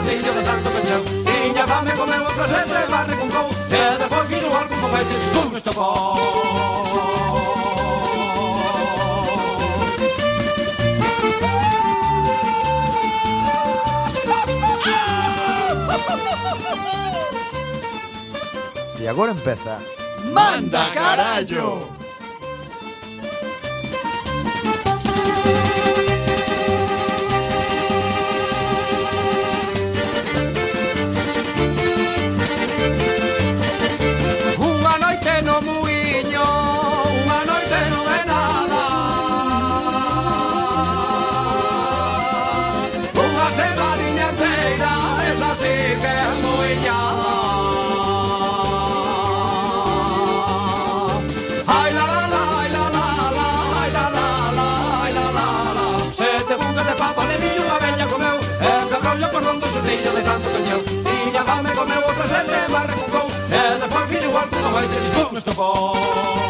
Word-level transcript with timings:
castiño 0.00 0.32
de 0.34 0.42
tanto 0.42 0.70
pechao 0.70 1.02
Tiña 1.24 1.66
fame, 1.66 1.92
comeu 1.92 2.22
outra 2.24 2.48
xente, 2.48 2.78
barre 2.90 3.16
con 3.16 3.28
cou. 3.28 3.48
E 3.70 3.98
depois 3.98 4.28
fixo 4.28 4.56
algo 4.56 4.74
con 4.80 4.90
fete, 4.94 5.14
con 5.34 5.56
estopou 5.56 6.18
E 18.98 19.08
agora 19.08 19.32
empeza. 19.32 19.78
Manda 20.24 20.90
carallo 20.90 21.99
sortilla 59.70 60.10
de 60.10 60.22
tanto 60.22 60.50
canchao 60.50 60.82
Tiña 60.82 61.42
fame, 61.44 61.70
comeu 61.74 62.02
outra 62.08 62.26
xente, 62.28 62.72
barra 62.72 62.94
cucou 62.94 63.28
E 63.50 63.54
eh, 63.54 63.78
despois 63.80 64.08
fixo 64.10 64.36
algo 64.36 64.58
no 64.60 64.70
baile 64.70 64.94
de 64.94 65.00
chichón 65.02 65.36
estofón 65.36 66.49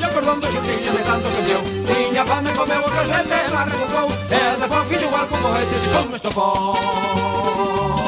collo 0.00 0.08
o 0.08 0.14
cordón 0.14 0.40
do 0.40 0.48
xustillo 0.50 0.92
de 0.92 1.02
tanto 1.04 1.28
que 1.30 1.42
meu 1.42 1.62
Tiña 1.86 2.24
fame 2.24 2.52
comeu 2.52 2.80
o 2.80 2.90
calcete, 2.90 3.38
barra 3.52 3.74
con 3.78 3.88
cou 3.94 4.08
E 4.30 4.56
despois 4.60 4.88
fixo 4.88 5.04
igual 5.04 5.26
con 5.28 5.40
cohete, 5.42 5.76
chupou 5.84 6.04
me 6.08 6.16
estopou 6.16 7.99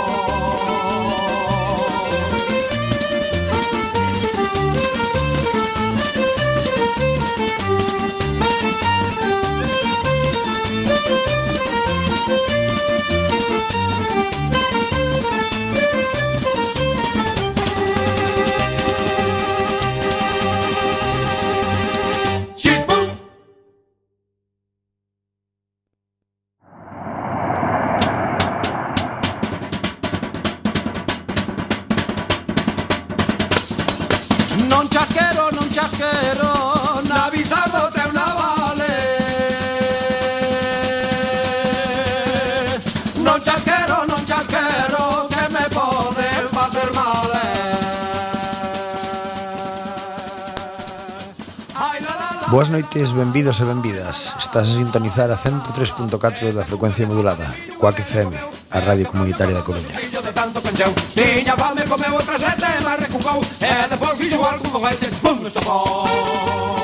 Benvidos 53.33 53.61
e 53.61 53.65
benvidas. 53.65 54.37
Estás 54.37 54.69
a 54.69 54.77
sintonizar 54.77 55.33
a 55.33 55.41
103.4 55.41 56.53
da 56.53 56.69
frecuencia 56.69 57.09
modulada 57.09 57.49
Coac 57.81 57.97
FM, 58.05 58.29
a 58.69 58.79
radio 58.84 59.09
comunitaria 59.09 59.57
da 59.57 59.65
Coruña. 59.65 59.97
De 59.97 60.33
tanto 60.37 60.61
pencheu 60.61 60.93
Tiña 61.17 61.57
fame 61.57 61.81
comeu 61.89 62.13
outra 62.13 62.37
sete, 62.37 62.69
mas 62.84 63.01
recucou, 63.01 63.41
E 63.57 63.89
depois 63.89 64.19
fixo 64.21 64.37
algo 64.45 64.69
con 64.69 64.84
este 64.84 65.09
espum 65.09 65.41
estopou 65.49 66.82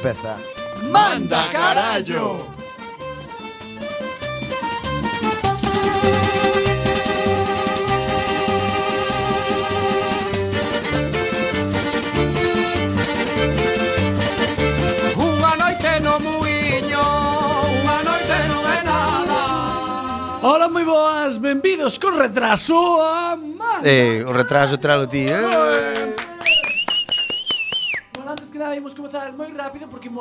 empeza. 0.00 0.38
¡Manda 0.90 1.48
carallo! 1.52 2.46
Unha 15.20 15.52
noite 15.60 16.00
no 16.00 16.16
muiño, 16.16 17.04
unha 17.84 17.98
noite 18.00 18.36
non 18.48 18.62
é 18.64 18.80
nada. 18.80 19.38
Hola, 20.40 20.72
moi 20.72 20.88
boas, 20.88 21.36
benvidos 21.36 22.00
con 22.00 22.16
retraso 22.16 23.04
a 23.04 23.36
Manda. 23.36 23.84
Eh, 23.84 24.24
o 24.24 24.32
retraso 24.32 24.80
tralo 24.80 25.04
ti, 25.04 25.28
eh? 25.28 25.44
Pois. 25.44 25.89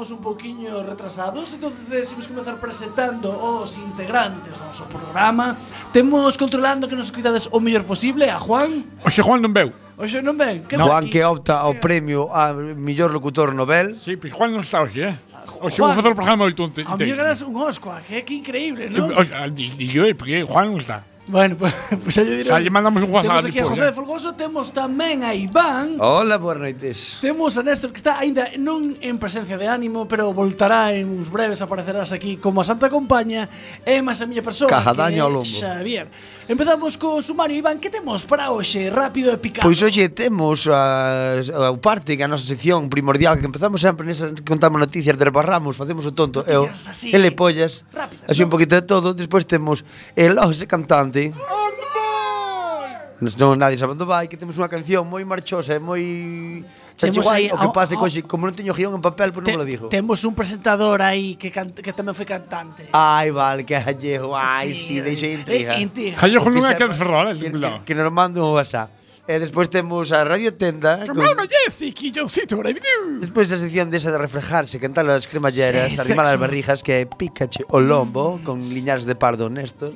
estamos 0.09 0.11
un 0.11 0.23
poquinho 0.23 0.83
retrasados, 0.83 1.53
entonces 1.53 2.11
imos 2.13 2.27
comenzar 2.27 2.57
presentando 2.57 3.29
os 3.29 3.77
integrantes 3.77 4.57
do 4.57 4.65
noso 4.65 4.85
programa. 4.89 5.53
Temos 5.93 6.37
controlando 6.37 6.87
que 6.89 6.97
nos 6.97 7.11
cuidades 7.13 7.45
o 7.51 7.59
mellor 7.61 7.85
posible 7.85 8.29
a 8.29 8.39
Juan. 8.41 8.85
Oxe 9.05 9.21
Juan 9.21 9.41
non 9.41 9.53
veu. 9.53 9.69
Oxe 10.01 10.21
non 10.25 10.33
ven. 10.33 10.65
Que 10.65 10.81
Juan 10.81 11.05
que 11.13 11.21
opta 11.21 11.61
ao 11.61 11.77
premio 11.77 12.33
a 12.33 12.53
mellor 12.53 13.13
locutor 13.13 13.53
Nobel. 13.53 13.93
Sí, 14.01 14.17
pois 14.17 14.33
Juan 14.33 14.49
non 14.49 14.65
está 14.65 14.81
hoxe, 14.81 15.13
eh? 15.13 15.15
Oxe, 15.61 15.77
vou 15.77 15.93
facer 15.93 16.09
o 16.09 16.17
programa 16.17 16.49
hoy 16.49 16.57
tonte. 16.57 16.81
A 16.81 16.97
mellor 16.97 17.17
ganas 17.21 17.45
un 17.45 17.53
Oscar, 17.61 18.01
que 18.01 18.17
é 18.17 18.21
que 18.25 18.33
increíble, 18.33 18.89
non? 18.89 19.13
Dixo, 19.53 20.09
porque 20.17 20.41
Juan 20.41 20.73
non 20.73 20.81
está. 20.81 21.05
Bueno, 21.29 21.55
pues, 21.57 21.73
pues 22.03 22.15
xa 22.15 22.25
lle 22.25 22.41
diré. 22.41 22.49
Xa 22.49 22.57
lle 22.57 22.73
mandamos 22.73 23.05
un 23.05 23.13
WhatsApp. 23.13 23.37
Temos 23.37 23.45
aquí 23.45 23.59
a 23.61 23.65
José 23.69 23.85
de 23.85 23.93
Folgoso, 23.93 24.33
temos 24.33 24.73
tamén 24.73 25.21
a 25.21 25.37
Iván. 25.37 26.01
Hola, 26.01 26.41
boas 26.41 26.57
noites. 26.57 27.21
Temos 27.21 27.53
a 27.53 27.61
Néstor 27.61 27.93
que 27.93 28.01
está 28.01 28.17
aínda 28.17 28.49
non 28.57 28.97
en 28.97 29.21
presencia 29.21 29.53
de 29.53 29.69
ánimo, 29.69 30.09
pero 30.09 30.33
voltará 30.33 30.89
en 30.97 31.05
uns 31.05 31.29
breves, 31.29 31.61
aparecerás 31.61 32.09
aquí 32.17 32.41
como 32.41 32.61
a 32.61 32.65
Santa 32.65 32.89
Compaña 32.89 33.45
e 33.85 34.01
máis 34.01 34.17
a 34.17 34.25
miña 34.25 34.41
persoa. 34.41 34.73
Caja 34.73 34.89
daño 34.97 35.21
ao 35.21 35.29
lombo. 35.29 35.45
Xavier. 35.45 36.09
Empezamos 36.49 36.97
co 36.97 37.21
sumario, 37.21 37.61
Iván, 37.61 37.77
que 37.77 37.93
temos 37.93 38.25
para 38.25 38.49
hoxe, 38.49 38.89
rápido 38.89 39.29
e 39.29 39.37
picado? 39.37 39.69
Pois 39.69 39.77
hoxe 39.85 40.09
temos 40.09 40.65
a, 40.65 41.45
a 41.45 41.77
parte 41.77 42.17
que 42.17 42.25
a 42.25 42.29
nosa 42.31 42.49
sección 42.49 42.89
primordial 42.89 43.37
que 43.37 43.45
empezamos 43.45 43.85
sempre 43.85 44.01
nesa 44.01 44.33
que 44.33 44.41
contamos 44.41 44.81
noticias, 44.81 45.13
derbarramos, 45.13 45.77
facemos 45.77 46.09
o 46.09 46.13
tonto, 46.17 46.41
noticias 46.41 46.73
e 46.73 46.89
o, 46.89 46.89
así, 46.89 47.07
ele 47.13 47.29
pollas, 47.29 47.85
rápidas, 47.93 48.25
así 48.25 48.41
no? 48.41 48.49
un 48.49 48.51
poquito 48.57 48.73
de 48.73 48.81
todo, 48.81 49.13
despois 49.13 49.45
temos 49.45 49.85
el 50.17 50.41
hoxe 50.41 50.65
cantante 50.65 51.18
xente. 51.19 51.59
Non, 53.19 53.59
nadie 53.59 53.75
sabe 53.75 53.99
onde 53.99 54.07
vai, 54.07 54.31
que 54.31 54.39
temos 54.39 54.55
unha 54.55 54.71
canción 54.71 55.03
moi 55.03 55.27
marchosa 55.27 55.75
e 55.75 55.81
moi 55.83 56.03
Chacho 56.95 57.19
guai, 57.23 57.51
o 57.51 57.57
que 57.59 57.69
pase, 57.71 57.95
oh, 57.95 57.99
coxe, 57.99 58.23
como 58.23 58.47
non 58.47 58.55
teño 58.55 58.71
guión 58.71 58.95
en 58.95 59.03
papel, 59.03 59.35
pois 59.35 59.43
non 59.43 59.59
me 59.59 59.63
lo 59.63 59.67
digo. 59.67 59.87
Temos 59.91 60.23
un 60.23 60.35
presentador 60.35 61.03
aí 61.03 61.35
que, 61.35 61.51
can, 61.51 61.71
que 61.71 61.91
tamén 61.91 62.15
foi 62.15 62.27
cantante. 62.27 62.91
Ai, 62.95 63.31
vale, 63.31 63.67
que 63.67 63.75
hallejo, 63.75 64.35
ai, 64.35 64.71
sí, 64.71 64.99
sí 64.99 65.03
deixei 65.03 65.35
eh, 65.35 65.39
intriga. 65.39 65.71
intriga. 65.79 66.15
Hallejo 66.19 66.47
non 66.47 66.63
é 66.63 66.75
que 66.79 66.87
ferrol, 66.95 67.35
que, 67.35 67.51
que, 67.51 67.71
que 67.87 67.93
nos 67.95 68.11
manda 68.11 68.39
un 68.39 68.55
WhatsApp. 68.55 68.91
E 69.29 69.37
despois 69.37 69.69
temos 69.69 70.09
a 70.09 70.25
Radio 70.25 70.49
Tenda 70.57 71.05
con, 71.05 71.13
con... 71.13 71.45
Jesse, 71.45 71.93
que 71.93 72.09
eu 72.09 72.25
sito 72.25 72.57
Despois 73.21 73.45
a 73.53 73.61
sección 73.61 73.85
desa 73.93 74.09
de 74.09 74.17
reflejarse 74.17 74.81
Cantar 74.81 75.05
as 75.05 75.29
cremalleras, 75.29 75.93
sí, 75.93 76.01
arrimar 76.01 76.25
as 76.25 76.41
barrijas 76.41 76.81
Que 76.81 77.05
é 77.05 77.05
Pikachu 77.05 77.61
o 77.69 77.77
lombo 77.77 78.41
mm. 78.41 78.41
Con 78.41 78.57
liñares 78.73 79.05
de 79.05 79.13
pardo 79.13 79.45
honestos 79.45 79.93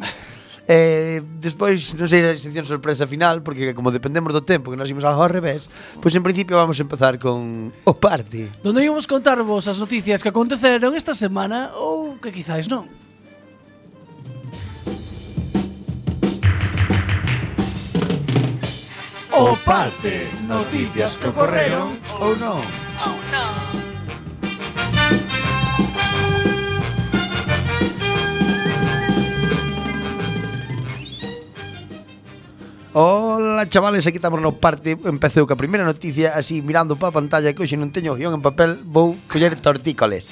Eh, 0.66 1.20
despois, 1.44 1.92
non 2.00 2.08
sei 2.08 2.24
a 2.24 2.40
sección 2.40 2.64
sorpresa 2.64 3.04
final, 3.04 3.44
porque 3.44 3.76
como 3.76 3.92
dependemos 3.92 4.32
do 4.32 4.40
tempo 4.40 4.72
que 4.72 4.80
nos 4.80 4.88
imos 4.88 5.04
algo 5.04 5.20
ao 5.20 5.28
revés, 5.28 5.68
pois 6.00 6.16
en 6.16 6.24
principio 6.24 6.56
vamos 6.56 6.80
a 6.80 6.84
empezar 6.88 7.20
con 7.20 7.76
o 7.84 7.94
party. 8.00 8.48
Donde 8.64 8.80
íbamos 8.80 9.04
contarvos 9.04 9.68
as 9.68 9.76
noticias 9.76 10.24
que 10.24 10.32
aconteceron 10.32 10.96
esta 10.96 11.12
semana 11.12 11.76
ou 11.76 12.16
que 12.16 12.32
quizáis 12.32 12.72
non. 12.72 12.88
O 19.36 19.58
parte, 19.68 20.32
noticias 20.48 21.20
que 21.20 21.28
ocorreron 21.28 22.00
ou 22.24 22.40
non. 22.40 22.64
Ou 23.04 23.18
non. 23.36 23.73
Ola, 32.96 33.68
chavales, 33.68 34.06
aquí 34.06 34.18
estamos 34.18 34.40
no 34.40 34.54
parte 34.54 34.94
Empeceu 35.06 35.50
ca 35.50 35.58
primeira 35.58 35.82
noticia 35.82 36.38
así 36.38 36.62
mirando 36.62 36.94
pa 36.94 37.10
pantalla 37.10 37.50
Que 37.50 37.66
hoxe 37.66 37.74
non 37.74 37.90
teño 37.90 38.14
guión 38.14 38.38
en 38.38 38.46
papel 38.46 38.78
Vou 38.86 39.18
coller 39.26 39.58
tortícoles 39.58 40.30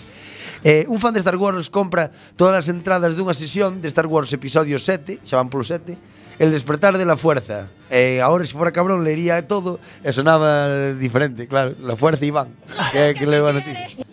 Eh, 0.61 0.85
un 0.87 0.99
fan 1.01 1.09
de 1.13 1.19
Star 1.25 1.41
Wars 1.41 1.73
compra 1.73 2.13
todas 2.37 2.53
as 2.53 2.69
entradas 2.69 3.17
dunha 3.17 3.33
sesión 3.33 3.81
de 3.81 3.89
Star 3.89 4.05
Wars 4.05 4.29
episodio 4.29 4.77
7, 4.77 5.17
xa 5.25 5.41
van 5.41 5.49
polo 5.49 5.65
7, 5.65 5.97
El 6.37 6.53
despertar 6.53 7.01
de 7.01 7.05
la 7.05 7.17
fuerza. 7.17 7.65
Eh, 7.89 8.21
ahora 8.21 8.45
se 8.45 8.53
fora 8.53 8.69
cabrón 8.69 9.01
leería 9.01 9.41
todo 9.41 9.81
e 10.05 10.13
sonaba 10.13 10.93
diferente, 10.93 11.49
claro, 11.49 11.73
la 11.81 11.97
fuerza 11.97 12.29
Iván, 12.29 12.53
que 12.93 13.17
que 13.17 13.25
leva 13.25 13.57
noticia. 13.57 14.05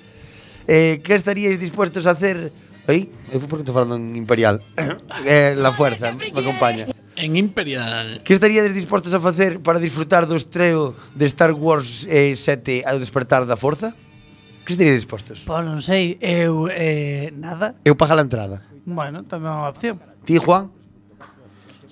Eh, 0.64 1.04
que 1.04 1.12
estaríais 1.20 1.60
dispuestos 1.60 2.08
a 2.08 2.16
hacer? 2.16 2.48
Oi, 2.88 3.12
eu 3.28 3.44
porque 3.44 3.68
estou 3.68 3.76
falando 3.76 4.00
en 4.00 4.16
imperial. 4.16 4.64
eh, 5.28 5.52
la 5.52 5.68
fuerza, 5.76 6.16
me 6.16 6.32
acompaña 6.32 6.88
en 7.18 7.36
Imperial. 7.36 8.22
Que 8.22 8.32
estaríades 8.32 8.72
dispostos 8.72 9.12
a 9.12 9.20
facer 9.20 9.60
para 9.60 9.82
disfrutar 9.82 10.24
do 10.24 10.38
estreo 10.38 10.94
de 11.18 11.26
Star 11.26 11.52
Wars 11.52 12.06
eh, 12.06 12.38
7 12.38 12.86
ao 12.86 13.02
despertar 13.02 13.44
da 13.44 13.58
forza? 13.58 13.92
Que 14.64 14.72
estaríades 14.72 15.02
dispostos? 15.02 15.42
Pois 15.42 15.66
non 15.66 15.82
sei, 15.82 16.16
eu 16.22 16.70
eh, 16.70 17.34
nada. 17.34 17.74
Eu 17.82 17.98
paga 17.98 18.14
a 18.14 18.24
entrada. 18.24 18.62
Bueno, 18.86 19.26
tamén 19.26 19.50
é 19.50 19.56
unha 19.58 19.70
opción. 19.74 19.98
Ti, 20.22 20.38
Juan? 20.38 20.77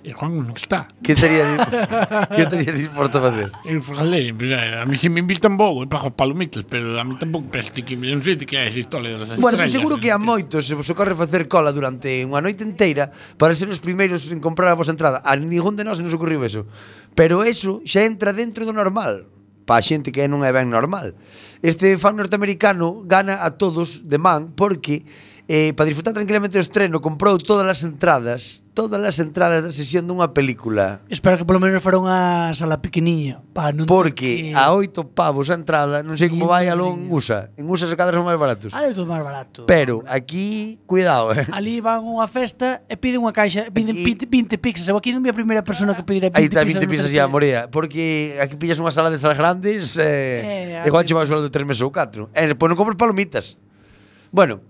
E 0.07 0.15
Juan 0.15 0.39
non 0.39 0.55
está. 0.55 0.87
Que 1.03 1.19
estarías, 1.19 1.67
que 2.31 2.47
estarías 2.47 2.79
disposto 2.79 3.19
a 3.19 3.27
facer? 3.27 3.51
Eu 3.67 3.83
falei, 3.83 4.31
mira, 4.31 4.79
a 4.79 4.87
mí 4.87 4.95
se 4.95 5.11
me 5.11 5.19
invitan 5.19 5.59
vou, 5.59 5.83
eu 5.83 5.91
pago 5.91 6.15
palomitas, 6.15 6.63
pero 6.63 6.95
a 6.95 7.03
mí 7.03 7.19
tampouco 7.19 7.51
peste 7.51 7.83
que 7.83 7.99
non 7.99 8.23
sei 8.23 8.39
que 8.39 8.55
é 8.55 8.71
esa 8.71 8.79
historia 8.79 9.19
das 9.19 9.35
bueno, 9.43 9.59
estrellas. 9.59 9.67
Bueno, 9.67 9.67
seguro 9.67 9.95
que 9.99 10.15
a 10.15 10.19
moitos 10.23 10.71
se 10.71 10.79
vos 10.79 10.87
ocorre 10.95 11.19
facer 11.19 11.51
cola 11.51 11.75
durante 11.75 12.23
unha 12.23 12.39
noite 12.39 12.63
inteira 12.63 13.11
para 13.35 13.59
ser 13.59 13.67
os 13.67 13.83
primeiros 13.83 14.31
en 14.31 14.39
comprar 14.39 14.71
a 14.71 14.79
vosa 14.79 14.95
entrada. 14.95 15.27
A 15.27 15.35
ningún 15.35 15.75
de 15.75 15.83
nós 15.83 15.99
nos 15.99 16.15
ocorriu 16.15 16.39
eso. 16.47 16.71
Pero 17.19 17.43
eso 17.43 17.83
xa 17.83 18.07
entra 18.07 18.31
dentro 18.31 18.63
do 18.63 18.71
normal 18.71 19.27
pa 19.67 19.83
a 19.83 19.83
xente 19.83 20.15
que 20.15 20.31
non 20.31 20.47
é 20.47 20.55
ben 20.55 20.71
normal. 20.71 21.19
Este 21.67 21.99
fan 21.99 22.15
norteamericano 22.15 23.03
gana 23.03 23.43
a 23.43 23.59
todos 23.59 24.07
de 24.07 24.23
man 24.23 24.55
porque 24.55 25.03
eh, 25.49 25.73
para 25.75 25.87
disfrutar 25.87 26.13
tranquilamente 26.13 26.59
do 26.59 26.63
estreno, 26.63 27.01
comprou 27.01 27.39
todas 27.39 27.67
as 27.67 27.81
entradas, 27.87 28.63
todas 28.75 28.99
as 28.99 29.17
entradas 29.23 29.63
da 29.63 29.71
sesión 29.71 30.05
dunha 30.05 30.35
película. 30.35 31.01
Espero 31.07 31.39
que 31.39 31.47
polo 31.47 31.63
menos 31.63 31.79
fuera 31.81 32.03
unha 32.03 32.51
sala 32.59 32.83
pequeniña, 32.83 33.41
para 33.55 33.71
non 33.71 33.87
Porque 33.87 34.51
que... 34.51 34.59
a 34.59 34.75
oito 34.75 35.07
pavos 35.07 35.49
a 35.49 35.57
entrada, 35.57 36.03
non 36.03 36.19
sei 36.19 36.27
como 36.27 36.51
vai 36.51 36.67
aló 36.67 36.93
en 36.93 37.07
USA. 37.07 37.55
En 37.55 37.71
USA 37.71 37.87
se 37.87 37.95
cadras 37.95 38.19
son 38.19 38.27
máis 38.27 38.39
baratos. 38.39 38.75
Ah, 38.75 38.83
ali 38.83 38.91
todo 38.91 39.07
máis 39.07 39.23
barato. 39.23 39.71
Pero 39.71 40.03
aquí, 40.11 40.83
cuidado, 40.85 41.31
eh. 41.31 41.47
Ali 41.55 41.79
van 41.79 42.03
a 42.03 42.07
unha 42.07 42.27
festa 42.27 42.83
e 42.91 42.99
piden 42.99 43.23
unha 43.23 43.33
caixa, 43.33 43.71
piden 43.71 43.95
aquí, 43.95 44.19
20 44.27 44.59
pizzas. 44.59 44.91
Eu 44.91 44.99
aquí 44.99 45.15
non 45.15 45.23
vi 45.23 45.31
a 45.31 45.37
primeira 45.37 45.63
persona 45.63 45.95
que 45.95 46.03
pedirá 46.03 46.29
20 46.29 46.37
pizzas. 46.37 46.43
Aí 46.43 46.51
está 46.51 46.67
20 46.67 46.91
pizzas 46.91 47.11
ya, 47.15 47.31
morea. 47.31 47.71
Porque 47.71 48.35
aquí 48.43 48.59
pillas 48.59 48.83
unha 48.83 48.91
sala 48.91 49.15
de 49.15 49.23
salas 49.23 49.39
grandes 49.39 49.95
eh, 49.95 50.83
eh, 50.83 50.83
e 50.83 50.87
igual 50.91 51.07
che 51.07 51.15
vas 51.15 51.31
sueldo 51.31 51.47
de 51.47 51.55
3 51.55 51.63
meses 51.65 51.87
ou 51.87 51.95
4. 51.95 52.35
E 52.35 52.51
eh, 52.51 52.55
pois 52.59 52.67
non 52.67 52.77
compras 52.77 52.99
palomitas. 52.99 53.55
Bueno, 54.35 54.61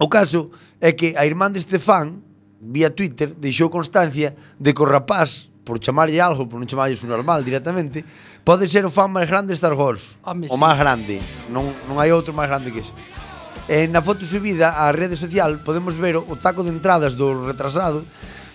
O 0.00 0.08
caso 0.10 0.50
é 0.80 0.90
que 0.90 1.14
a 1.14 1.22
irmán 1.22 1.54
deste 1.54 1.78
fan, 1.78 2.18
vía 2.58 2.90
Twitter, 2.90 3.30
deixou 3.38 3.70
constancia 3.70 4.34
de 4.58 4.74
que 4.74 4.82
o 4.82 4.88
rapaz, 4.88 5.46
por 5.62 5.78
chamarlle 5.78 6.18
algo, 6.18 6.50
por 6.50 6.58
non 6.58 6.66
chamarlle 6.66 6.98
su 6.98 7.06
normal 7.06 7.46
directamente, 7.46 8.02
pode 8.42 8.66
ser 8.66 8.82
o 8.82 8.90
fan 8.90 9.14
máis 9.14 9.30
grande 9.30 9.54
de 9.54 9.58
Star 9.58 9.78
Wars. 9.78 10.18
Home, 10.26 10.50
o 10.50 10.54
sí. 10.54 10.60
máis 10.60 10.74
grande. 10.74 11.22
Non, 11.46 11.70
non 11.86 12.02
hai 12.02 12.10
outro 12.10 12.34
máis 12.34 12.50
grande 12.50 12.74
que 12.74 12.82
ese. 12.82 12.90
E 13.70 13.86
na 13.86 14.02
foto 14.02 14.26
subida 14.26 14.74
á 14.74 14.90
rede 14.90 15.14
social 15.14 15.62
podemos 15.62 15.94
ver 15.94 16.18
o 16.18 16.34
taco 16.36 16.66
de 16.66 16.74
entradas 16.74 17.14
do 17.14 17.46
retrasado 17.46 18.02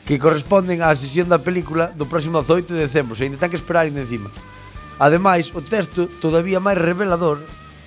que 0.04 0.20
corresponden 0.20 0.84
á 0.84 0.92
sesión 0.92 1.32
da 1.32 1.40
película 1.40 1.96
do 1.96 2.04
próximo 2.04 2.44
18 2.44 2.76
de 2.76 2.84
decembro, 2.84 3.16
se 3.16 3.26
ainda 3.26 3.40
ten 3.40 3.48
que 3.48 3.56
esperar 3.56 3.88
ainda 3.88 4.04
encima. 4.04 4.28
Ademais, 5.00 5.56
o 5.56 5.64
texto 5.64 6.12
todavía 6.20 6.60
máis 6.60 6.76
revelador 6.76 7.40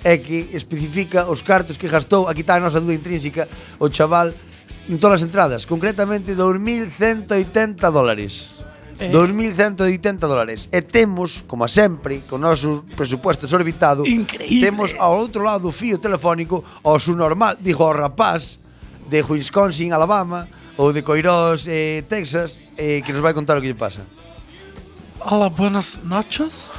é 0.03 0.17
que 0.19 0.51
especifica 0.53 1.25
os 1.31 1.41
cartos 1.41 1.79
que 1.79 1.87
gastou 1.87 2.27
aquí 2.27 2.43
está 2.43 2.55
a 2.55 2.59
nosa 2.59 2.83
dúda 2.83 2.93
intrínseca 2.93 3.47
o 3.79 3.87
chaval 3.87 4.35
en 4.89 4.99
todas 4.99 5.23
as 5.23 5.27
entradas, 5.27 5.63
concretamente 5.63 6.35
2.180 6.35 7.79
dólares. 7.87 8.51
Eh. 8.99 9.09
2.180 9.09 10.21
dólares 10.29 10.69
E 10.71 10.85
temos, 10.85 11.41
como 11.49 11.65
sempre 11.65 12.21
Con 12.29 12.45
o 12.45 12.53
noso 12.53 12.85
presupuesto 12.93 13.49
desorbitado, 13.49 14.05
Increíble. 14.05 14.61
Temos 14.61 14.93
ao 15.01 15.17
outro 15.17 15.41
lado 15.41 15.65
do 15.65 15.73
fío 15.73 15.97
telefónico 15.97 16.61
ao 16.85 17.01
su 17.01 17.17
normal, 17.17 17.57
digo, 17.57 17.81
o 17.81 17.89
rapaz 17.89 18.61
De 19.09 19.25
Wisconsin, 19.25 19.89
Alabama 19.89 20.45
Ou 20.77 20.93
de 20.93 21.01
Coirós, 21.01 21.65
eh, 21.65 22.05
Texas 22.05 22.61
eh, 22.77 23.01
Que 23.01 23.09
nos 23.09 23.25
vai 23.25 23.33
contar 23.33 23.57
o 23.57 23.61
que 23.65 23.73
lle 23.73 23.73
pasa 23.73 24.05
Hola, 25.25 25.49
buenas 25.49 25.97
noches 26.05 26.69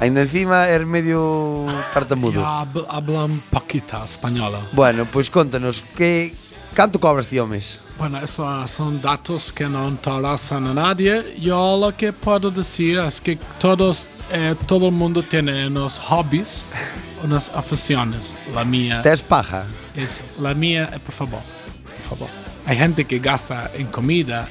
Ainda 0.00 0.20
encima 0.22 0.68
er 0.68 0.84
medio 0.86 1.66
tartamudo. 1.94 2.40
Hab- 2.44 2.86
hablo 2.88 3.24
un 3.24 3.40
poquito 3.50 4.02
española. 4.04 4.60
Bueno, 4.72 5.06
pois 5.10 5.30
contanos, 5.30 5.82
que 5.96 6.34
canto 6.74 6.98
cobras 6.98 7.26
ti 7.26 7.38
ao 7.38 7.46
mes? 7.46 7.80
Bueno, 7.98 8.18
esos 8.22 8.70
son 8.70 9.00
datos 9.00 9.50
que 9.52 9.66
no 9.66 9.88
interesan 9.88 10.66
a 10.66 10.74
nadie. 10.74 11.36
Yo 11.40 11.78
lo 11.80 11.96
que 11.96 12.12
puedo 12.12 12.50
decir 12.50 12.98
es 12.98 13.20
que 13.22 13.36
todos, 13.58 14.06
eh, 14.30 14.54
todo 14.66 14.86
el 14.88 14.92
mundo 14.92 15.22
tiene 15.22 15.66
unos 15.66 15.98
hobbies, 15.98 16.64
unas 17.24 17.48
aficiones. 17.54 18.36
La 18.54 18.64
mía 18.64 19.00
Tes 19.02 19.22
paja? 19.22 19.64
es 19.94 20.22
la 20.38 20.52
mía, 20.52 20.90
eh, 20.92 20.98
por 21.00 21.14
favor, 21.14 21.40
por 21.94 22.18
favor. 22.18 22.28
Hay 22.66 22.76
gente 22.76 23.06
que 23.06 23.18
gasta 23.18 23.70
en 23.74 23.86
comida, 23.86 24.46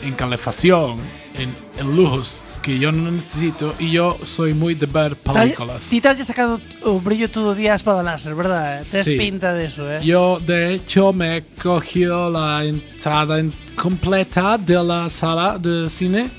en 0.00 0.14
calefacción, 0.14 0.98
en, 1.34 1.56
en 1.76 1.96
lujos 1.96 2.40
que 2.64 2.78
yo 2.78 2.90
no 2.92 3.10
necesito 3.10 3.74
y 3.78 3.90
yo 3.90 4.16
soy 4.24 4.54
muy 4.54 4.74
de 4.74 4.86
ver 4.86 5.16
películas. 5.16 5.84
Ti 5.90 6.00
te 6.00 6.08
has 6.08 6.26
sacado 6.26 6.58
o 6.82 6.98
brillo 6.98 7.30
todo 7.30 7.54
día 7.54 7.72
a 7.72 7.76
espada 7.76 8.02
láser, 8.02 8.34
verdad? 8.34 8.82
Tes 8.90 9.04
Sí. 9.04 9.16
pinta 9.18 9.52
de 9.52 9.66
eso, 9.66 9.90
eh? 9.92 10.00
Yo, 10.02 10.40
de 10.40 10.72
hecho, 10.72 11.12
me 11.12 11.36
he 11.36 11.44
cogido 11.62 12.30
la 12.30 12.64
entrada 12.64 13.38
en- 13.38 13.52
completa 13.76 14.56
de 14.56 14.82
la 14.82 15.10
sala 15.10 15.58
de 15.58 15.90
cine, 15.90 16.30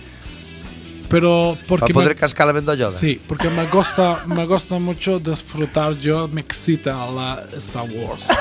pero 1.09 1.55
Para 1.55 1.67
porque 1.67 1.93
poder 1.93 2.09
me, 2.09 2.15
cascar 2.15 2.49
a 2.49 2.53
vendolloda? 2.53 2.91
sí, 2.91 3.21
porque 3.27 3.49
me 3.49 3.65
gusta, 3.67 4.21
me 4.25 4.45
gusta 4.47 4.79
mucho 4.79 5.19
disfrutar. 5.19 5.93
Yo 5.99 6.27
me 6.27 6.41
excita 6.41 6.93
la 7.11 7.43
Star 7.57 7.85
Wars. 7.89 8.27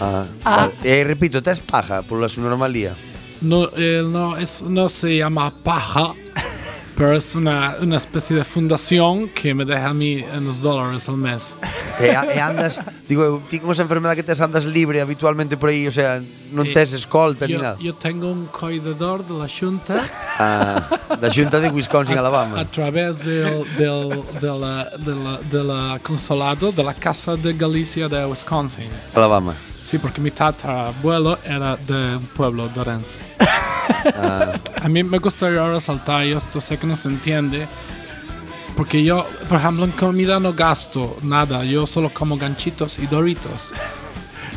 Ah, 0.00 0.24
Ah. 0.44 0.70
vale. 0.82 1.00
E 1.00 1.04
repito, 1.04 1.40
tes 1.40 1.60
paja 1.60 2.02
pola 2.02 2.28
su 2.28 2.40
normalía. 2.40 2.94
No, 3.42 3.68
eh, 3.76 4.02
no, 4.04 4.36
es, 4.36 4.60
no 4.62 4.88
se 4.88 5.18
llama 5.18 5.54
paja, 5.62 6.14
pero 6.96 7.16
es 7.16 7.34
una, 7.34 7.74
una 7.82 7.96
especie 7.96 8.36
de 8.36 8.44
fundación 8.44 9.28
que 9.30 9.52
me 9.54 9.64
deja 9.64 9.88
a 9.88 9.94
mí 9.94 10.24
unos 10.36 10.60
dólares 10.62 11.08
al 11.08 11.16
mes. 11.16 11.56
E, 12.00 12.10
a- 12.14 12.24
e 12.32 12.40
andas, 12.40 12.80
digo, 13.08 13.42
ti 13.48 13.58
con 13.58 13.72
esa 13.72 13.82
enfermedade 13.82 14.16
que 14.16 14.22
tes 14.22 14.40
andas 14.40 14.64
libre 14.64 15.00
habitualmente 15.00 15.56
por 15.56 15.70
aí, 15.70 15.86
o 15.86 15.90
sea, 15.90 16.22
non 16.54 16.66
Eh, 16.66 16.72
tes 16.72 16.92
escolta 16.94 17.46
ni 17.50 17.54
nada. 17.58 17.74
yo 17.82 17.94
tengo 17.98 18.30
un 18.30 18.46
cuidador 18.46 19.26
de 19.26 19.34
la 19.34 19.46
Junta. 19.50 19.98
Ah, 20.38 20.82
da 21.18 21.30
xunta 21.30 21.58
de 21.58 21.70
Wisconsin, 21.70 22.14
a, 22.16 22.20
Alabama. 22.22 22.58
a 22.60 22.64
través 22.66 23.18
del, 23.26 23.62
del, 23.78 24.22
de, 24.42 24.50
la, 24.58 24.90
de, 24.98 25.14
la, 25.14 25.34
de 25.50 25.62
la 25.62 25.98
consulado 26.02 26.70
de 26.70 26.82
la 26.82 26.94
Casa 26.94 27.34
de 27.34 27.54
Galicia 27.54 28.06
de 28.08 28.22
Wisconsin. 28.26 28.90
Alabama. 29.14 29.54
Sí, 29.70 29.98
porque 29.98 30.20
mi 30.20 30.30
tatarabuelo 30.30 31.38
era 31.44 31.76
de 31.76 32.16
un 32.16 32.26
pueblo 32.34 32.68
de 32.68 32.80
Orense. 32.80 33.22
Ah, 34.16 34.52
A 34.82 34.88
mí 34.88 35.02
me 35.02 35.18
gustaría 35.18 35.66
resaltar, 35.68 36.24
y 36.26 36.32
esto 36.32 36.60
sé 36.60 36.76
que 36.78 36.86
no 36.86 36.96
se 36.96 37.08
entiende, 37.08 37.66
porque 38.76 39.02
yo, 39.04 39.28
por 39.48 39.58
ejemplo, 39.58 39.84
en 39.84 39.92
comida 39.92 40.40
no 40.40 40.52
gasto 40.52 41.16
nada, 41.22 41.64
yo 41.64 41.86
solo 41.86 42.12
como 42.12 42.36
ganchitos 42.36 42.98
y 42.98 43.06
doritos. 43.06 43.72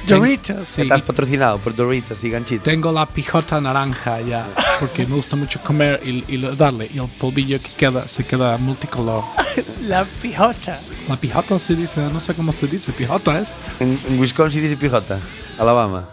Doritos. 0.08 0.66
Sí, 0.70 0.84
Estás 0.84 1.02
patrocinado 1.02 1.58
por 1.60 1.76
Doritos 1.76 2.24
y 2.24 2.30
ganchitos. 2.30 2.64
tengo 2.64 2.94
la 2.94 3.06
pijota 3.06 3.60
naranja 3.60 4.22
ya, 4.22 4.48
porque 4.80 5.06
me 5.06 5.16
gusta 5.16 5.36
mucho 5.36 5.60
comer 5.62 6.02
y, 6.06 6.24
y 6.34 6.38
darle, 6.56 6.90
y 6.94 6.98
el 6.98 7.10
polvillo 7.10 7.60
que 7.62 7.70
queda 7.72 8.08
se 8.08 8.24
queda 8.26 8.58
multicolor. 8.58 9.24
La 9.82 10.06
pijota. 10.22 10.80
La 11.10 11.18
pijota 11.18 11.60
se 11.60 11.76
dice, 11.76 12.00
no 12.14 12.22
sé 12.22 12.34
cómo 12.36 12.54
se 12.54 12.68
dice, 12.68 12.94
pijota 12.94 13.40
es. 13.40 13.56
En, 13.82 14.00
en 14.08 14.18
Wisconsin 14.20 14.62
dice 14.64 14.78
pijota. 14.78 15.20
Alabama. 15.60 16.08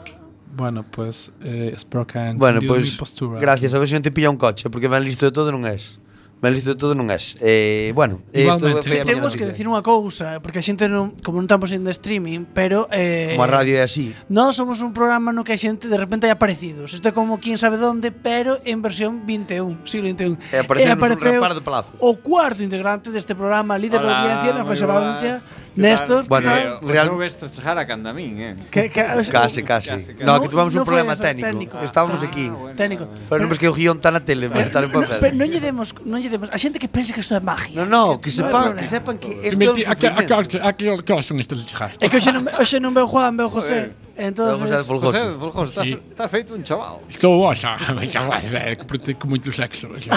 Bueno, 0.56 0.84
pues 0.88 1.32
eh, 1.42 1.72
espero 1.74 2.06
que 2.06 2.18
hayan 2.18 2.38
bueno, 2.38 2.60
pues, 2.66 2.92
mi 2.92 2.98
postura. 2.98 3.40
Gracias, 3.40 3.72
aquí. 3.72 3.76
a 3.76 3.80
ver 3.80 3.88
se 3.88 3.92
si 3.92 3.98
non 3.98 4.02
te 4.02 4.12
pilla 4.14 4.30
un 4.30 4.38
coche, 4.38 4.70
porque 4.70 4.86
ben 4.86 5.02
listo 5.02 5.26
de 5.26 5.34
todo 5.34 5.50
non 5.50 5.66
és. 5.66 5.98
Ben 6.38 6.54
listo 6.54 6.70
de 6.70 6.78
todo 6.78 6.94
non 6.94 7.10
és. 7.10 7.34
Eh, 7.42 7.90
bueno, 7.90 8.22
Igualmente. 8.30 8.86
isto 8.86 9.04
temos 9.04 9.34
que 9.34 9.50
decir 9.50 9.66
unha 9.66 9.82
cousa, 9.82 10.38
porque 10.38 10.62
a 10.62 10.64
xente 10.64 10.86
non, 10.86 11.18
como 11.26 11.42
non 11.42 11.50
estamos 11.50 11.74
en 11.74 11.82
streaming, 11.90 12.46
pero 12.54 12.86
eh 12.94 13.34
Como 13.34 13.42
a 13.42 13.50
radio 13.50 13.80
é 13.80 13.82
así. 13.82 14.14
Nós 14.30 14.54
somos 14.54 14.78
un 14.78 14.94
programa 14.94 15.34
no 15.34 15.42
que 15.42 15.56
a 15.56 15.58
xente 15.58 15.90
de 15.90 15.98
repente 15.98 16.30
hai 16.30 16.34
aparecidos. 16.38 16.94
Isto 16.94 17.10
é 17.10 17.12
como 17.16 17.42
quién 17.42 17.58
sabe 17.58 17.82
onde, 17.82 18.14
pero 18.14 18.62
en 18.62 18.78
versión 18.78 19.26
21, 19.26 19.82
siglo 19.82 20.06
21. 20.06 20.38
E 20.54 20.62
apareceu, 20.62 20.86
e 20.86 20.94
apareceu 20.94 21.34
un 21.34 21.42
rapaz 21.42 21.58
do 21.58 21.66
palazo. 21.66 21.90
O 21.98 22.14
cuarto 22.22 22.62
integrante 22.62 23.10
deste 23.10 23.34
programa, 23.34 23.74
líder 23.74 23.98
Hola, 23.98 24.06
de 24.06 24.14
audiencia 24.14 24.50
na 24.54 24.62
Faixa 24.62 24.86
Valencia 24.86 25.42
Néstor, 25.76 26.26
bueno, 26.28 26.50
tal? 26.50 26.58
Eh, 26.58 26.86
real... 26.86 27.06
non 27.10 27.18
ves 27.18 27.34
chegar 27.50 27.74
a 27.74 27.82
candamín, 27.82 28.38
eh? 28.38 28.54
Que, 28.70 28.86
que, 28.86 29.02
casi, 29.02 29.26
casi. 29.26 29.60
casi, 29.66 30.14
casi. 30.14 30.22
No, 30.22 30.38
que 30.38 30.46
tivemos 30.46 30.70
no, 30.70 30.80
un 30.80 30.86
no 30.86 30.86
problema 30.86 31.18
técnico. 31.18 31.50
técnico. 31.50 31.74
Ah, 31.80 31.84
Estábamos 31.84 32.22
ah, 32.22 32.30
aquí. 32.30 32.46
Bueno, 32.46 32.78
técnico. 32.78 33.04
Pero, 33.26 33.42
non 33.42 33.50
ves 33.50 33.58
que 33.58 33.66
o 33.66 33.74
guión 33.74 33.98
está 33.98 34.14
na 34.14 34.22
tele, 34.22 34.46
pero, 34.46 34.70
está 34.70 34.78
en 34.78 34.94
papel. 34.94 35.18
Pero 35.18 35.34
non 35.34 35.50
lle 35.50 35.58
demos, 35.58 35.90
non 36.06 36.22
lle 36.22 36.30
demos 36.30 36.46
a 36.54 36.58
xente 36.62 36.78
que 36.78 36.86
pense 36.86 37.10
que 37.10 37.18
isto 37.18 37.34
é 37.34 37.42
magia. 37.42 37.74
No, 37.74 37.90
no, 37.90 38.22
que, 38.22 38.30
que 38.30 38.38
sepan, 38.38 38.78
que 38.78 38.86
sepan 38.86 39.18
que 39.18 39.34
isto 39.50 39.58
é 39.58 39.74
un 39.74 39.82
sufrimento. 39.82 40.62
A 40.62 40.70
que 40.70 41.10
hoxe 41.10 41.34
non 41.34 41.42
me 41.42 41.44
chegar. 41.44 41.90
É 41.98 42.06
que 42.06 42.16
hoxe 42.22 42.30
non, 42.30 42.46
hoxe 42.54 42.78
non 42.78 42.94
veo 42.94 43.10
Juan, 43.10 43.34
veo 43.34 43.50
José. 43.50 44.03
Entonces. 44.16 44.86
José, 44.86 45.18
Folgoso, 45.38 45.64
estás, 45.70 45.84
Sí. 45.84 45.98
estás 46.10 46.30
feito 46.30 46.54
un 46.54 46.62
chaval. 46.62 46.98
Estou 47.10 47.42
que 48.78 48.84
practico 48.86 49.26
moito 49.32 49.50
sexo. 49.50 49.90
xa, 49.98 50.14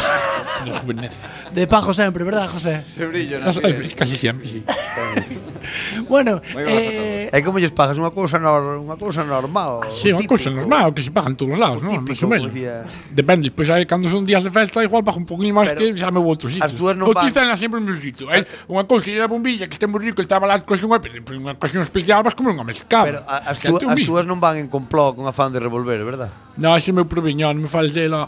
De 0.65 0.71
juvenez. 0.79 1.13
de 1.53 1.65
pajo 1.65 1.93
sempre, 1.93 2.23
verdad, 2.23 2.45
José? 2.47 2.83
Ese 2.85 3.05
brillo 3.09 3.39
na 3.41 3.45
Casi 3.49 3.59
piel. 3.61 3.95
casi 3.97 4.15
sempre, 4.17 4.45
sí. 4.47 4.61
Bueno, 6.07 6.41
eh, 6.55 7.29
É 7.33 7.41
como 7.43 7.59
lles 7.59 7.75
pagas 7.75 7.97
unha 7.99 8.13
cousa 8.15 8.39
nor, 8.39 8.79
unha 8.79 8.95
cousa 8.95 9.25
normal. 9.27 9.83
Sí, 9.91 10.13
unha 10.15 10.23
cousa 10.23 10.47
normal, 10.53 10.95
que 10.95 11.03
se 11.03 11.11
pagan 11.11 11.35
en 11.35 11.37
todos 11.37 11.53
os 11.53 11.59
lados, 11.59 11.83
non? 11.83 11.91
Máis 11.91 12.15
Típico, 12.15 12.23
ou 12.23 12.31
menos. 12.31 12.49
como. 12.55 12.87
Depende, 13.11 13.51
pois 13.51 13.67
aí 13.67 13.83
cando 13.83 14.07
son 14.07 14.23
días 14.23 14.45
de 14.47 14.51
festa 14.53 14.79
igual 14.85 15.03
bajo 15.03 15.19
un 15.19 15.27
poquinho 15.27 15.51
máis 15.57 15.75
que 15.75 15.91
xa 15.99 16.07
me 16.13 16.21
vou 16.23 16.31
outro 16.31 16.47
sitio. 16.47 16.63
as 16.63 16.71
túas 16.71 16.95
non 16.95 17.11
van- 17.11 17.27
están 17.27 17.51
sempre 17.59 17.83
no 17.83 17.91
meu 17.91 17.99
sitio, 17.99 18.31
eh? 18.31 18.47
Unha 18.71 18.87
cousa 18.87 19.11
era 19.11 19.27
bombilla 19.27 19.67
que 19.67 19.75
este 19.75 19.85
moi 19.91 19.99
rico, 19.99 20.23
estaba 20.23 20.47
lá 20.47 20.55
coa 20.63 20.79
unha, 20.79 21.03
pero 21.03 21.19
unha 21.35 21.59
ocasión 21.59 21.83
especial 21.83 22.23
vas 22.23 22.31
comer 22.37 22.55
unha 22.55 22.63
mescada. 22.63 23.03
Pero 23.03 23.19
as, 23.27 23.57
eu 23.87 23.95
as 23.95 24.03
túas 24.03 24.25
non 24.27 24.39
van 24.43 24.59
en 24.59 24.67
complot 24.67 25.15
con 25.15 25.25
afán 25.25 25.55
de 25.55 25.59
revolver, 25.63 26.03
verdad? 26.03 26.29
Non, 26.59 26.75
ese 26.75 26.91
meu 26.91 27.07
proviñón, 27.07 27.57
me 27.57 27.71
fales 27.71 27.95
dela 27.95 28.27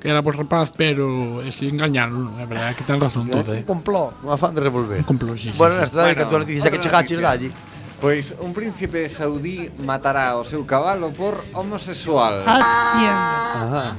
que 0.00 0.10
era 0.10 0.22
por 0.22 0.36
rapaz, 0.36 0.72
pero 0.76 1.42
eh, 1.42 1.48
ese 1.48 1.66
engañaron, 1.66 2.36
é 2.38 2.46
verdade, 2.46 2.76
que 2.76 2.84
ten 2.84 3.00
razón 3.00 3.30
todo. 3.30 3.54
Eh. 3.54 3.64
Un 3.64 3.66
complot, 3.66 4.14
un 4.22 4.30
afán 4.30 4.54
de 4.54 4.60
revolver. 4.60 4.98
Un 5.00 5.08
complot, 5.08 5.38
sí, 5.38 5.50
sí, 5.52 5.58
Bueno, 5.58 5.80
nesta 5.80 6.04
sí. 6.04 6.12
bueno, 6.12 6.18
que 6.20 6.26
tú 6.30 6.38
nos 6.38 6.46
dices 6.46 6.70
que 6.70 6.80
chegaches 6.80 7.20
dallí. 7.20 7.50
Pois 7.96 8.36
un 8.44 8.52
príncipe 8.52 9.08
saudí 9.08 9.72
matará 9.80 10.36
o 10.36 10.44
seu 10.44 10.68
cabalo 10.68 11.16
por 11.16 11.40
homosexual. 11.56 12.44
Ajá. 12.44 13.96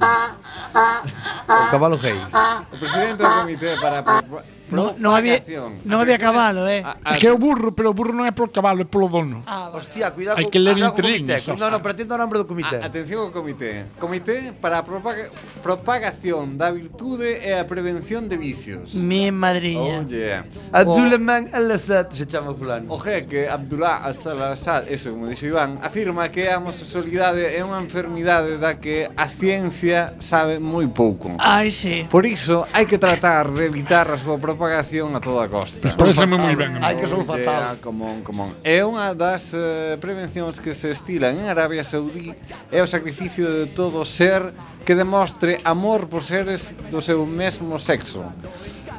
O 1.50 1.72
cabalo 1.74 1.98
gay. 1.98 2.14
O 2.14 2.78
presidente 2.78 3.26
do 3.26 3.30
comité 3.42 3.74
para 3.82 4.06
Non 4.68 5.00
no 5.00 5.16
había, 5.16 5.40
non 5.88 6.04
había 6.04 6.20
cabalo, 6.20 6.68
eh. 6.68 6.84
A, 6.84 7.00
a, 7.00 7.16
é 7.16 7.24
que 7.24 7.28
é 7.28 7.32
o 7.32 7.40
burro, 7.40 7.72
pero 7.72 7.92
o 7.92 7.96
burro 7.96 8.12
non 8.12 8.28
é 8.28 8.36
polo 8.36 8.52
cabalo, 8.52 8.84
é 8.84 8.88
polo 8.88 9.08
dono. 9.08 9.48
Ah, 9.48 9.72
vale. 9.72 9.80
Hostia, 9.80 10.12
cuidado. 10.12 10.36
Hai 10.36 10.52
que 10.52 10.60
ler 10.60 10.76
entre 10.76 11.08
líneas. 11.08 11.48
Non, 11.48 11.72
non, 11.72 11.80
pretendo 11.80 12.12
o 12.16 12.20
nombre 12.20 12.36
do 12.36 12.44
comité. 12.44 12.84
A, 12.84 12.92
atención 12.92 13.24
ao 13.24 13.32
comité. 13.32 13.88
Comité 13.96 14.52
para 14.52 14.80
a 14.80 14.84
propaga, 14.84 15.32
propagación 15.64 16.60
da 16.60 16.68
virtude 16.76 17.40
e 17.48 17.56
a 17.56 17.64
prevención 17.64 18.28
de 18.28 18.36
vicios. 18.36 18.92
Mi 18.92 19.32
madriña. 19.32 20.04
Oh, 20.04 20.12
yeah. 20.12 20.44
Abdulman 20.76 21.48
Al-Assad 21.56 22.12
se 22.12 22.28
chama 22.28 22.52
fulano. 22.52 22.92
O 22.92 23.00
jeque 23.00 23.48
Abdullah 23.48 24.04
Al-Assad, 24.04 24.92
eso 24.92 25.16
como 25.16 25.32
dixo 25.32 25.48
Iván, 25.48 25.80
afirma 25.80 26.28
que 26.28 26.52
a 26.52 26.60
homosexualidade 26.60 27.56
é 27.56 27.64
unha 27.64 27.80
enfermidade 27.80 28.60
da 28.60 28.76
que 28.76 29.08
a 29.16 29.32
ciencia 29.32 30.20
sabe 30.20 30.60
moi 30.60 30.92
pouco. 30.92 31.40
Ai, 31.40 31.72
sí. 31.72 32.04
Por 32.12 32.28
iso 32.28 32.68
hai 32.76 32.84
que 32.84 33.00
tratar 33.00 33.48
de 33.56 33.64
evitar 33.64 34.12
a 34.12 34.20
súa 34.20 34.36
propagación 34.58 35.16
a 35.16 35.22
toda 35.22 35.48
costa. 35.48 35.80
Pues 35.82 35.94
Pareceme 35.94 36.36
moi 36.38 36.58
ben. 36.58 36.82
Hai 36.82 36.98
que 36.98 37.06
son 37.06 37.22
fatal. 37.24 37.78
Comón, 37.78 38.26
comón. 38.26 38.50
É 38.66 38.82
unha 38.82 39.14
das 39.14 39.54
eh, 39.54 39.96
prevencións 40.02 40.58
que 40.58 40.74
se 40.74 40.90
estilan 40.90 41.38
en 41.38 41.46
Arabia 41.46 41.86
Saudí 41.86 42.34
é 42.74 42.82
o 42.82 42.90
sacrificio 42.90 43.46
de 43.46 43.70
todo 43.70 44.02
ser 44.02 44.50
que 44.82 44.98
demostre 44.98 45.62
amor 45.62 46.10
por 46.10 46.26
seres 46.26 46.74
do 46.90 47.06
seu 47.06 47.22
mesmo 47.30 47.78
sexo. 47.78 48.26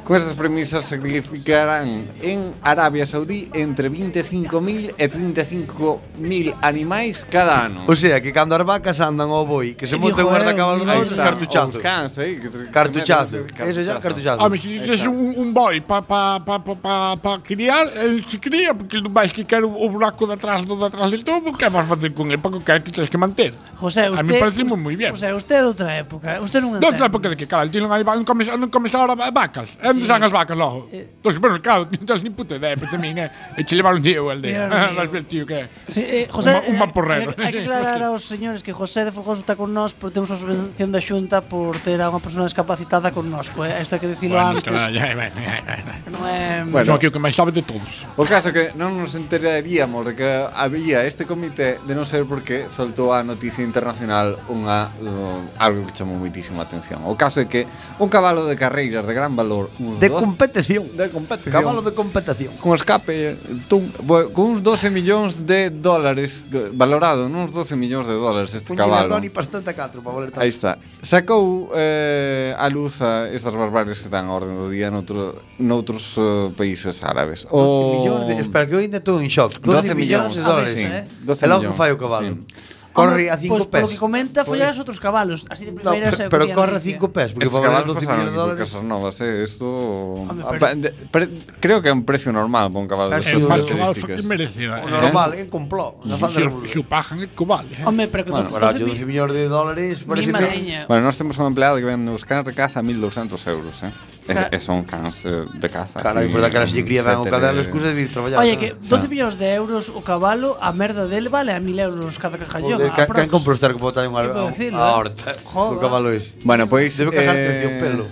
Con 0.09 0.17
estas 0.17 0.35
premisas 0.35 0.85
sacrificarán 0.85 2.07
en 2.19 2.55
Arabia 2.63 3.05
Saudí 3.05 3.47
entre 3.53 3.91
25.000 3.91 4.95
e 4.97 5.05
35.000 5.05 6.55
animais 6.63 7.27
cada 7.29 7.69
ano. 7.69 7.85
O 7.85 7.93
sea, 7.93 8.17
que 8.17 8.33
cando 8.33 8.57
as 8.57 8.65
vacas 8.65 8.97
andan 9.05 9.29
ao 9.29 9.45
boi, 9.45 9.77
que 9.77 9.85
se 9.85 9.93
eh, 9.93 10.01
monte 10.01 10.17
unhas 10.25 10.41
eh, 10.41 10.49
da 10.49 10.53
cabalgada 10.57 10.97
outros 10.97 11.13
cartuchazo. 11.13 11.77
Cans, 11.77 12.17
aí, 12.17 12.41
eh, 12.41 12.41
que 12.41 12.73
cartuchazo. 12.73 13.45
Eso 13.53 13.85
ya, 13.85 14.01
cartuchazo. 14.01 14.41
Ah, 14.41 14.49
Home, 14.49 14.57
se 14.57 14.81
dices 14.81 15.05
un, 15.05 15.37
un 15.37 15.53
boi 15.53 15.77
pa, 15.85 16.01
pa, 16.01 16.41
pa, 16.41 16.57
pa, 16.57 16.73
pa, 16.73 17.13
pa 17.13 17.31
criar, 17.45 17.85
el 17.93 18.25
se 18.25 18.41
cría, 18.41 18.73
porque 18.73 18.97
non 18.97 19.13
vais 19.13 19.29
que 19.29 19.45
quer 19.45 19.61
o, 19.61 19.69
o 19.69 19.85
buraco 19.93 20.25
de 20.25 20.33
atrás 20.33 20.65
do 20.65 20.73
de 20.73 20.89
atrás 20.89 21.13
del 21.13 21.21
todo, 21.21 21.53
que 21.53 21.69
vas 21.69 21.85
facer 21.85 22.17
con 22.17 22.33
el, 22.33 22.41
Pa 22.41 22.49
que 22.49 22.65
que 22.65 22.89
tens 22.89 23.13
que 23.13 23.19
manter. 23.21 23.53
José, 23.77 24.09
usted... 24.09 24.25
A 24.25 24.25
mí 24.25 24.41
parece 24.41 24.65
moi 24.65 24.97
bien. 24.97 25.13
José, 25.13 25.29
usted 25.37 25.61
é 25.61 25.65
outra 25.69 25.93
época, 25.93 26.41
usted 26.41 26.65
non 26.65 26.73
é 26.73 26.81
outra 26.81 27.05
época. 27.05 27.29
De 27.29 27.37
de 27.37 27.37
que, 27.37 27.45
cara, 27.45 27.61
el 27.61 27.69
tío 27.69 27.85
non, 27.85 27.93
non 27.93 28.25
comes, 28.25 28.49
non 28.49 28.73
comes 28.73 28.89
ahora 28.97 29.13
vacas, 29.13 29.77
é 29.77 29.98
onde 30.07 30.23
sí. 30.23 30.29
as 30.29 30.31
vacas 30.31 30.55
logo? 30.55 30.87
Eh, 30.93 31.19
Dos 31.19 31.35
supermercado, 31.35 31.83
non 31.91 32.07
tens 32.07 32.23
ni 32.23 32.31
puta 32.31 32.55
idea, 32.55 32.79
pero 32.79 32.87
tamén 32.87 33.19
eh, 33.19 33.59
e 33.59 33.67
che 33.67 33.75
levar 33.75 33.97
un 33.97 34.03
tío 34.03 34.31
al 34.31 34.39
día. 34.39 34.71
Vas 34.95 35.11
ver 35.11 35.27
tío 35.27 35.43
que 35.43 35.65
é. 35.65 35.69
Sí, 35.91 35.99
eh, 35.99 36.27
José, 36.31 36.55
un, 36.55 36.71
un 36.71 36.75
eh, 36.75 36.79
mamporrero. 36.79 37.31
Eh, 37.35 37.43
hai 37.43 37.51
que 37.51 37.67
aclarar 37.67 37.99
aos 38.07 38.23
señores 38.23 38.63
que 38.63 38.71
José 38.71 39.03
de 39.03 39.11
Folgoso 39.11 39.43
está 39.43 39.59
con 39.59 39.73
nós 39.75 39.91
porque 39.97 40.15
temos 40.15 40.31
a 40.31 40.37
subvención 40.37 40.93
da 40.93 41.01
Xunta 41.03 41.43
por 41.43 41.75
ter 41.83 41.99
a 41.99 42.07
unha 42.07 42.23
persona 42.23 42.47
discapacitada 42.47 43.11
con 43.11 43.27
nós. 43.27 43.51
Eh? 43.59 43.81
isto 43.81 43.97
hai 43.97 44.01
que 44.01 44.09
dicilo 44.13 44.37
bueno, 44.37 44.61
antes. 44.61 44.69
Claro, 44.69 44.93
ya, 44.93 45.11
bueno, 45.17 45.37
ya, 45.41 45.55
bueno. 45.65 45.91
Non 46.13 46.21
é... 46.29 46.63
Bueno, 46.63 46.95
aquí 46.95 47.07
o 47.07 47.13
que 47.13 47.21
máis 47.21 47.33
sabe 47.33 47.51
de 47.51 47.65
todos. 47.65 48.05
O 48.15 48.23
caso 48.23 48.53
que 48.53 48.71
non 48.77 48.95
nos 48.95 49.17
enteraríamos 49.17 50.05
de 50.05 50.13
que 50.13 50.29
había 50.53 51.03
este 51.09 51.25
comité 51.25 51.81
de 51.83 51.93
non 51.97 52.05
ser 52.05 52.29
porque 52.29 52.69
soltou 52.69 53.11
a 53.11 53.25
noticia 53.25 53.65
internacional 53.65 54.37
unha, 54.51 54.93
uh, 55.01 55.41
algo 55.57 55.89
que 55.89 55.93
chamou 55.95 56.19
moitísima 56.21 56.61
atención. 56.63 57.01
O 57.09 57.17
caso 57.17 57.41
é 57.41 57.49
que 57.49 57.65
un 57.97 58.09
cabalo 58.11 58.45
de 58.45 58.53
carreiras 58.53 59.05
de 59.05 59.13
gran 59.13 59.33
valor, 59.33 59.73
un 59.81 59.88
uns 59.89 59.99
De 59.99 60.09
competición. 60.09 60.85
De 60.95 61.09
competición. 61.09 61.51
Cabalo 61.51 61.81
de 61.81 61.93
competición. 61.93 62.53
Con 62.57 62.75
escape, 62.75 63.33
eh, 63.33 63.37
tum, 63.67 63.89
con 64.33 64.53
uns 64.53 64.63
12 64.63 64.89
millóns 64.89 65.45
de 65.45 65.69
dólares, 65.69 66.45
eh, 66.53 66.69
valorado 66.73 67.27
nuns 67.27 67.53
12 67.53 67.75
millóns 67.75 68.05
de 68.05 68.13
dólares 68.13 68.53
este 68.53 68.67
Puñe 68.67 68.77
cabalo. 68.77 69.15
Puñe 69.15 69.29
para 69.29 69.45
74, 69.45 70.01
para 70.01 70.15
valer 70.15 70.31
tanto. 70.31 70.43
Aí 70.43 70.49
está. 70.49 70.77
Sacou 71.01 71.71
eh, 71.73 72.53
a 72.57 72.69
luz 72.69 73.01
a 73.01 73.27
estas 73.33 73.53
barbares 73.53 73.97
que 73.97 74.05
están 74.05 74.29
a 74.29 74.33
orden 74.33 74.55
do 74.55 74.69
día 74.69 74.93
noutro, 74.93 75.35
noutros 75.57 76.17
uh, 76.17 76.53
países 76.55 77.01
árabes. 77.03 77.49
12 77.49 77.57
o... 77.57 77.99
millóns, 77.99 78.23
de, 78.27 78.33
espera 78.39 78.65
que 78.69 78.75
eu 78.75 78.79
ainda 78.79 79.01
estou 79.01 79.19
en 79.19 79.27
shock. 79.27 79.59
12, 79.59 79.93
12 79.93 79.95
millóns 79.95 80.35
de 80.37 80.41
dólares. 80.41 80.73
Sí, 80.73 80.85
eh? 80.85 81.05
12 81.25 81.45
e 81.45 81.47
logo 81.49 81.73
fai 81.73 81.91
o 81.91 81.97
cabalo. 81.97 82.37
Sí 82.37 82.77
corre 82.93 83.29
a 83.29 83.37
5 83.37 83.53
pues, 83.53 83.65
pois, 83.65 83.67
pés. 83.67 83.81
Polo 83.81 83.91
que 83.93 83.97
comenta, 83.97 84.45
pues... 84.45 84.59
Pois 84.59 84.73
os 84.73 84.79
outros 84.79 84.99
cabalos, 84.99 85.45
así 85.49 85.65
de 85.65 85.73
primeiras 85.73 86.19
no, 86.19 86.29
pero, 86.29 86.45
pero 86.45 86.55
corre 86.55 86.77
a 86.77 86.83
5 86.83 87.11
pés, 87.13 87.33
porque 87.33 87.49
para 87.49 87.69
ganar 87.69 87.85
12.000 87.85 88.31
dólares. 88.31 88.69
Casas 88.69 88.83
novas, 88.83 89.21
eh, 89.21 89.43
esto 89.43 89.65
Home, 89.67 90.43
ah, 90.43 90.53
pero... 90.57 90.89
pre... 91.11 91.29
creo 91.59 91.81
que 91.81 91.89
é 91.89 91.93
un 91.93 92.03
precio 92.03 92.31
normal 92.31 92.71
para 92.71 92.81
un 92.81 92.89
cabalo 92.89 93.09
de 93.11 93.19
estas 93.19 93.45
características. 93.45 94.21
Que 94.21 94.27
merecía, 94.27 94.79
eh? 94.79 94.89
Normal, 94.89 95.33
¿Eh? 95.33 95.37
Eh, 95.37 95.41
en 95.43 95.49
complot. 95.49 96.05
Na 96.05 96.17
falda 96.17 96.39
su 96.65 96.83
pajan 96.83 97.19
el 97.19 97.29
cobal. 97.31 97.65
Eh? 97.71 97.85
Home, 97.85 98.07
pero 98.07 98.25
que 98.25 98.31
bueno, 98.31 98.49
12 98.49 99.05
millóns 99.05 99.33
de 99.33 99.47
dólares 99.47 100.03
parece 100.03 100.31
madriña. 100.31 100.85
Bueno, 100.87 101.05
nós 101.05 101.17
temos 101.17 101.37
un 101.37 101.47
empleado 101.47 101.77
que 101.77 101.85
vende 101.85 102.09
nos 102.09 102.25
carne 102.25 102.43
de 102.43 102.53
caza 102.55 102.79
a 102.79 102.83
1.200 102.83 103.35
euros, 103.47 103.83
eh. 103.83 103.93
E, 104.29 104.55
e 104.55 104.59
son 104.61 104.85
cans 104.85 105.25
de 105.25 105.69
casa. 105.69 105.97
Cara, 105.97 106.21
sí, 106.21 106.29
verdad 106.29 106.49
que 106.53 106.57
ahora 106.57 106.69
se 106.69 106.77
lle 106.77 106.85
criaban 106.85 107.17
o 107.17 107.25
cadalo, 107.25 107.57
excusa 107.57 107.89
de 107.89 107.97
vir 107.97 108.13
traballar. 108.13 108.37
Oye, 108.39 108.61
que 108.61 108.77
12 108.77 108.85
ah. 108.93 109.09
millóns 109.09 109.35
de 109.41 109.49
euros 109.57 109.89
o 109.89 110.05
cabalo, 110.05 110.53
a 110.61 110.69
merda 110.69 111.09
del 111.09 111.33
vale 111.33 111.49
a 111.49 111.59
1000 111.59 111.79
euros 111.79 112.21
cada 112.21 112.37
cajallón. 112.37 112.77
Ca, 112.93 113.09
can 113.09 113.27
compro 113.27 113.57
estar 113.57 113.73
que 113.73 113.81
botar 113.81 114.05
un 114.05 114.13
a, 114.13 114.53
decirlo, 114.53 114.77
a 114.77 114.95
horta. 114.95 115.33
Joder. 115.43 115.77
O 115.77 115.81
cabalo 115.81 116.13
ese. 116.13 116.37
Bueno, 116.45 116.69
pois... 116.69 116.93
Pues, 116.93 116.97
Debe 116.97 117.11
casarte 117.11 117.49
eh... 117.49 117.67
un 117.67 117.75
pelo. 117.81 118.05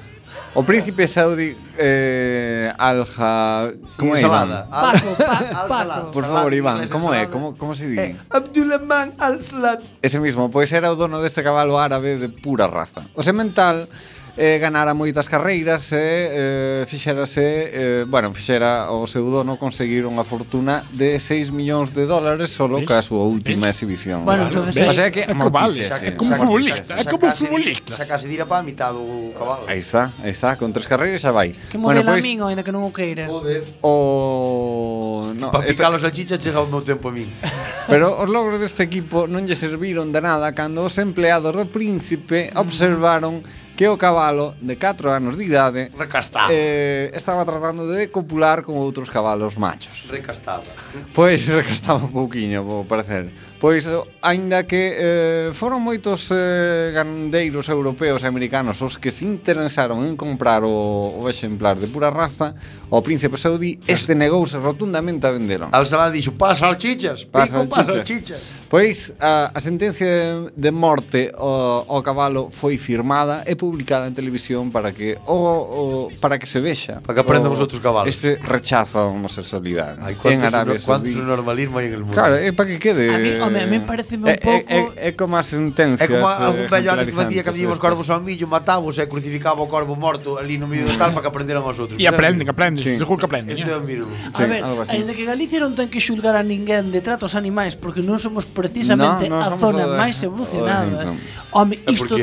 O 0.57 0.65
príncipe 0.65 1.05
saudí 1.05 1.53
eh, 1.77 2.73
Alja, 2.79 3.69
como 3.93 4.15
é? 4.15 4.17
Salada. 4.17 4.65
Paco, 4.65 5.13
pa, 5.13 5.67
Paco. 5.69 6.09
Por 6.09 6.25
favor, 6.25 6.49
Iván, 6.49 6.81
como 6.89 7.13
é? 7.13 7.29
Como 7.29 7.53
como 7.53 7.75
se 7.75 7.85
di? 7.85 7.99
Eh, 7.99 8.17
Abdulrahman 8.25 9.13
Al-Salat. 9.21 9.85
Ese 10.01 10.17
mismo, 10.17 10.49
pois 10.49 10.73
era 10.73 10.89
o 10.89 10.97
dono 10.97 11.21
deste 11.21 11.45
cabalo 11.45 11.77
árabe 11.77 12.17
de 12.17 12.33
pura 12.33 12.65
raza. 12.65 13.05
O 13.13 13.21
semental 13.21 13.85
mental 13.85 14.16
eh, 14.37 14.59
ganara 14.61 14.93
moitas 14.93 15.25
carreiras 15.25 15.89
e 15.91 15.97
eh, 15.97 16.85
fixerase, 16.85 17.41
eh, 17.41 18.05
bueno, 18.05 18.29
fixera 18.37 18.93
o 18.93 19.09
seu 19.09 19.25
dono 19.33 19.57
conseguir 19.57 20.05
unha 20.05 20.21
fortuna 20.21 20.85
de 20.93 21.17
6 21.17 21.49
millóns 21.49 21.89
de 21.89 22.05
dólares 22.05 22.53
solo 22.53 22.77
ca 22.85 23.01
a 23.01 23.03
súa 23.03 23.25
última 23.25 23.73
exhibición. 23.73 24.21
Bueno, 24.21 24.45
entonces, 24.47 24.77
o 24.77 24.93
sea 24.93 25.09
que 25.09 25.25
é 25.25 25.33
xa 25.33 25.97
que 25.97 26.13
como 26.13 26.37
futbolista, 26.37 26.93
é 26.93 27.03
como 27.09 27.25
futbolista. 27.33 27.97
Xa 27.97 28.05
casi 28.05 28.29
dira 28.29 28.45
para 28.45 28.61
a 28.61 28.63
mitad 28.63 28.93
do 28.93 29.33
cabalo. 29.33 29.65
Aí 29.65 29.81
está, 29.81 30.13
aí 30.21 30.29
está, 30.29 30.53
con 30.53 30.69
tres 30.69 30.85
carreiras 30.85 31.25
xa 31.25 31.33
vai. 31.33 31.57
Que 31.73 31.81
modelo 31.81 32.05
bueno, 32.05 32.13
pois 32.13 32.21
pues, 32.21 32.29
min, 32.29 32.37
ainda 32.45 32.61
que 32.61 32.69
non 32.69 32.85
o 32.85 32.93
queira. 32.93 33.25
Joder. 33.25 33.65
O 33.81 35.33
no, 35.33 35.49
para 35.49 35.65
picar 35.65 35.89
los 35.89 36.05
a 36.05 36.13
salchicha 36.13 36.37
chega 36.37 36.61
o 36.61 36.69
meu 36.69 36.85
tempo 36.85 37.09
a 37.09 37.11
min. 37.11 37.25
Pero 37.89 38.13
os 38.13 38.29
logros 38.29 38.61
deste 38.61 38.85
equipo 38.85 39.25
non 39.25 39.49
lle 39.49 39.57
serviron 39.57 40.13
de 40.13 40.21
nada 40.21 40.53
cando 40.53 40.85
os 40.85 40.93
empleados 41.01 41.49
do 41.57 41.65
Príncipe 41.65 42.53
observaron 42.53 43.41
mm 43.41 43.66
que 43.77 43.87
o 43.87 43.95
cabalo 43.95 44.57
de 44.59 44.75
4 44.75 45.13
anos 45.13 45.37
de 45.37 45.45
idade 45.45 45.93
Recastado. 45.93 46.49
Eh, 46.49 47.13
estaba 47.13 47.45
tratando 47.45 47.85
de 47.85 48.09
copular 48.09 48.65
con 48.65 48.73
outros 48.81 49.13
cabalos 49.13 49.53
machos. 49.55 50.09
Recastaba. 50.09 50.65
Pois 51.13 51.45
recastaba 51.45 52.01
un 52.01 52.11
pouquiño, 52.11 52.65
vou 52.65 52.83
parecer. 52.89 53.29
Pois, 53.57 53.89
eh, 53.89 53.97
aínda 54.21 54.69
que 54.69 54.93
eh, 54.93 55.49
foron 55.57 55.81
moitos 55.81 56.29
eh, 56.29 56.93
gandeiros 56.93 57.65
europeos 57.73 58.21
e 58.21 58.29
americanos 58.29 58.77
os 58.85 59.01
que 59.01 59.09
se 59.09 59.25
interesaron 59.25 60.05
en 60.05 60.13
comprar 60.13 60.61
o, 60.61 61.17
o 61.17 61.25
exemplar 61.25 61.81
de 61.81 61.89
pura 61.89 62.13
raza, 62.13 62.53
o 62.93 63.01
príncipe 63.01 63.33
saudí 63.33 63.81
este 63.89 64.13
negouse 64.13 64.61
rotundamente 64.61 65.25
a 65.25 65.33
vendelo. 65.33 65.73
Al 65.73 65.89
Salah 65.89 66.13
dixo, 66.13 66.37
pasa 66.37 66.69
salchichas, 66.69 67.25
pasa 67.25 67.65
pico, 67.65 67.73
pasa 67.73 67.97
salchichas. 67.97 68.41
Pois, 68.69 69.15
a, 69.17 69.49
a 69.49 69.59
sentencia 69.63 70.51
de 70.53 70.71
morte 70.71 71.31
ao, 71.33 71.87
ao 71.87 72.03
cabalo 72.03 72.53
foi 72.53 72.77
firmada 72.77 73.41
e 73.47 73.57
publicada 73.57 74.05
en 74.05 74.13
televisión 74.13 74.69
para 74.69 74.93
que 74.93 75.17
o, 75.25 75.33
o 75.33 75.83
para 76.21 76.37
que 76.37 76.45
se 76.45 76.61
vexa. 76.61 77.01
Para 77.01 77.17
que 77.17 77.21
aprendan 77.25 77.49
os 77.49 77.63
outros 77.63 77.81
cabalos. 77.81 78.11
Este 78.11 78.37
rechazo 78.37 79.01
á 79.01 79.09
homosexualidade. 79.09 79.97
Ai, 80.03 80.13
en 80.13 80.45
Arabia 80.45 80.77
Saudí. 80.77 81.15
Cuántos 81.15 81.25
normalismo 81.25 81.81
hai 81.81 81.89
en 81.89 81.93
el 81.97 82.03
mundo. 82.05 82.13
Claro, 82.13 82.37
é 82.37 82.53
para 82.53 82.69
que 82.69 82.77
quede... 82.77 83.09
A 83.09 83.17
mí, 83.17 83.39
Home, 83.47 83.63
a 83.63 83.67
mí 83.67 83.79
pareceme 83.79 84.23
un 84.23 84.29
eh, 84.29 84.39
eh, 84.39 84.43
pouco... 84.43 84.69
É, 84.69 85.07
é, 85.07 85.07
é 85.09 85.11
como 85.15 85.39
as 85.39 85.47
sentencias 85.47 86.03
É 86.03 86.11
como 86.11 86.27
eh, 86.27 86.43
algún 86.43 86.67
antes 86.67 87.05
que 87.07 87.15
facía 87.15 87.41
que 87.43 87.49
abríamos 87.49 87.79
corvos 87.79 88.07
ao 88.11 88.19
millo, 88.19 88.45
matábos 88.47 88.99
e 88.99 89.07
crucificaba 89.07 89.63
o 89.63 89.67
corvo 89.71 89.95
morto 89.95 90.37
ali 90.37 90.59
no 90.59 90.67
medio 90.67 90.85
do 90.85 90.95
tal 90.99 91.15
para 91.15 91.23
que 91.23 91.31
aprenderan 91.31 91.63
os 91.63 91.79
outros. 91.79 91.95
E 91.95 92.05
aprenden, 92.05 92.45
aprenden, 92.45 92.83
sí. 92.83 92.99
seguro 92.99 93.17
que 93.17 93.27
aprenden. 93.27 93.55
Este 93.55 93.71
é 93.71 93.77
o 93.77 93.83
mismo. 93.83 94.11
A 94.11 94.45
ver, 94.45 94.61
ainda 94.91 95.11
que 95.15 95.23
Galicia 95.23 95.63
non 95.63 95.73
ten 95.73 95.87
que 95.87 96.03
xulgar 96.03 96.35
a 96.35 96.43
ninguén 96.43 96.91
de 96.91 96.99
trato 96.99 97.25
aos 97.25 97.35
animais 97.39 97.73
porque 97.79 98.03
non 98.03 98.19
somos 98.19 98.43
precisamente 98.45 99.31
no, 99.31 99.39
no, 99.39 99.47
a 99.47 99.55
zona 99.55 99.87
máis 99.95 100.19
evolucionada. 100.21 101.15
Home, 101.55 101.79
isto... 101.87 102.19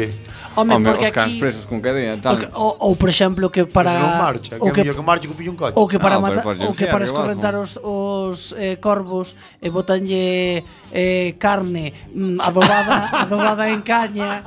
Home, 0.57 0.75
Home 0.75 0.91
os 0.91 1.11
cans 1.11 1.35
aquí... 1.35 1.41
presos 1.41 1.67
con 1.67 1.81
cadea 1.81 2.17
tal. 2.23 2.39
Ou, 2.55 2.77
ou 2.79 2.93
por 2.95 3.09
exemplo 3.11 3.51
que 3.51 3.67
para 3.67 3.91
pues 3.91 4.03
non 4.07 4.15
marcha, 4.23 4.53
que, 4.55 4.63
o 4.63 4.71
que, 4.71 4.83
que 4.87 5.03
marcha 5.03 5.27
que 5.27 5.35
pille 5.35 5.51
un 5.51 5.59
coche. 5.59 5.75
O 5.75 5.91
que 5.91 5.99
para 5.99 6.17
ah, 6.17 6.23
matar, 6.23 6.47
o 6.47 6.73
que 6.73 6.87
para 6.87 7.05
escorrentar 7.05 7.59
os, 7.59 7.75
os 7.83 8.55
eh, 8.55 8.79
corvos 8.79 9.35
e 9.59 9.67
eh, 9.67 9.71
botanlle 9.75 10.63
eh, 10.95 11.35
carne 11.43 11.91
mm, 12.15 12.39
adobada, 12.39 13.11
adobada 13.27 13.67
en 13.67 13.83
caña. 13.83 14.47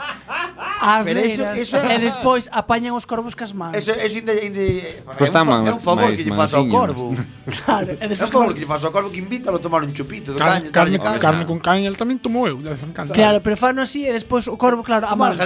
As 0.80 1.04
Pero 1.04 1.20
eso, 1.20 1.44
eso, 1.58 1.78
e 1.84 1.98
despois 2.00 2.48
apañan 2.54 2.96
os 2.96 3.04
corvos 3.04 3.36
cas 3.36 3.52
mans. 3.52 3.76
Eso, 3.76 3.92
eso 3.92 4.16
inde, 4.22 4.34
inde, 4.48 4.66
pues 5.18 5.28
é, 5.28 5.42
un, 5.42 5.48
man, 5.48 5.68
é 5.68 5.74
un 5.74 5.82
favor 5.84 6.08
que 6.16 6.24
lle 6.24 6.32
faz 6.32 6.54
ao 6.54 6.64
corvo. 6.70 7.12
claro, 7.66 7.98
é 8.00 8.06
despois 8.08 8.32
favor 8.32 8.54
que 8.56 8.62
lle 8.64 8.70
faz 8.70 8.86
ao 8.86 8.94
corvo 8.96 9.10
que 9.12 9.20
invítalo 9.20 9.58
a 9.58 9.62
tomar 9.62 9.84
un 9.84 9.92
chupito 9.92 10.32
de 10.32 10.40
carne, 10.40 10.70
caña, 10.70 10.72
carne, 10.72 10.98
carne, 11.00 11.20
carne 11.20 11.44
con 11.44 11.60
caña, 11.60 11.90
el 11.90 11.98
tamén 11.98 12.22
tomou 12.22 12.48
eu, 12.48 12.62
de 12.62 12.72
vez 12.72 12.80
en 12.80 12.94
cando. 12.94 13.12
Claro, 13.12 13.42
pero 13.42 13.58
fano 13.58 13.82
así 13.82 14.06
e 14.06 14.14
despois 14.14 14.46
o 14.48 14.56
corvo, 14.56 14.86
claro, 14.86 15.10
a 15.10 15.16
marcha 15.18 15.44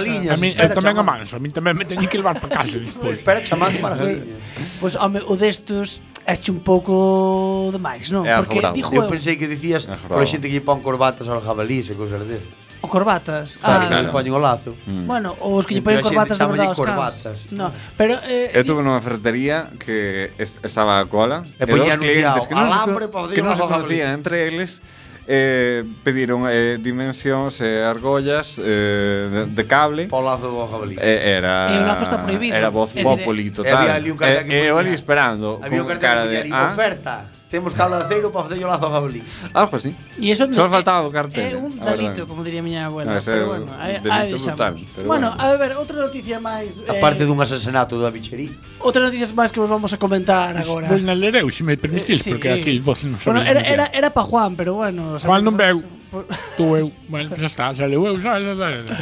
tamén, 0.54 0.70
eu 0.70 0.76
tamén 0.76 0.96
a 0.98 1.04
manso, 1.04 1.32
a 1.36 1.40
min 1.40 1.52
tamén 1.52 1.74
me 1.76 1.84
teñen 1.84 2.08
que 2.08 2.18
levar 2.20 2.36
para 2.38 2.62
casa 2.62 2.78
despois. 2.82 3.18
Espera 3.18 3.40
chamando 3.42 3.80
maravilla. 3.80 4.38
Pois, 4.80 4.94
home, 4.96 5.20
o 5.24 5.34
destos 5.36 6.00
eche 6.26 6.50
un 6.52 6.60
pouco 6.62 7.70
demais, 7.74 8.10
non? 8.14 8.22
É 8.22 8.38
Porque 8.38 8.62
ajobrado. 8.62 8.76
dijo 8.78 8.92
eu 8.94 9.10
pensei 9.10 9.34
que 9.34 9.50
dicías 9.50 9.90
pola 10.06 10.26
xente 10.26 10.46
que 10.46 10.54
lle 10.58 10.64
pon 10.64 10.78
corbatas 10.84 11.26
aos 11.26 11.42
jabalís 11.42 11.90
e 11.90 11.94
cousas 11.98 12.22
desas. 12.26 12.46
O 12.82 12.90
corbatas. 12.90 13.62
Ah, 13.62 13.86
que 13.86 13.94
lle 13.94 14.10
poñen 14.10 14.34
o 14.34 14.42
lazo. 14.42 14.74
Mm. 14.86 15.06
Bueno, 15.06 15.38
os 15.38 15.66
que 15.66 15.74
lle 15.78 15.82
poñen 15.82 16.02
corbatas 16.02 16.38
de 16.38 16.46
verdade 16.46 16.70
aos 16.70 16.78
corbatas. 16.78 17.38
No, 17.54 17.70
pero 17.98 18.18
eh, 18.26 18.54
eu 18.54 18.62
tuve 18.66 18.82
nunha 18.82 19.02
ferretería 19.02 19.70
que 19.78 20.34
est 20.38 20.58
estaba 20.62 20.98
a 20.98 21.06
cola. 21.06 21.46
E 21.58 21.66
poñía 21.66 21.94
anunciado, 21.94 22.42
alambre 22.54 23.06
para 23.10 23.30
que 23.30 23.42
non 23.42 23.54
se 23.54 23.62
conocía 23.66 24.14
entre 24.14 24.46
eles 24.46 24.82
eh, 25.26 25.84
pediron 26.02 26.44
eh, 26.48 26.78
dimensións 26.80 27.60
e 27.60 27.66
eh, 27.66 27.84
argollas 27.84 28.58
eh, 28.58 29.28
de, 29.30 29.40
de 29.46 29.64
cable. 29.66 30.06
Para 30.06 30.18
o 30.18 30.24
lazo 30.26 30.46
do 30.50 30.66
jabalí. 30.66 30.96
Eh, 30.98 31.38
era, 31.38 31.70
e 31.70 31.78
o 31.78 31.86
lazo 31.86 32.04
está 32.04 32.18
prohibido. 32.22 32.54
Era 32.54 32.70
voz 32.70 32.92
populi 32.94 33.48
eh, 33.48 33.54
total. 33.54 33.72
E 33.72 33.76
había 33.76 33.94
ali 33.94 34.10
un 34.10 34.18
cartel 34.18 34.44
eh, 34.44 34.48
que 34.48 34.68
eh, 34.68 34.72
eh, 34.72 34.94
esperando. 34.94 35.60
Había 35.62 35.82
un 35.82 35.88
cartel 35.88 36.02
cara 36.02 36.22
que 36.26 36.42
de, 36.42 36.50
ah, 36.52 36.70
oferta. 36.72 37.26
Temos 37.52 37.74
caldo 37.74 37.98
de 37.98 38.04
aceiro 38.04 38.32
para 38.32 38.48
facer 38.48 38.64
o 38.64 38.66
lazo 38.66 38.86
a 38.86 38.90
Fabli. 38.90 39.20
Algo 39.52 39.76
ah, 39.76 39.76
así. 39.76 39.92
E 40.16 40.32
eso 40.32 40.48
Só 40.56 40.72
faltaba 40.72 41.04
o 41.04 41.12
cartel. 41.12 41.52
Eh, 41.52 41.52
é 41.52 41.60
un 41.60 41.76
ah, 41.84 41.92
delito, 41.92 42.24
como 42.24 42.40
diría 42.40 42.60
a 42.60 42.66
miña 42.66 42.88
abuela. 42.88 43.12
Ah, 43.12 43.20
no, 43.20 43.28
pero 43.28 43.44
bueno, 43.44 43.66
aí, 43.76 44.00
aí 44.08 44.32
brutal, 44.32 44.80
pero 44.96 45.06
bueno, 45.06 45.36
bueno, 45.36 45.36
a 45.36 45.52
ver, 45.60 45.76
outra 45.76 46.00
noticia 46.00 46.40
máis... 46.40 46.80
Eh, 46.80 46.88
Aparte 46.88 47.28
dun 47.28 47.36
asesinato 47.44 48.00
da 48.00 48.08
bicherí. 48.08 48.48
Outra 48.80 49.04
noticia 49.04 49.28
máis 49.36 49.52
que 49.52 49.60
vos 49.60 49.68
vamos 49.68 49.92
a 49.92 50.00
comentar 50.00 50.56
agora. 50.56 50.88
Vou 50.88 50.96
na 50.96 51.12
lereu, 51.12 51.44
se 51.52 51.60
me 51.60 51.76
permitís, 51.76 52.24
eh, 52.24 52.24
sí. 52.24 52.30
porque 52.32 52.56
aquí 52.56 52.80
vos 52.80 53.04
non 53.04 53.20
sabéis. 53.20 53.28
Bueno, 53.28 53.44
era, 53.44 53.60
era, 53.68 53.84
era 53.92 54.08
para 54.08 54.24
Juan, 54.24 54.56
pero 54.56 54.80
bueno... 54.80 55.20
Juan 55.20 55.44
non 55.44 55.52
veu. 55.52 55.84
Tu 56.56 56.64
eu. 56.72 56.88
Bueno, 57.04 57.36
xa 57.36 57.52
está, 57.52 57.64
xa 57.76 57.84
leu 57.84 58.08
eu. 58.08 58.16
Xa, 58.16 58.40
xa, 58.40 58.52
xa, 58.56 58.68
xa. 58.80 58.96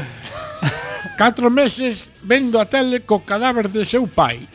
Catro 1.14 1.54
meses 1.54 2.10
vendo 2.18 2.58
a 2.58 2.66
tele 2.66 2.98
co 3.06 3.22
cadáver 3.22 3.70
de 3.70 3.86
seu 3.86 4.10
pai 4.10 4.50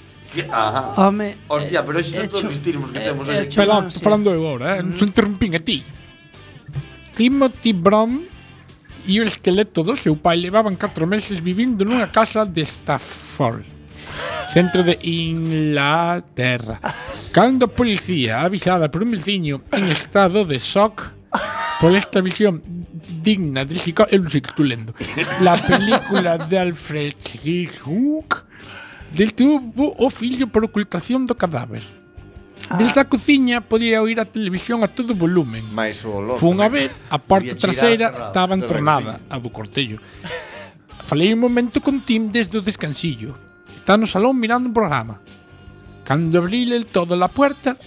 Ah, 0.52 0.94
Home, 0.98 1.38
Hostia, 1.48 1.86
pero 1.86 2.00
estes 2.00 2.16
son 2.16 2.26
eh, 2.26 2.28
todos 2.28 2.44
os 2.46 2.54
estilismos 2.54 2.92
que 2.92 3.00
eh, 3.00 3.08
temos 3.08 3.28
eh, 3.30 3.40
aquí. 3.48 3.56
Pela, 3.56 3.90
sí. 3.90 4.00
falando 4.02 4.34
eu 4.34 4.44
agora, 4.44 4.78
eh? 4.78 4.84
Mm. 4.84 4.90
non 4.92 4.98
se 5.00 5.06
interrompín 5.06 5.56
a 5.56 5.62
ti. 5.62 5.80
Timothy 7.16 7.72
Brown 7.72 8.26
e 9.08 9.22
o 9.22 9.24
esqueleto 9.24 9.86
do 9.86 9.96
seu 9.96 10.18
pai 10.18 10.42
levaban 10.42 10.76
4 10.76 11.06
meses 11.08 11.40
vivindo 11.40 11.86
nunha 11.86 12.12
casa 12.12 12.44
de 12.44 12.66
Stafford, 12.66 13.64
centro 14.52 14.84
de 14.84 15.00
Inglaterra. 15.06 16.82
Cando 17.32 17.68
a 17.68 17.72
policía, 17.72 18.42
avisada 18.42 18.90
por 18.90 19.04
un 19.04 19.12
veciño 19.12 19.62
en 19.72 19.92
estado 19.92 20.44
de 20.44 20.60
shock, 20.60 21.16
por 21.80 21.92
esta 21.96 22.22
visión 22.22 22.64
digna 23.22 23.66
de 23.66 23.76
psico... 23.76 24.08
Eu 24.10 24.24
non 24.24 24.32
sei 24.32 24.42
que 24.42 24.50
estou 24.50 24.66
lendo. 24.66 24.96
La 25.42 25.60
película 25.60 26.40
de 26.40 26.56
Alfred 26.58 27.20
Hitchcock 27.44 28.46
Detuvo 29.16 29.96
o 29.96 30.10
fillo 30.12 30.52
por 30.52 30.68
ocultación 30.68 31.24
do 31.24 31.40
cadáver. 31.40 31.80
Ah. 32.68 32.76
Desde 32.76 33.00
a 33.00 33.08
cociña 33.08 33.64
podía 33.64 34.04
oír 34.04 34.20
a 34.20 34.28
televisión 34.28 34.84
a 34.84 34.92
todo 34.92 35.16
volumen. 35.16 35.64
Mais 35.72 36.04
o 36.04 36.20
olor. 36.20 36.36
Fun 36.36 36.60
a 36.60 36.68
ver, 36.68 36.92
a 37.08 37.16
parte 37.16 37.56
traseira 37.56 38.12
estaba 38.12 38.60
entornada, 38.60 39.24
a 39.32 39.40
do 39.40 39.48
cortello. 39.48 40.04
Falei 41.08 41.32
un 41.32 41.40
momento 41.40 41.80
con 41.80 42.04
Tim 42.04 42.28
desde 42.28 42.60
o 42.60 42.66
descansillo. 42.66 43.40
Está 43.72 43.96
no 43.96 44.04
salón 44.04 44.36
mirando 44.36 44.68
un 44.68 44.76
programa. 44.76 45.24
Cando 46.04 46.44
abrí 46.44 46.68
el 46.68 46.86
todo 46.86 47.16
la 47.16 47.32
puerta, 47.32 47.78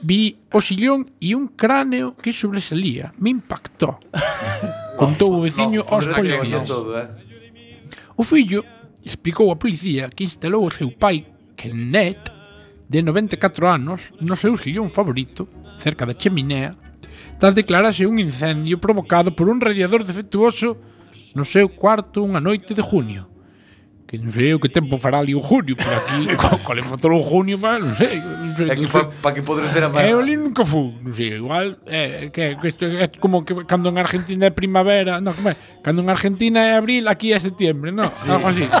vi 0.00 0.40
o 0.48 0.58
sillón 0.64 1.12
e 1.20 1.36
un 1.36 1.52
cráneo 1.52 2.16
que 2.16 2.32
sobresalía. 2.32 3.12
Me 3.20 3.28
impactó. 3.28 4.00
Contou 4.96 5.36
o 5.36 5.44
veciño 5.44 5.84
aos 5.84 6.08
policías. 6.08 6.64
Todo, 6.64 6.96
eh? 6.96 7.12
O 8.16 8.22
fillo 8.22 8.62
explicou 9.04 9.52
a 9.52 9.60
policía 9.60 10.08
que 10.08 10.24
instalou 10.24 10.64
o 10.66 10.72
seu 10.72 10.90
pai, 10.90 11.28
Kenneth, 11.56 12.32
de 12.88 13.02
94 13.02 13.68
anos, 13.68 14.00
no 14.20 14.36
seu 14.36 14.56
sillón 14.56 14.88
favorito, 14.88 15.48
cerca 15.78 16.08
da 16.08 16.16
cheminea, 16.16 16.72
tras 17.38 17.54
declararse 17.54 18.06
un 18.06 18.18
incendio 18.18 18.80
provocado 18.80 19.36
por 19.36 19.48
un 19.48 19.60
radiador 19.60 20.04
defectuoso 20.04 20.76
no 21.34 21.44
seu 21.44 21.68
cuarto 21.68 22.22
unha 22.22 22.40
noite 22.40 22.72
de 22.72 22.82
junio 22.82 23.33
que 24.14 24.22
non 24.22 24.30
sei 24.30 24.54
o 24.54 24.62
que 24.62 24.70
tempo 24.70 24.94
fará 25.02 25.18
ali 25.18 25.34
o 25.34 25.42
junio, 25.42 25.74
pero 25.74 25.90
aquí 25.90 26.30
co, 26.38 26.58
co 26.62 26.70
levantou 26.70 27.10
o 27.18 27.22
junio, 27.22 27.58
pa, 27.58 27.82
non 27.82 27.90
sei, 27.98 28.22
non 28.22 28.54
sei. 28.54 28.70
Aquí 28.70 28.86
para 28.86 29.10
pa 29.10 29.34
que 29.34 29.42
podre 29.42 29.66
ter 29.74 29.82
a 29.82 29.90
mano. 29.90 30.06
Eu 30.06 30.22
ali 30.22 30.38
nunca 30.38 30.62
fu, 30.62 30.94
non 31.02 31.10
sei, 31.10 31.34
igual, 31.34 31.74
é, 31.86 32.30
que, 32.30 32.54
que 32.54 32.68
isto 32.70 32.86
é 32.86 33.10
como 33.18 33.42
que 33.42 33.54
cando 33.66 33.90
en 33.90 33.98
Argentina 33.98 34.46
é 34.46 34.54
primavera, 34.54 35.18
no, 35.18 35.34
como 35.34 35.50
é, 35.50 35.56
cando 35.82 36.06
en 36.06 36.08
Argentina 36.10 36.62
é 36.62 36.78
abril, 36.78 37.10
aquí 37.10 37.34
é 37.34 37.38
setembro, 37.42 37.90
no, 37.90 38.06
sí. 38.06 38.30
algo 38.30 38.46
así. 38.46 38.64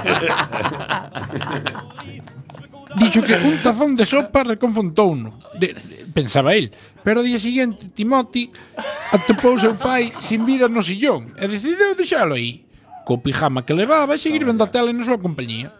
Dixo 2.94 3.26
que 3.26 3.34
un 3.34 3.58
tazón 3.58 3.98
de 3.98 4.06
sopa 4.06 4.46
reconfontouno. 4.46 5.34
De, 5.58 5.74
de, 5.74 6.06
pensaba 6.14 6.54
el. 6.54 6.70
Pero 7.02 7.20
o 7.20 7.26
día 7.26 7.42
seguinte, 7.42 7.90
Timoti 7.90 8.54
atopou 9.10 9.58
seu 9.58 9.74
pai 9.74 10.14
sin 10.22 10.46
vida 10.46 10.70
no 10.70 10.78
sillón 10.78 11.34
e 11.34 11.50
decidiu 11.50 11.98
deixalo 11.98 12.38
aí 12.38 12.62
co 13.04 13.20
pijama 13.20 13.62
que 13.62 13.76
levaba 13.76 14.16
e 14.16 14.18
seguir 14.18 14.44
vendo 14.44 14.64
a 14.64 14.72
tele 14.72 14.92
na 14.92 15.04
súa 15.04 15.20
compañía. 15.20 15.70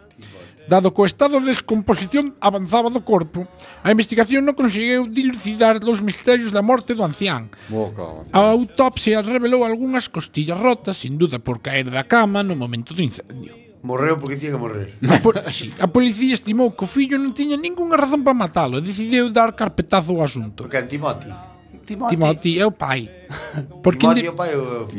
Dado 0.65 0.93
co 0.97 1.05
estado 1.05 1.37
de 1.37 1.53
descomposición 1.53 2.33
avanzaba 2.41 2.89
do 2.89 3.05
corpo, 3.05 3.45
a 3.85 3.93
investigación 3.93 4.49
non 4.49 4.57
conseguiu 4.57 5.05
dilucidar 5.05 5.77
os 5.77 6.01
misterios 6.01 6.49
da 6.49 6.65
morte 6.65 6.97
do 6.97 7.05
ancián. 7.05 7.53
A 8.33 8.41
autopsia 8.49 9.21
revelou 9.21 9.61
algunhas 9.61 10.09
costillas 10.09 10.57
rotas, 10.57 10.97
sin 10.97 11.21
duda 11.21 11.37
por 11.37 11.61
caer 11.61 11.93
da 11.93 12.09
cama 12.09 12.41
no 12.41 12.57
momento 12.57 12.97
do 12.97 13.05
incendio. 13.05 13.53
Morreu 13.85 14.17
porque 14.17 14.41
tiña 14.41 14.57
que 14.57 14.61
morrer. 14.65 14.97
A, 15.05 15.21
po 15.21 15.29
sí, 15.53 15.69
a 15.77 15.85
policía 15.85 16.33
estimou 16.33 16.73
que 16.73 16.81
o 16.81 16.89
fillo 16.89 17.21
non 17.21 17.37
tiña 17.37 17.53
ningunha 17.53 17.93
razón 17.93 18.25
para 18.25 18.33
matalo 18.33 18.81
e 18.81 18.81
decidiu 18.81 19.29
dar 19.29 19.53
carpetazo 19.53 20.17
ao 20.17 20.25
asunto. 20.25 20.65
Porque 20.65 20.81
é 20.81 20.89
Timoti. 20.89 21.29
Timoti. 21.85 22.09
Timoti 22.17 22.51
é 22.57 22.65
o 22.65 22.73
pai. 22.73 23.05
Porque 23.85 24.01
Timoti 24.01 24.25
é 24.25 24.33
o 24.33 24.33
pai. 24.33 24.49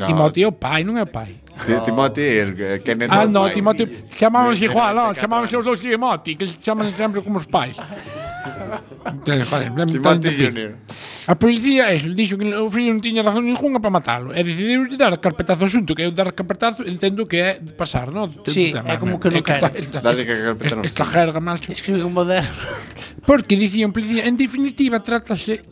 Timoti 0.07 0.39
é 0.39 0.47
o 0.47 0.55
pai, 0.55 0.87
non 0.87 0.95
é 0.95 1.03
o 1.03 1.11
pai. 1.11 1.43
Ti- 1.65 1.81
Timothy, 1.85 2.21
il 2.21 2.83
Kenneth 2.85 3.09
Ah, 3.11 3.25
no, 3.27 3.41
Ormai. 3.49 3.55
Timóteo, 3.55 3.87
chamábanse 4.13 4.65
igual, 4.69 4.93
non, 4.95 5.15
chamábanse 5.17 5.57
os 5.57 5.65
dous 5.65 5.81
Timothy, 5.81 6.37
que 6.37 6.47
chaman 6.61 6.93
sempre 6.93 7.23
como 7.25 7.39
os 7.41 7.47
pais. 7.49 7.77
Entón, 9.07 9.43
joder, 9.47 9.71
lembro 9.73 10.01
tanto 10.03 10.29
pi- 10.29 10.75
A 11.27 11.35
policía 11.35 11.91
eso, 11.93 12.09
dixo 12.11 12.37
que 12.39 12.47
o 12.55 12.69
fillo 12.71 12.93
non 12.95 13.01
tiña 13.03 13.23
razón 13.25 13.47
ninguna 13.47 13.79
para 13.83 13.91
matalo 13.95 14.31
e 14.35 14.43
decidiu 14.47 14.87
dar 14.99 15.17
carpetazo 15.19 15.67
xunto, 15.67 15.95
que 15.95 16.03
eu 16.07 16.13
dar 16.15 16.31
carpetazo 16.35 16.83
entendo 16.87 17.27
que 17.27 17.39
é 17.39 17.51
de 17.59 17.73
pasar, 17.75 18.11
non? 18.15 18.31
Sí, 18.47 18.71
é 18.75 18.95
como 19.01 19.19
que 19.19 19.31
non 19.33 19.43
é 19.43 19.43
esta- 19.43 19.71
quere. 19.73 19.83
esta- 19.83 20.03
que 20.15 20.35
carpetazo. 20.53 20.83
Esta 20.87 21.05
jerga, 21.07 21.39
macho. 21.43 21.71
Escribe 21.73 22.03
un 22.07 22.13
moderno. 22.15 22.51
Porque 23.27 23.57
dicían 23.59 23.91
policía, 23.91 24.23
en 24.27 24.37
definitiva 24.39 25.03
trátase 25.03 25.63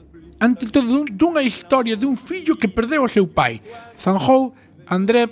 ante 0.43 0.67
todo 0.73 0.87
dun- 0.91 1.11
dunha 1.15 1.43
historia 1.45 1.95
dun 1.95 2.17
fillo 2.19 2.59
que 2.59 2.67
perdeu 2.67 3.05
o 3.07 3.11
seu 3.11 3.27
pai. 3.31 3.63
Zanjou 3.95 4.51
André 4.91 5.31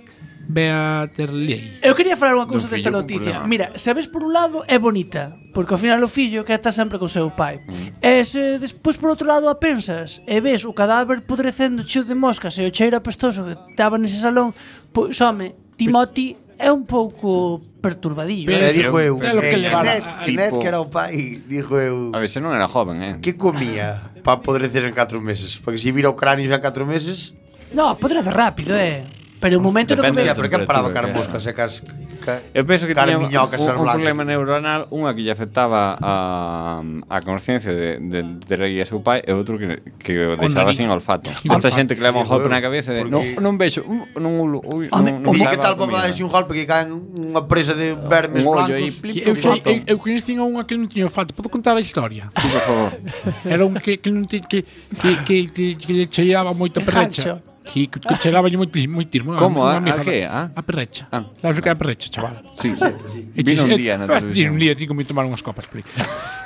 Beaterley. 0.52 1.80
Eu 1.80 1.96
quería 1.96 2.16
falar 2.20 2.36
unha 2.36 2.44
cousa 2.44 2.68
desta 2.68 2.92
noticia. 2.92 3.40
Mira, 3.48 3.72
sabes 3.80 4.04
por 4.04 4.20
un 4.20 4.36
lado 4.36 4.60
é 4.68 4.76
bonita, 4.76 5.32
porque 5.56 5.72
ao 5.72 5.80
final 5.80 6.04
o 6.04 6.10
fillo 6.12 6.44
quer 6.44 6.60
estar 6.60 6.76
sempre 6.76 7.00
co 7.00 7.08
seu 7.08 7.32
pai. 7.32 7.64
Mm. 7.64 8.04
E 8.04 8.20
se 8.28 8.60
despois 8.60 9.00
por 9.00 9.08
outro 9.08 9.24
lado 9.24 9.48
a 9.48 9.56
pensas 9.56 10.20
e 10.28 10.36
ves 10.44 10.68
o 10.68 10.76
cadáver 10.76 11.24
podrecendo 11.24 11.88
cheo 11.88 12.04
de 12.04 12.12
moscas 12.12 12.60
e 12.60 12.68
o 12.68 12.70
cheiro 12.70 13.00
apestoso 13.00 13.48
que 13.48 13.56
estaba 13.72 13.96
nese 13.96 14.20
salón, 14.20 14.52
pois 14.92 15.16
home, 15.24 15.56
Timothy 15.80 16.36
é 16.60 16.68
un 16.68 16.84
pouco 16.84 17.64
perturbadillo. 17.80 18.46
Pero 18.46 18.68
eh, 18.68 18.76
dixo 18.76 19.00
eu, 19.00 19.16
é 19.18 19.32
que, 19.32 19.56
eh, 19.56 19.70
Kenneth, 19.72 20.08
Kenneth, 20.24 20.56
que 20.60 20.68
era 20.68 20.78
o 20.78 20.86
pai, 20.86 21.40
dixo 21.48 21.80
eu... 21.80 22.12
A 22.12 22.20
ver, 22.20 22.28
se 22.28 22.44
non 22.44 22.52
era 22.52 22.68
joven, 22.68 23.00
eh? 23.00 23.14
Que 23.24 23.34
comía 23.34 24.12
para 24.20 24.44
podrecer 24.44 24.84
en 24.84 24.94
4 24.94 25.16
meses? 25.18 25.56
Porque 25.58 25.80
se 25.80 25.90
vira 25.90 26.12
o 26.12 26.14
cráneo 26.14 26.44
xa 26.46 26.60
en 26.60 26.64
4 26.64 26.84
meses... 26.84 27.32
No, 27.72 27.96
podrece 27.96 28.28
rápido, 28.28 28.76
eh? 28.76 29.21
Pero 29.42 29.58
o 29.58 29.62
momento 29.62 29.98
no 29.98 30.06
que... 30.06 30.14
Por 30.38 30.46
que 30.46 30.58
paraba 30.62 30.94
car 30.94 31.10
moscas 31.10 31.42
e 31.50 31.52
cas... 31.52 31.82
Ca, 32.22 32.38
eu 32.54 32.62
penso 32.62 32.86
que 32.86 32.94
tiña 32.94 33.18
un, 33.18 33.26
un 33.26 33.86
problema 33.90 34.22
neuronal, 34.22 34.86
unha 34.94 35.10
que 35.10 35.26
lle 35.26 35.34
afectaba 35.34 35.98
a, 35.98 36.78
a 37.10 37.18
consciencia 37.26 37.74
de, 37.74 37.98
de, 37.98 38.38
de 38.38 38.54
rei 38.54 38.78
a 38.78 38.86
seu 38.86 39.02
pai 39.02 39.26
e 39.26 39.34
outro 39.34 39.58
que, 39.58 39.82
que 39.98 40.14
o 40.30 40.38
deixaba 40.38 40.70
sin 40.70 40.86
olfato. 40.86 41.34
Esta 41.42 41.74
xente 41.74 41.98
que 41.98 42.02
leva 42.06 42.22
un 42.22 42.30
golpe 42.30 42.46
na 42.46 42.62
cabeza 42.62 42.94
de, 42.94 43.02
non, 43.10 43.26
non 43.42 43.58
vexo, 43.58 43.82
non 44.14 44.38
ulo, 44.38 44.62
ui, 44.62 44.86
non, 44.94 45.18
non 45.18 45.34
que 45.34 45.58
tal 45.58 45.74
papá 45.74 46.06
deixe 46.06 46.22
un 46.22 46.30
golpe 46.30 46.54
que 46.54 46.62
caen 46.62 46.94
unha 46.94 47.42
presa 47.50 47.74
de 47.74 47.98
vermes 47.98 48.46
blancos? 48.46 49.02
Eu, 49.18 49.34
eu, 49.34 49.82
eu 49.90 49.96
coñecín 49.98 50.38
a 50.38 50.46
unha 50.46 50.62
que 50.62 50.78
non 50.78 50.86
tiña 50.86 51.10
olfato. 51.10 51.34
Podo 51.34 51.50
contar 51.50 51.74
a 51.74 51.82
historia? 51.82 52.30
Sí, 52.38 52.46
por 52.46 52.62
favor. 52.62 52.90
Era 53.50 53.66
un 53.66 53.74
que, 53.82 53.98
que 53.98 54.14
non 54.14 54.30
tiña 54.30 54.46
que, 54.46 54.62
que, 55.02 55.10
que, 55.26 55.36
que, 55.50 55.64
que 55.74 55.90
lle 55.90 56.06
cheiraba 56.06 56.54
moito 56.54 56.78
perrecha. 56.78 57.42
Sí, 57.64 57.86
que 57.86 58.00
yo 58.00 58.42
moi, 58.42 58.66
moi 58.88 59.06
tirmo. 59.06 59.36
Como? 59.36 59.64
Ah, 59.64 59.78
a, 59.78 59.94
a, 59.94 60.00
que? 60.02 60.24
A, 60.26 60.50
a 60.50 60.62
perrecha. 60.62 61.06
Ah. 61.12 61.24
Sabes 61.40 61.58
o 61.58 61.62
que 61.62 61.68
é 61.68 61.72
a 61.72 61.78
perrecha, 61.78 62.10
chaval? 62.10 62.42
Sí, 62.58 62.74
sí. 62.74 62.90
sí. 63.12 63.42
Vino 63.42 63.64
un 63.64 63.76
día 63.78 63.96
na 63.96 64.06
televisión. 64.10 64.34
Vino 64.34 64.52
un 64.52 64.58
día, 64.58 64.74
tico, 64.74 64.94
me 64.94 65.04
tomar 65.06 65.24
unhas 65.24 65.42
copas, 65.46 65.70
please. 65.70 65.86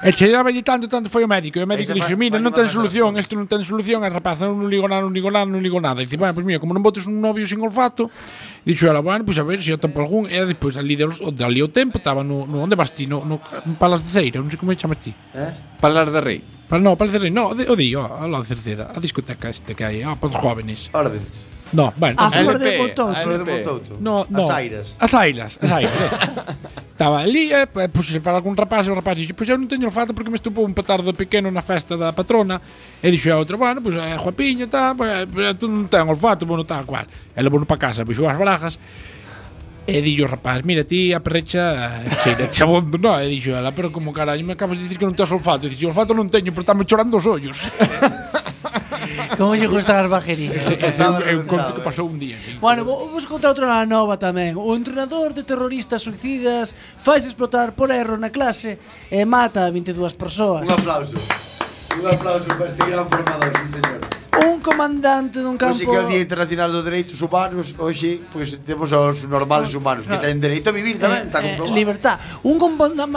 e 0.05 0.13
chelaba 0.13 0.53
lle 0.53 0.61
tanto, 0.61 0.87
tanto 0.93 1.09
foi 1.09 1.25
o 1.25 1.29
médico. 1.29 1.57
E 1.59 1.65
o 1.65 1.67
médico 1.67 1.97
dixo, 1.97 2.13
mira, 2.21 2.37
non 2.37 2.53
ten 2.53 2.69
solución, 2.69 3.17
isto 3.17 3.33
non 3.33 3.49
ten 3.49 3.65
solución. 3.65 4.05
E 4.05 4.09
rapaz, 4.13 4.45
non 4.45 4.69
ligo 4.69 4.85
nada, 4.85 5.01
non 5.01 5.13
ligo 5.17 5.33
nada, 5.33 5.49
non 5.49 5.65
ligo 5.65 5.81
nada. 5.81 6.05
E 6.05 6.05
dice, 6.05 6.21
bueno, 6.21 6.37
pois 6.37 6.45
mira, 6.45 6.61
como 6.61 6.77
non 6.77 6.85
botes 6.85 7.09
un 7.09 7.17
novio 7.17 7.49
sin 7.49 7.65
olfato, 7.65 8.13
Dixo 8.67 8.91
ela, 8.91 8.99
bueno, 8.99 9.25
pois 9.25 9.39
a 9.39 9.47
ver 9.47 9.63
se 9.63 9.71
atan 9.71 9.95
por 9.95 10.03
algún 10.03 10.27
E 10.27 10.43
despois 10.43 10.75
ali 10.75 10.99
de, 10.99 11.07
dali 11.31 11.63
o 11.63 11.71
tempo 11.71 12.03
Estaba 12.03 12.27
no, 12.27 12.51
no 12.51 12.67
onde 12.67 12.75
vas 12.75 12.91
ti, 12.91 13.07
no, 13.07 13.23
no 13.23 13.39
Palas 13.79 14.03
de 14.03 14.11
Ceira 14.11 14.43
Non 14.43 14.51
sei 14.51 14.59
como 14.59 14.75
chamas 14.75 14.99
ti. 14.99 15.15
Eh? 15.39 15.79
Palas 15.79 16.11
de 16.11 16.19
Rei. 16.19 16.43
Para 16.67 16.83
no, 16.83 16.99
Palas 16.99 17.15
de 17.15 17.23
Rei, 17.23 17.31
no, 17.31 17.55
o 17.55 17.77
di, 17.79 17.95
o, 17.95 18.03
a 18.03 18.27
la 18.27 18.43
Cerceda 18.43 18.91
A 18.91 18.99
discoteca 18.99 19.55
este 19.55 19.79
que 19.79 19.87
hai, 19.87 20.03
a 20.03 20.13
ah, 20.13 20.15
para 20.19 20.35
os 20.35 20.37
jóvenes. 20.37 20.91
Órdenes. 20.91 21.56
No, 21.73 21.93
bueno. 21.97 22.17
A 22.19 22.31
Flor 22.31 22.59
de 22.59 22.79
Montouto. 22.79 23.17
A 23.17 23.23
Flor 23.23 23.45
de 23.45 23.53
Montouto. 23.53 23.97
No, 24.01 24.27
no. 24.29 24.45
As 24.45 24.51
Airas. 24.51 24.95
As 24.99 25.15
Airas, 25.15 25.59
as 25.61 25.73
Airas. 25.73 25.93
Estaba 26.97 27.21
ali, 27.21 27.53
e 27.53 27.69
eh, 27.77 27.89
puxo 27.93 28.19
para 28.23 28.37
algún 28.37 28.57
rapaz, 28.57 28.87
e 28.87 28.91
o 28.91 28.95
rapaz 28.95 29.19
dixo, 29.19 29.37
pois 29.37 29.45
eu 29.53 29.61
non 29.61 29.69
teño 29.69 29.85
olfato 29.85 30.17
porque 30.17 30.33
me 30.33 30.41
estupou 30.41 30.65
un 30.65 30.73
petardo 30.73 31.13
pequeno 31.13 31.53
na 31.53 31.61
festa 31.61 31.93
da 31.93 32.17
patrona. 32.17 32.57
E 33.05 33.13
dixo 33.13 33.29
a 33.29 33.37
outra, 33.37 33.61
bueno, 33.61 33.85
pois 33.85 34.01
é 34.01 34.17
guapiño, 34.17 34.65
tá, 34.73 34.97
pois, 34.97 35.11
eh, 35.13 35.29
pois 35.29 35.45
eh, 35.45 35.55
tú 35.61 35.69
non 35.69 35.93
ten 35.93 36.09
olfato, 36.09 36.49
bueno, 36.49 36.65
tal 36.65 36.89
cual. 36.89 37.05
E 37.05 37.39
levou 37.45 37.61
para 37.69 37.77
casa, 37.77 38.01
pois, 38.01 38.17
puxo 38.17 38.33
as 38.33 38.41
brajas. 38.41 38.81
E 39.85 40.01
dillo, 40.01 40.25
rapaz, 40.25 40.65
mira, 40.65 40.89
ti 40.89 41.13
a 41.13 41.21
perrecha 41.21 42.01
cheira 42.25 42.49
chabondo, 42.49 42.97
no? 42.97 43.13
E 43.21 43.29
dixo, 43.29 43.53
ela, 43.53 43.77
pero 43.77 43.93
como 43.93 44.17
carallo, 44.17 44.41
me 44.41 44.57
acabas 44.57 44.81
de 44.81 44.89
dicir 44.89 44.97
que 44.97 45.05
non 45.05 45.13
tens 45.13 45.29
olfato. 45.29 45.69
E 45.69 45.71
dixo, 45.71 45.93
olfato 45.93 46.17
non 46.17 46.33
teño, 46.33 46.49
pero 46.57 46.65
estame 46.65 46.89
chorando 46.89 47.21
os 47.21 47.27
ollos. 47.29 47.61
Como 49.39 49.55
lle 49.55 49.67
gustan 49.67 50.05
as 50.05 50.09
bajerías. 50.11 50.65
É 50.67 51.35
un 51.37 51.47
conto 51.47 51.75
que 51.75 51.83
pasou 51.83 52.07
eh. 52.07 52.13
un 52.13 52.19
día. 52.19 52.37
Sí. 52.39 52.59
Bueno, 52.61 52.85
vamos 52.85 53.27
contar 53.27 53.51
outra 53.53 53.85
nova 53.87 54.17
tamén. 54.17 54.57
O 54.57 54.75
entrenador 54.75 55.33
de 55.33 55.43
terroristas 55.43 56.03
suicidas 56.03 56.77
faz 57.01 57.25
explotar 57.25 57.73
por 57.73 57.91
erro 57.91 58.17
na 58.17 58.31
clase 58.31 58.79
e 59.11 59.25
mata 59.25 59.67
a 59.67 59.71
22 59.71 60.15
persoas. 60.15 60.65
Un 60.69 60.75
aplauso. 60.75 61.17
Un 61.97 62.07
aplauso 62.07 62.49
para 62.57 62.69
este 62.71 62.83
gran 62.87 63.09
formador, 63.09 63.53
sí, 63.65 63.81
señor 63.81 64.26
un 64.45 64.61
comandante 64.61 65.41
dun 65.41 65.57
campo... 65.57 65.73
Hoxe 65.73 65.89
que 65.89 65.97
é 65.97 66.01
o 66.03 66.09
Día 66.09 66.21
Internacional 66.21 66.69
dos 66.69 66.85
Dereitos 66.85 67.17
Humanos 67.25 67.73
Hoxe, 67.79 68.21
pois 68.29 68.53
temos 68.67 68.93
os 68.93 69.25
normales 69.25 69.73
humanos 69.73 70.05
Que 70.05 70.19
ten 70.21 70.37
dereito 70.37 70.69
a 70.69 70.75
vivir 70.77 71.01
tamén, 71.01 71.25
eh, 71.25 71.29
está 71.33 71.41
eh, 71.41 71.57
comprobado. 71.57 71.73
eh, 71.73 71.81
Libertad. 71.81 72.17
Un 72.45 72.61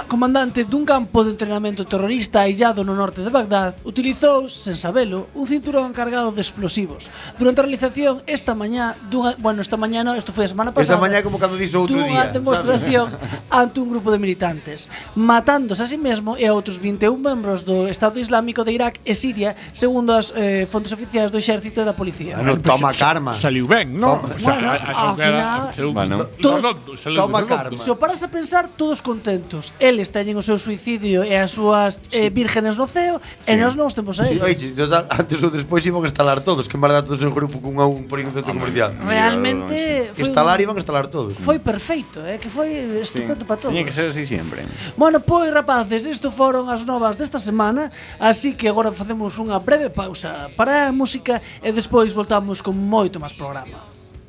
comandante 0.07 0.63
dun 0.63 0.87
campo 0.87 1.27
de 1.27 1.35
entrenamento 1.35 1.83
terrorista 1.83 2.47
Aillado 2.47 2.87
no 2.87 2.95
norte 2.95 3.19
de 3.19 3.29
Bagdad 3.29 3.75
Utilizou, 3.83 4.47
sen 4.47 4.79
sabelo, 4.79 5.27
un 5.35 5.43
cinturón 5.43 5.91
cargado 5.91 6.31
de 6.31 6.39
explosivos. 6.39 7.11
Durante 7.35 7.59
a 7.59 7.67
realización 7.67 8.23
esta 8.23 8.55
mañá 8.55 8.95
dunha, 9.11 9.35
Bueno, 9.43 9.59
esta 9.59 9.75
mañá 9.75 10.07
no, 10.07 10.15
isto 10.15 10.31
foi 10.31 10.47
a 10.47 10.51
semana 10.51 10.71
pasada 10.71 10.95
Esta 10.95 11.01
mañá 11.03 11.19
como 11.19 11.35
cando 11.35 11.59
dixo 11.59 11.83
outro 11.83 11.99
día 11.99 12.07
Dunha 12.07 12.23
demostración 12.31 13.11
ante 13.51 13.83
un 13.83 13.91
grupo 13.91 14.13
de 14.13 14.19
militantes. 14.21 14.87
Matándose 15.19 15.83
a 15.83 15.89
sí 15.89 15.99
mesmo 15.99 16.39
e 16.39 16.47
a 16.47 16.55
outros 16.55 16.79
21 16.79 17.19
membros 17.19 17.67
do 17.67 17.91
Estado 17.91 18.21
Islámico 18.23 18.63
de 18.63 18.71
Irak 18.71 19.03
e 19.03 19.11
Siria 19.17 19.59
Segundo 19.75 20.15
as 20.15 20.31
eh, 20.37 20.63
fontes 20.69 20.93
oficiais 20.93 21.08
exigencias 21.09 21.31
do 21.31 21.37
exército 21.37 21.81
e 21.81 21.85
da 21.85 21.93
policía. 21.93 22.37
Bueno, 22.37 22.57
toma 22.61 22.93
karma. 22.93 23.33
Saliu 23.33 23.65
ben, 23.65 23.97
non? 23.97 24.21
Toma, 24.21 24.35
bueno, 24.39 24.67
ao 24.69 25.15
final, 25.15 25.59
bueno. 25.93 26.25
todos, 26.41 26.75
toma 27.15 27.43
karma. 27.43 27.77
Se 27.77 27.89
o 27.89 27.97
paras 27.97 28.21
a 28.23 28.29
pensar, 28.29 28.69
todos 28.69 29.01
contentos. 29.01 29.73
Eles 29.79 30.13
teñen 30.13 30.37
o 30.37 30.43
seu 30.45 30.57
suicidio 30.57 31.25
e 31.25 31.33
as 31.35 31.51
súas 31.51 31.97
eh, 31.97 31.99
sí. 31.99 32.09
eh, 32.25 32.29
vírgenes 32.29 32.77
no 32.77 32.85
ceo 32.85 33.17
sí. 33.43 33.51
e 33.51 33.57
nós 33.57 33.73
non 33.73 33.89
os 33.89 33.95
temos 33.97 34.21
a 34.21 34.29
eles. 34.29 34.41
Sí, 34.59 34.71
total, 34.77 35.09
antes 35.19 35.41
ou 35.41 35.49
despois 35.49 35.81
iban 35.85 36.05
a 36.05 36.09
instalar 36.09 36.45
todos, 36.45 36.69
que 36.69 36.77
embargar 36.77 37.03
todos 37.03 37.19
en 37.25 37.33
grupo 37.33 37.57
cun 37.59 37.81
a 37.81 37.85
un 37.89 38.05
por 38.05 38.21
un 38.21 38.31
centro 38.31 38.53
comercial. 38.53 38.93
Realmente... 39.01 40.13
Foi, 40.13 40.29
estalar 40.29 40.61
iban 40.61 40.77
a 40.77 40.81
instalar 40.81 41.09
todos. 41.09 41.35
Foi 41.41 41.57
perfeito, 41.57 42.21
eh, 42.21 42.37
que 42.37 42.49
foi 42.49 43.01
estupendo 43.01 43.43
sí. 43.43 43.49
para 43.49 43.57
todos. 43.57 43.73
Tiña 43.73 43.85
que 43.85 43.95
ser 43.95 44.13
así 44.13 44.25
sempre. 44.25 44.61
Bueno, 44.95 45.19
pois, 45.19 45.49
rapaces, 45.49 46.05
isto 46.05 46.29
foron 46.29 46.69
as 46.69 46.85
novas 46.85 47.17
desta 47.17 47.39
semana, 47.41 47.89
así 48.21 48.53
que 48.53 48.69
agora 48.69 48.93
facemos 48.93 49.35
unha 49.41 49.57
breve 49.57 49.89
pausa 49.89 50.51
para 50.59 50.91
música 50.99 51.39
e 51.63 51.71
despois 51.71 52.11
voltamos 52.11 52.59
con 52.59 52.75
moito 52.75 53.23
máis 53.23 53.31
programa. 53.31 53.79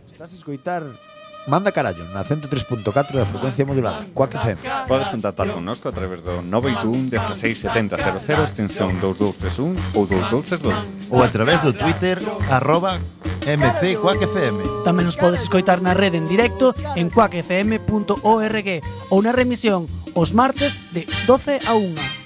Estás 0.06 0.30
a 0.30 0.36
escoitar 0.38 0.86
Manda 1.48 1.72
carallo 1.72 2.04
na 2.12 2.22
103.4 2.22 2.84
da 3.16 3.24
frecuencia 3.24 3.64
modulada 3.64 4.04
Coac 4.12 4.36
FM 4.36 4.60
Podes 4.86 5.08
contactar 5.08 5.48
connosco 5.48 5.88
a 5.88 5.92
través 5.92 6.20
do 6.20 6.42
981 6.44 7.08
167000 7.08 8.44
extensión 8.44 8.92
2231 9.00 9.72
ou 9.96 10.04
2232 10.04 11.08
Ou 11.08 11.24
a 11.24 11.28
través 11.32 11.58
do 11.64 11.72
Twitter 11.72 12.20
arroba 12.52 13.00
MC 13.48 13.96
Quack 13.96 14.20
FM 14.28 14.84
Tamén 14.84 15.08
nos 15.08 15.16
podes 15.16 15.40
escoitar 15.40 15.80
na 15.80 15.96
rede 15.96 16.20
en 16.20 16.28
directo 16.28 16.76
en 16.92 17.08
quackfm.org 17.08 18.68
ou 19.08 19.18
na 19.24 19.32
remisión 19.32 19.88
os 20.12 20.36
martes 20.36 20.76
de 20.92 21.08
12 21.24 21.64
a 21.64 21.72
1 21.72 22.19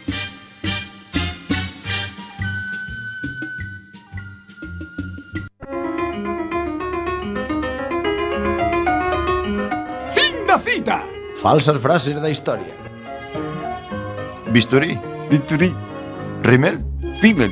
unha 10.55 10.63
cita. 10.63 11.03
Falsas 11.43 11.83
frases 11.83 12.15
da 12.23 12.31
historia. 12.31 12.79
Bisturí, 14.55 14.95
bisturí, 15.27 15.75
rimel, 16.47 16.79
rímel, 17.19 17.51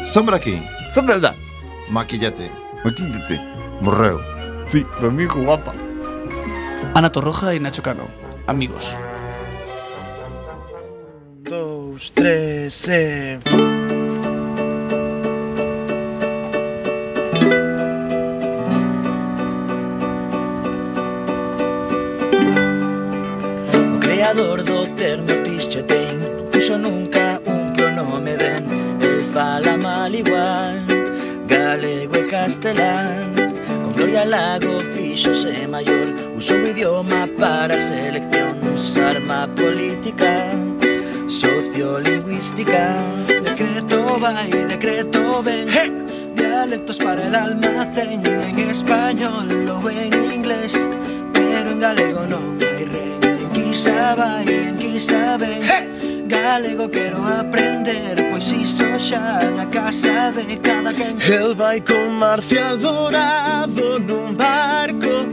sombra 0.00 0.40
aquí, 0.40 0.56
sombra 0.88 1.20
da, 1.20 1.36
maquillate, 1.92 2.48
maquillate, 2.82 3.36
Morreu. 3.84 4.16
Sí, 4.64 4.86
mi 5.00 5.08
amigo 5.08 5.36
guapa. 5.44 5.74
Ana 6.94 7.12
Torroja 7.12 7.52
e 7.52 7.60
Nacho 7.60 7.82
Cano, 7.82 8.08
amigos. 8.46 8.96
Dos, 11.44 12.12
tres, 12.16 12.88
eh... 12.88 13.79
creador 24.30 24.62
do 24.62 24.86
termo 24.94 25.26
ten, 25.88 26.20
Non 26.20 26.46
puxo 26.52 26.78
nunca 26.78 27.40
um 27.46 27.52
un 27.52 27.72
pronome 27.72 28.36
ben 28.36 28.64
El 29.02 29.24
fala 29.32 29.76
mal 29.76 30.14
igual 30.14 30.86
Galego 31.48 32.16
e 32.16 32.28
castelán. 32.28 33.34
Con 33.82 33.92
gloria 33.92 34.24
lago 34.24 34.78
fixose 34.94 35.66
maior 35.66 36.14
Usou 36.36 36.58
o 36.58 36.68
idioma 36.68 37.28
para 37.38 37.76
selección. 37.76 38.54
Arma 39.10 39.48
política 39.56 40.46
Sociolingüística. 41.26 42.94
Decreto 43.26 44.18
vai, 44.20 44.50
decreto 44.68 45.42
ven. 45.42 45.66
Hey. 45.68 45.90
Dialectos 46.36 46.98
para 46.98 47.26
el 47.26 47.34
almacén 47.34 48.22
En 48.24 48.58
español 48.70 49.48
ou 49.68 49.90
en 49.90 50.14
inglés 50.32 50.88
Pero 51.32 51.70
en 51.70 51.80
galego 51.80 52.26
non 52.26 52.69
hai 53.70 53.76
ren 53.76 53.76
En 53.76 53.76
quizá 53.76 54.14
vai, 54.16 54.44
en 54.48 54.76
quizá 54.78 55.36
ven 55.36 56.28
Galego 56.28 56.88
quero 56.88 57.24
aprender 57.24 58.30
Pois 58.30 58.52
iso 58.52 58.84
xa 58.98 59.40
na 59.56 59.66
casa 59.66 60.32
de 60.32 60.56
cada 60.56 60.92
quen 60.92 61.18
El 61.20 61.54
vai 61.54 61.80
con 61.80 62.12
Marcial 62.18 62.78
Dorado 62.78 63.98
nun 63.98 64.34
barco 64.34 65.28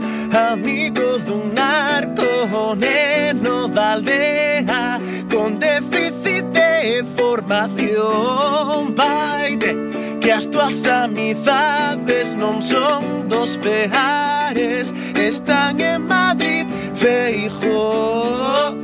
Amigo 0.52 1.18
dun 1.18 1.52
narco 1.52 2.26
O 2.52 2.74
neno 2.74 3.68
da 3.68 3.94
aldea 3.94 5.00
Con 5.30 5.58
déficit 5.58 6.44
de 6.52 7.04
formación. 7.16 8.94
Vaide 8.94 9.87
que 10.28 10.32
as 10.32 10.44
túas 10.44 10.84
amizades 10.84 12.36
non 12.36 12.60
son 12.60 13.24
dos 13.32 13.56
peares 13.56 14.92
Están 15.16 15.80
en 15.80 16.04
Madrid, 16.04 16.68
Feijóo 16.92 18.76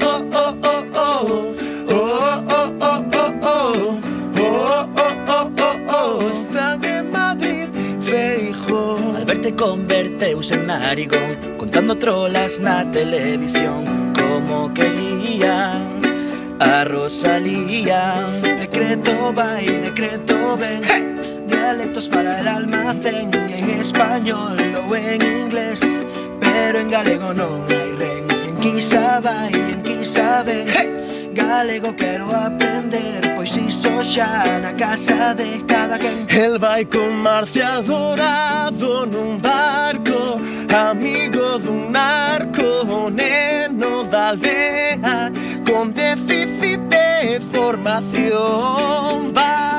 converteuse 6.33 6.49
en 6.83 7.13
Madrid 7.13 7.69
feijó. 8.01 8.97
Al 9.15 9.25
verte 9.27 9.55
convertirse 9.55 10.55
en 10.55 10.67
narigón 10.67 11.37
Contando 11.59 11.95
trolas 11.99 12.59
na 12.59 12.89
televisión 12.91 13.85
Como 14.17 14.73
quería 14.73 15.77
a 16.59 16.85
Rosalía 16.85 18.33
Decreto 18.41 19.31
vai, 19.35 19.67
decreto 19.67 20.57
ven 20.57 20.81
hey! 20.89 21.34
dialectos 21.47 22.09
para 22.09 22.41
el 22.41 22.49
almacén 22.49 23.31
en 23.49 23.71
español 23.71 24.57
ou 24.77 24.95
en 24.97 25.21
inglés, 25.23 25.81
pero 26.41 26.79
en 26.81 26.89
galego 26.89 27.33
non 27.35 27.65
hai 27.69 27.93
ren. 27.99 28.25
En 28.49 28.57
quizá 28.61 29.21
vai, 29.21 29.53
en 29.53 29.83
quizá 29.83 30.43
ven. 30.43 30.67
Galego 31.35 31.95
quero 31.97 32.31
aprender, 32.31 33.35
pois 33.35 33.57
iso 33.57 34.05
xa 34.05 34.61
na 34.63 34.73
casa 34.73 35.35
de 35.35 35.65
cada 35.67 35.99
quen. 35.99 36.27
El 36.31 36.59
vai 36.59 36.85
con 36.85 37.11
Marcia 37.23 37.83
Dorado 37.83 39.05
nun 39.07 39.41
barco, 39.43 40.39
amigo 40.71 41.59
dun 41.59 41.91
narco, 41.91 43.11
neno 43.11 44.05
da 44.05 44.31
aldea, 44.31 45.33
con 45.67 45.93
déficit 45.93 46.81
de 46.87 47.41
formación. 47.53 49.33
Vai 49.35 49.74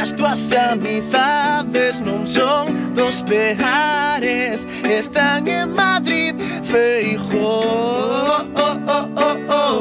as 0.00 0.12
tuas 0.12 0.50
amizades 0.52 2.00
non 2.00 2.26
son 2.26 2.94
dos 2.94 3.22
peares 3.22 4.66
Están 4.82 5.46
en 5.46 5.74
Madrid, 5.74 6.34
Feijó 6.64 7.28
oh, 7.36 8.46
oh, 8.54 8.78
oh, 8.86 9.08
oh, 9.16 9.36
oh. 9.48 9.80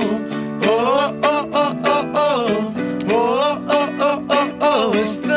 Oh, 0.62 1.14
oh, 1.24 1.48
oh, 1.54 1.76
oh, 1.86 2.06
oh. 2.14 2.74
Oh, 3.12 3.58
oh, 3.70 3.90
oh, 4.00 4.24
oh, 4.30 4.48
oh. 4.62 5.29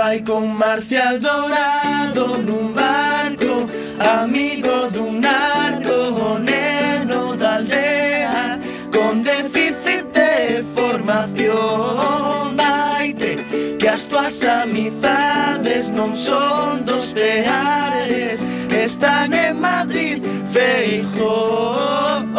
vai 0.00 0.22
con 0.22 0.56
Marcial 0.56 1.20
Dourado 1.20 2.38
nun 2.38 2.72
barco 2.72 3.68
Amigo 3.98 4.88
dun 4.88 5.20
narco, 5.20 5.92
o 6.28 6.38
neno 6.38 7.36
da 7.36 7.56
aldea 7.56 8.58
Con 8.90 9.22
déficit 9.22 10.04
de 10.14 10.64
formación. 10.74 12.56
Vaite 12.56 13.44
que 13.78 13.88
as 13.88 14.06
tuas 14.08 14.42
amizades 14.42 15.90
non 15.90 16.16
son 16.16 16.82
dos 16.88 17.12
peares 17.12 18.40
Están 18.72 19.34
en 19.34 19.60
Madrid, 19.60 20.24
Feijóo 20.48 22.29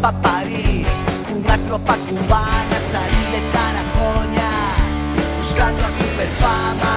pa 0.00 0.12
París. 0.12 0.88
Unha 1.32 1.56
tropa 1.66 1.94
cubana 2.08 2.78
salí 2.90 3.22
de 3.32 3.40
Tarajoña 3.52 4.52
Buscando 5.38 5.82
a 5.84 5.90
superfama. 5.90 6.94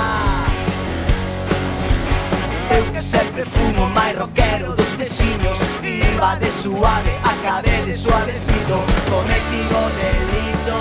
Eu 2.69 2.85
que 2.93 3.01
sempre 3.01 3.43
fumo 3.45 3.89
máis 3.89 4.15
rockero 4.17 4.75
dos 4.75 4.91
vecinos 4.93 5.57
Iba 5.81 6.35
de 6.37 6.51
suave, 6.61 7.17
acabé 7.23 7.81
de 7.81 7.95
suavecito 7.97 8.77
Cometido 9.09 9.79
delito 9.97 10.77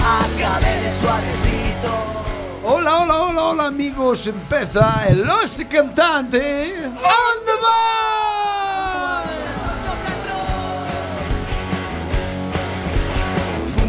Acabé 0.00 0.72
de 0.80 0.90
suavecito. 1.00 1.90
Hola, 2.64 3.02
hola, 3.02 3.16
hola, 3.20 3.42
hola 3.42 3.66
amigos 3.66 4.26
Empeza 4.26 5.04
el 5.08 5.26
Los 5.26 5.60
Cantante 5.68 6.88
Hola 6.96 7.31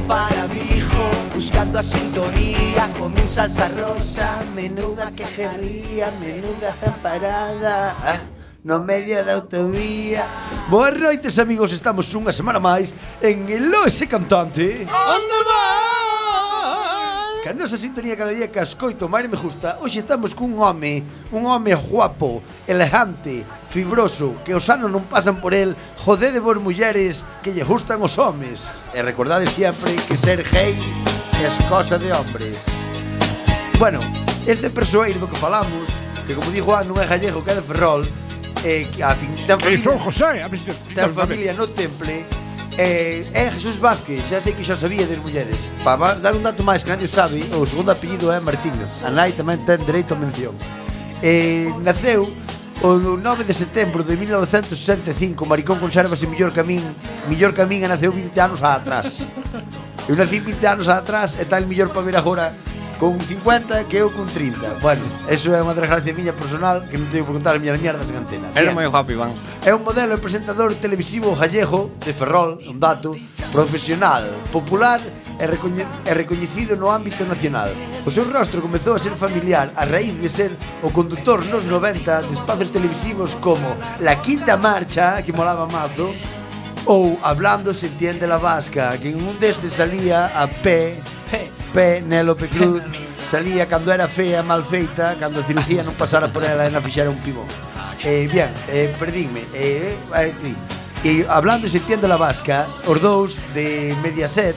para 0.07 0.47
mi 0.47 0.77
hijo 0.77 1.03
Buscando 1.33 1.79
a 1.79 1.83
sintonía. 1.83 2.89
Con 2.97 3.13
mi 3.13 3.27
salsa 3.27 3.67
rosa 3.69 4.43
Menuda 4.55 5.11
quejería, 5.11 6.11
menuda 6.19 6.75
parada. 7.01 7.95
Ah, 8.03 8.19
no 8.63 8.79
medio 8.79 9.23
da 9.25 9.33
autovía. 9.33 10.25
Boas 10.69 10.95
noites 10.95 11.37
amigos, 11.39 11.73
estamos 11.73 12.07
unha 12.15 12.31
semana 12.31 12.63
máis 12.63 12.95
En 13.19 13.49
el 13.51 13.73
ese 13.83 14.07
Cantante. 14.07 14.87
Onde 14.87 15.39
vai? 15.43 15.92
que 17.43 17.49
a 17.49 17.53
nosa 17.53 17.75
sintonía 17.75 18.15
cada 18.15 18.32
día 18.32 18.47
que 18.47 18.63
ascoito 18.63 19.12
máis 19.12 19.27
me 19.27 19.36
gusta 19.36 19.75
Hoxe 19.84 19.99
estamos 19.99 20.32
cun 20.32 20.56
home, 20.56 21.03
un 21.36 21.43
home 21.43 21.75
guapo, 21.75 22.39
elegante, 22.63 23.43
fibroso 23.67 24.39
Que 24.47 24.56
os 24.56 24.63
anos 24.71 24.88
non 24.88 25.03
pasan 25.12 25.43
por 25.43 25.51
el, 25.51 25.75
jodede 25.99 26.39
vos 26.39 26.56
mulleres 26.63 27.27
que 27.43 27.51
lle 27.51 27.67
gustan 27.67 27.99
os 27.99 28.15
homes. 28.15 28.71
E 28.95 29.03
recordade 29.03 29.43
sempre 29.51 29.91
que 30.08 30.15
ser 30.15 30.39
gay 30.39 30.71
é 31.43 31.51
cosa 31.67 31.99
de 31.99 32.15
hombres. 32.15 32.63
Bueno, 33.75 33.99
este 34.47 34.71
persoeiro 34.71 35.19
do 35.19 35.27
que 35.27 35.36
falamos 35.36 35.91
Que 36.23 36.39
como 36.39 36.47
digo, 36.47 36.71
Juan 36.71 36.88
non 36.88 36.95
é 36.95 37.03
gallego 37.03 37.43
que 37.43 37.51
é 37.51 37.60
de 37.60 37.65
Ferrol 37.67 38.08
eh, 38.63 38.88
a 39.03 39.12
fin, 39.19 39.36
ten 39.43 39.60
familia, 39.60 39.99
José, 39.99 40.39
a 40.39 40.47
ten 40.47 41.12
familia 41.12 41.51
no 41.51 41.67
temple 41.67 42.42
Eh, 42.77 43.25
é 43.33 43.51
Jesús 43.51 43.77
Vázquez, 43.77 44.21
xa 44.29 44.41
sei 44.41 44.53
que 44.53 44.63
xa 44.63 44.75
sabía 44.75 45.05
das 45.05 45.17
mulleres. 45.21 45.69
Para 45.83 46.15
dar 46.15 46.33
un 46.33 46.41
dato 46.41 46.63
máis 46.63 46.81
que 46.81 46.89
nadie 46.89 47.07
sabe 47.07 47.45
O 47.53 47.65
segundo 47.69 47.91
apellido 47.93 48.33
é 48.33 48.39
Martínez 48.41 49.05
A 49.05 49.13
nai 49.13 49.29
tamén 49.31 49.62
ten 49.62 49.77
dereito 49.86 50.13
a 50.13 50.17
mención. 50.17 50.57
Eh, 51.21 51.69
Naceu 51.86 52.33
o 52.83 52.97
9 52.97 53.45
de 53.45 53.53
setembro 53.53 54.03
de 54.03 54.17
1965 54.17 55.45
Maricón 55.45 55.79
consérvase 55.79 56.27
mellor 56.27 56.51
camín. 56.51 56.83
Mellor 57.29 57.53
camín 57.53 57.86
e 57.86 57.88
naceu 57.88 58.12
20 58.12 58.33
anos 58.41 58.59
atrás. 58.59 59.23
Eu 60.09 60.17
nací 60.17 60.41
20 60.41 60.65
anos 60.67 60.88
atrás 60.89 61.38
e 61.39 61.45
tal 61.45 61.63
mellor 61.63 61.93
para 61.93 62.01
ver 62.01 62.17
agora 62.17 62.51
con 62.99 63.19
50 63.19 63.86
que 63.86 63.97
eu 63.97 64.12
con 64.12 64.25
30. 64.27 64.79
Bueno, 64.82 65.01
eso 65.27 65.53
é 65.53 65.60
unha 65.62 65.75
desgracia 65.75 66.13
miña 66.13 66.34
personal 66.34 66.86
que 66.88 66.97
non 66.97 67.10
teño 67.10 67.25
por 67.27 67.36
contar 67.38 67.58
as 67.58 67.62
miñas 67.62 67.79
mierdas 67.82 68.08
en 68.10 68.17
antena. 68.17 68.47
Era 68.56 68.71
moi 68.73 68.88
guapo, 68.88 69.12
Iván. 69.12 69.34
É 69.65 69.71
un 69.73 69.84
modelo 69.84 70.15
e 70.15 70.19
presentador 70.19 70.73
televisivo 70.77 71.36
gallego 71.36 71.91
de 71.99 72.12
Ferrol, 72.13 72.62
un 72.65 72.77
dato, 72.79 73.15
profesional, 73.53 74.25
popular 74.51 74.99
e, 75.39 75.45
recoñe 75.47 75.86
e 76.06 76.12
recoñecido 76.13 76.75
no 76.75 76.89
ámbito 76.89 77.25
nacional. 77.25 77.69
O 78.06 78.12
seu 78.12 78.25
rostro 78.25 78.62
comezou 78.62 78.95
a 78.95 78.99
ser 78.99 79.13
familiar 79.13 79.71
a 79.75 79.86
raíz 79.86 80.17
de 80.19 80.29
ser 80.29 80.51
o 80.82 80.89
conductor 80.89 81.43
nos 81.47 81.63
90 81.65 82.27
de 82.27 82.34
espazos 82.34 82.71
televisivos 82.71 83.36
como 83.38 83.77
La 83.99 84.19
Quinta 84.21 84.58
Marcha, 84.58 85.21
que 85.21 85.34
molaba 85.34 85.69
mazo, 85.69 86.12
ou 86.86 87.17
Hablando 87.23 87.73
se 87.73 87.88
entiende 87.88 88.27
la 88.27 88.38
vasca, 88.38 88.97
que 88.97 89.10
en 89.10 89.21
un 89.23 89.39
destes 89.39 89.73
salía 89.73 90.27
a 90.36 90.47
pé 90.47 90.99
Penélope 91.74 92.48
Cruz 92.48 92.84
salía 93.30 93.65
cando 93.65 93.91
era 93.91 94.08
fea, 94.08 94.43
mal 94.43 94.63
feita, 94.63 95.15
cando 95.19 95.41
a 95.41 95.43
cirugía 95.43 95.82
non 95.82 95.98
pasara 95.98 96.30
por 96.30 96.46
ela 96.46 96.67
e 96.67 96.72
na 96.72 96.82
fixera 96.82 97.10
un 97.10 97.17
pivón. 97.17 97.50
Eh, 98.06 98.30
bien, 98.30 98.52
eh, 98.69 98.93
perdíme. 99.00 99.48
Eh, 99.54 99.98
eh, 99.98 100.34
ti. 100.38 100.54
E 101.04 101.26
hablando 101.28 101.67
se 101.67 101.82
tiende 101.82 102.08
la 102.08 102.15
vasca, 102.15 102.69
os 102.86 103.02
dous 103.02 103.41
de 103.58 103.98
Mediaset, 104.06 104.56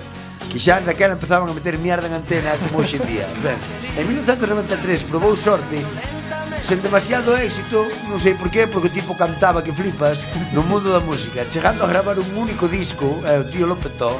que 0.53 0.61
xa 0.61 0.79
daquela 0.85 1.17
empezaban 1.17 1.49
a 1.49 1.57
meter 1.57 1.81
mierda 1.81 2.07
en 2.07 2.15
antena 2.15 2.53
como 2.69 2.85
hoxe 2.85 3.01
en 3.01 3.07
día. 3.09 3.27
Ben, 3.41 3.57
en 3.97 4.05
1993 4.07 5.09
probou 5.09 5.35
sorte 5.35 5.81
sen 6.62 6.83
demasiado 6.83 7.37
éxito, 7.37 7.87
non 8.11 8.19
sei 8.19 8.35
por 8.35 8.51
qué, 8.51 8.67
porque 8.67 8.91
o 8.91 8.95
tipo 8.95 9.15
cantaba 9.15 9.62
que 9.62 9.71
flipas 9.71 10.27
no 10.51 10.67
mundo 10.67 10.91
da 10.91 10.99
música, 10.99 11.47
chegando 11.47 11.85
a 11.85 11.91
gravar 11.91 12.19
un 12.19 12.31
único 12.35 12.67
disco, 12.67 13.23
eh, 13.23 13.39
o 13.39 13.45
tío 13.47 13.71
Lopetó, 13.71 14.19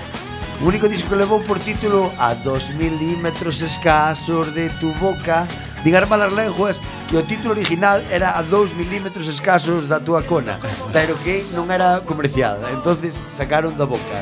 O 0.61 0.64
único 0.64 0.88
disco 0.88 1.11
que 1.11 1.16
levou 1.16 1.40
por 1.45 1.61
título 1.61 2.11
A 2.19 2.33
dos 2.33 2.71
milímetros 2.71 3.61
escasos 3.61 4.55
de 4.55 4.71
tu 4.81 4.88
boca 4.97 5.47
Digar 5.85 6.09
malas 6.09 6.33
lenguas 6.33 6.81
que 7.09 7.16
o 7.16 7.23
título 7.23 7.53
original 7.53 8.01
era 8.09 8.38
A 8.38 8.42
dos 8.42 8.73
milímetros 8.73 9.29
escasos 9.29 9.92
da 9.92 10.01
tua 10.01 10.23
cona 10.25 10.57
Pero 10.97 11.12
que 11.21 11.45
non 11.53 11.69
era 11.69 12.01
comercial 12.09 12.57
entonces 12.73 13.12
sacaron 13.37 13.77
da 13.77 13.85
boca. 13.85 14.16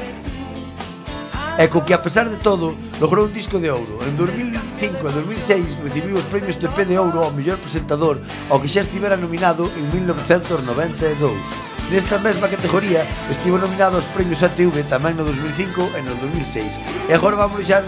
E 1.54 1.70
co 1.70 1.86
que 1.86 1.94
a 1.94 2.02
pesar 2.02 2.26
de 2.26 2.36
todo 2.42 2.74
logrou 2.98 3.30
un 3.30 3.32
disco 3.32 3.62
de 3.62 3.70
ouro. 3.70 4.02
En 4.02 4.18
2005 4.18 5.06
e 5.06 5.12
2006 5.14 5.86
recibiu 5.86 6.18
os 6.18 6.26
premios 6.26 6.58
TP 6.58 6.82
de 6.82 6.98
ouro 6.98 7.22
ao 7.22 7.30
mellor 7.30 7.62
presentador 7.62 8.18
Ao 8.50 8.58
que 8.58 8.66
xa 8.66 8.82
estivera 8.82 9.14
nominado 9.14 9.70
en 9.78 9.86
1992 9.94 11.73
Nesta 11.90 12.18
mesma 12.18 12.48
categoría 12.48 13.06
estivo 13.30 13.58
nominado 13.58 13.96
aos 13.96 14.06
premios 14.06 14.42
ATV 14.42 14.88
tamén 14.88 15.20
no 15.20 15.24
2005 15.24 15.94
e 15.94 16.00
no 16.00 16.16
2006. 16.16 16.80
E 17.08 17.12
agora 17.12 17.36
vamos 17.36 17.60
deixar 17.60 17.84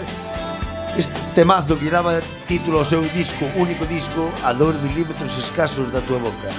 este 0.93 1.13
temazo 1.33 1.77
que 1.77 1.89
daba 1.89 2.21
título 2.45 2.79
ao 2.79 2.85
seu 2.85 3.01
disco, 3.09 3.49
único 3.57 3.85
disco, 3.89 4.29
a 4.45 4.53
2 4.53 4.81
milímetros 4.85 5.33
escasos 5.37 5.89
da 5.89 6.01
tua 6.05 6.21
boca. 6.21 6.49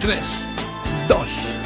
3, 0.00 0.24
2, 1.10 1.59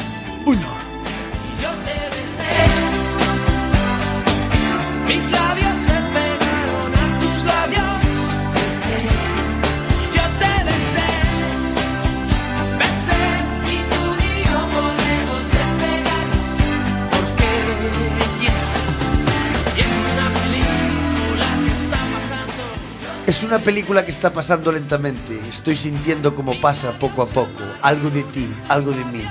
Es 23.27 23.43
una 23.43 23.59
película 23.59 24.05
que 24.05 24.11
está 24.11 24.31
pasando 24.31 24.71
lentamente. 24.71 25.41
Estoy 25.49 25.77
sintiendo 25.77 26.35
como 26.35 26.61
pasa 26.61 26.93
poco 26.99 27.23
a 27.23 27.27
poco. 27.27 27.63
Algo 27.81 28.11
de 28.11 28.23
ti, 28.23 28.47
algo 28.69 28.93
de 28.93 29.03
mí. 29.07 29.23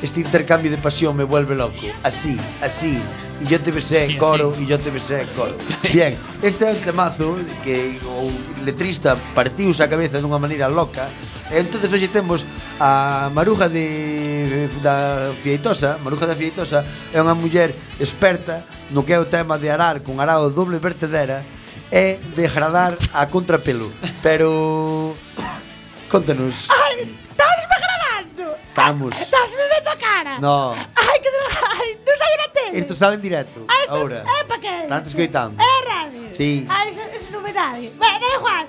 Este 0.00 0.20
intercambio 0.20 0.70
de 0.70 0.78
pasión 0.78 1.16
me 1.16 1.24
vuelve 1.24 1.56
loco. 1.56 1.74
Así, 2.04 2.38
así. 2.62 3.00
Y 3.40 3.48
yo 3.48 3.60
te 3.60 3.72
besé 3.72 4.04
en 4.04 4.18
coro, 4.18 4.54
y 4.56 4.66
yo 4.66 4.78
te 4.78 4.90
besé 4.90 5.22
en 5.22 5.28
coro. 5.28 5.56
Bien, 5.92 6.16
este 6.42 6.68
é 6.68 6.72
un 6.72 6.78
temazo 6.78 7.36
que 7.64 7.98
o 8.06 8.30
letrista 8.64 9.16
partiuse 9.34 9.82
a 9.82 9.88
cabeza 9.88 10.20
dunha 10.20 10.38
maneira 10.38 10.68
loca. 10.70 11.10
E 11.50 11.58
entonces 11.58 11.90
hoxe 11.90 12.06
temos 12.06 12.46
a 12.78 13.32
Maruja 13.34 13.66
de 13.66 14.70
da 14.78 15.32
Fieitosa, 15.42 15.98
Maruja 16.04 16.28
da 16.28 16.38
Fieitosa 16.38 16.86
é 17.10 17.18
unha 17.18 17.34
muller 17.34 17.74
experta 17.98 18.62
no 18.94 19.02
que 19.02 19.16
é 19.16 19.18
o 19.18 19.26
tema 19.26 19.58
de 19.58 19.72
arar 19.72 20.06
con 20.06 20.22
arado 20.22 20.52
doble 20.54 20.78
vertedera 20.78 21.42
é 21.90 22.18
degradar 22.36 22.96
a 23.12 23.26
contrapelo. 23.26 23.92
Pero 24.22 25.16
contanos. 26.08 26.66
Ai, 26.70 27.16
estás 27.28 27.56
degradando. 27.68 28.56
Estamos. 28.68 29.14
Ah, 29.16 29.22
estás 29.22 29.50
me 29.56 29.66
vendo 29.68 29.90
a 29.90 29.96
cara. 29.96 30.38
No. 30.38 30.72
Ai, 30.74 31.18
que 31.20 31.28
ai, 31.28 31.98
non 32.06 32.16
sai 32.16 32.34
na 32.38 32.48
tele. 32.52 32.78
Isto 32.78 32.94
sale 32.94 33.14
en 33.16 33.22
directo. 33.22 33.64
Ah, 33.68 33.74
ai, 33.80 33.86
Ahora. 33.88 34.24
É 34.40 34.44
para 34.44 34.60
que? 34.60 34.74
Estás 34.84 35.06
escoitando. 35.06 35.56
É 35.60 35.74
radio. 35.88 36.22
Sí. 36.34 36.66
Ai, 36.68 36.90
eso, 36.90 37.02
eso 37.12 37.28
non 37.32 37.42
é 37.46 37.52
radio. 37.52 37.90
Ben, 37.98 38.18
é 38.22 38.30
igual. 38.38 38.64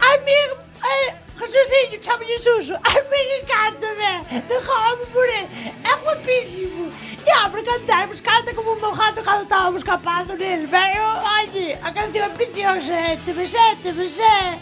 Ai, 0.00 0.16
mi... 0.24 0.36
eh, 0.36 1.25
Jesusinho, 1.38 2.02
chamo-lhe 2.02 2.38
Suso. 2.38 2.74
A 2.74 2.90
minha 3.10 3.44
carta, 3.46 3.94
vé, 3.94 4.40
de 4.40 5.06
por 5.10 5.24
ele. 5.24 5.48
É 5.84 5.94
um 5.94 6.00
guapíssimo. 6.00 6.92
E 7.26 7.30
abre 7.30 7.62
cantar, 7.62 7.80
cantarmos 8.08 8.20
canta 8.20 8.54
como 8.54 8.72
um 8.72 8.92
rato 8.92 9.22
quando 9.22 9.42
estávamos 9.42 9.82
capado 9.82 10.34
nele, 10.34 10.66
velho. 10.66 11.02
ai, 11.02 11.78
a 11.82 11.92
canção 11.92 12.24
é 12.24 12.28
preciosa. 12.30 12.94
Te 13.24 13.32
beijei, 13.32 13.76
te 13.82 13.92
beijei. 13.92 14.58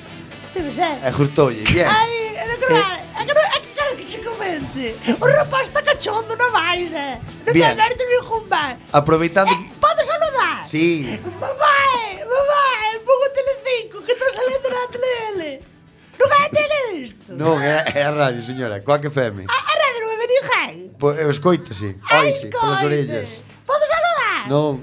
Te 0.53 0.61
beijei. 0.61 0.99
Ajustou-lhe, 1.05 1.63
bien. 1.63 1.87
Ai, 1.87 2.37
é 2.37 2.57
que 2.57 2.67
que 3.25 3.35
não 3.35 3.87
é 3.87 3.95
que 3.97 4.07
che 4.07 4.19
comente. 4.19 4.97
O 5.21 5.27
rapaz 5.27 5.69
está 5.69 5.83
cachondo, 5.83 6.37
não 6.37 6.51
vais, 6.51 6.93
é? 6.93 7.21
Não 7.47 7.53
Bien. 7.53 7.69
tem 7.69 7.77
mérito 7.77 8.05
nenhum, 8.05 8.41
vai. 8.49 8.77
Aproveitando... 8.93 9.51
Eh, 9.51 9.71
podes 9.81 10.07
saludar? 10.07 10.67
Sí. 10.67 11.21
Mamãe, 11.41 12.25
mamãe, 12.25 13.01
pon 13.05 13.13
o 13.13 13.31
telecinco, 13.31 14.03
que 14.03 14.13
estou 14.13 14.29
a 14.29 14.71
na 14.71 14.87
tele. 14.89 15.74
Non 16.19 16.29
é 16.31 16.45
isto? 17.05 17.33
Non, 17.35 17.55
é, 17.61 17.85
é 17.95 18.03
a 18.07 18.13
radio, 18.15 18.41
señora. 18.45 18.81
Coa 18.81 18.99
que 18.99 19.11
feme. 19.11 19.45
A, 19.49 19.55
a 19.55 19.75
radio 19.75 19.99
non 20.07 20.11
é 20.15 20.19
Benigei? 20.23 20.75
Pois 20.97 21.19
escoítase, 21.29 21.99
con 22.01 22.31
polas 22.55 22.83
orellas. 22.85 23.29
Podo 23.67 23.85
saludar? 23.85 24.47
Non, 24.47 24.79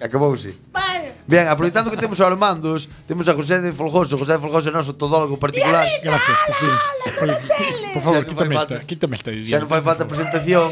acabouse. 0.00 0.54
Vale. 0.70 1.16
Ben, 1.26 1.48
aproveitando 1.48 1.88
que 1.88 1.96
temos 1.96 2.20
a 2.20 2.28
Armandos, 2.28 2.88
temos 3.08 3.24
a 3.28 3.32
José 3.32 3.58
de 3.64 3.72
Folgoso. 3.72 4.20
José 4.20 4.36
de 4.36 4.42
Folgoso 4.44 4.68
é 4.68 4.72
noso 4.72 4.92
todólogo 4.92 5.40
particular. 5.40 5.88
Rita, 5.88 6.04
Gracias, 6.04 6.38
por 6.44 6.56
fin. 6.60 6.74
Por 7.96 8.02
favor, 8.02 8.22
quítame 8.28 8.54
esta, 8.56 8.76
quítame 8.84 9.14
esta. 9.16 9.30
Xa 9.32 9.56
non 9.56 9.70
fai 9.70 9.80
falta 9.80 10.04
presentación. 10.04 10.68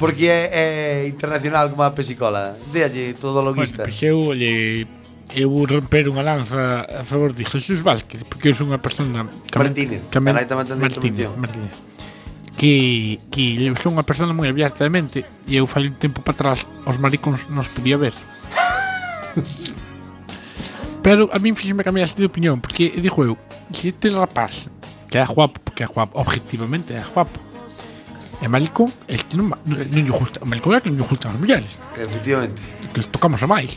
Porque 0.00 0.26
é, 0.32 1.04
é 1.04 1.06
internacional 1.06 1.68
como 1.70 1.84
a 1.84 1.92
pesicola. 1.92 2.56
Déalle 2.72 3.14
todologuista. 3.14 3.84
Pois, 3.84 4.00
pues, 4.00 4.08
eu 4.10 4.32
olle, 4.32 4.88
eu 5.34 5.50
vou 5.50 5.66
romper 5.66 6.08
unha 6.10 6.22
lanza 6.26 6.86
a 6.86 7.04
favor 7.06 7.32
de 7.32 7.44
Jesús 7.46 7.80
Vázquez, 7.80 8.22
porque 8.26 8.50
é 8.50 8.62
unha 8.62 8.78
persona... 8.82 9.26
Que 9.46 9.58
Martínez, 9.58 10.02
que 10.10 10.18
me, 10.18 10.32
Martínez, 10.34 11.30
Martínez, 11.38 11.74
que, 12.60 13.18
que 13.30 13.72
son 13.80 13.96
unha 13.96 14.04
persona 14.04 14.34
moi 14.34 14.50
abierta 14.50 14.84
de 14.84 14.90
mente 14.90 15.24
e 15.46 15.56
eu 15.56 15.70
fai 15.70 15.88
un 15.88 15.96
tempo 15.96 16.20
para 16.20 16.34
atrás 16.34 16.66
os 16.84 16.98
maricóns 16.98 17.48
nos 17.48 17.70
podía 17.70 17.96
ver. 17.96 18.12
Pero 21.06 21.32
a 21.32 21.40
mí 21.40 21.56
fixeme 21.56 21.80
cambiar 21.80 22.12
de 22.12 22.28
opinión, 22.28 22.60
porque 22.60 22.92
dixo 23.00 23.24
eu, 23.24 23.40
que 23.72 23.88
este 23.88 24.12
rapaz, 24.12 24.68
que 25.08 25.16
é 25.16 25.24
guapo, 25.24 25.56
porque 25.64 25.84
é 25.84 25.88
guapo, 25.88 26.20
objetivamente 26.20 26.92
é 26.92 27.00
guapo, 27.00 27.40
é 28.42 28.48
maricón, 28.48 28.92
este 29.08 29.40
non, 29.40 29.56
non, 29.64 29.80
non 29.80 30.04
lle 30.04 30.12
gusta, 30.12 30.42
o 30.42 30.48
maricón 30.48 30.76
é 30.76 30.84
que 30.84 30.92
non 30.92 31.00
lle 31.00 31.08
gustan 31.08 31.32
as 31.32 31.40
mulleres. 31.40 31.72
Efectivamente. 31.96 32.60
Que 32.92 33.00
les 33.00 33.08
tocamos 33.08 33.40
a 33.40 33.48
máis. 33.48 33.72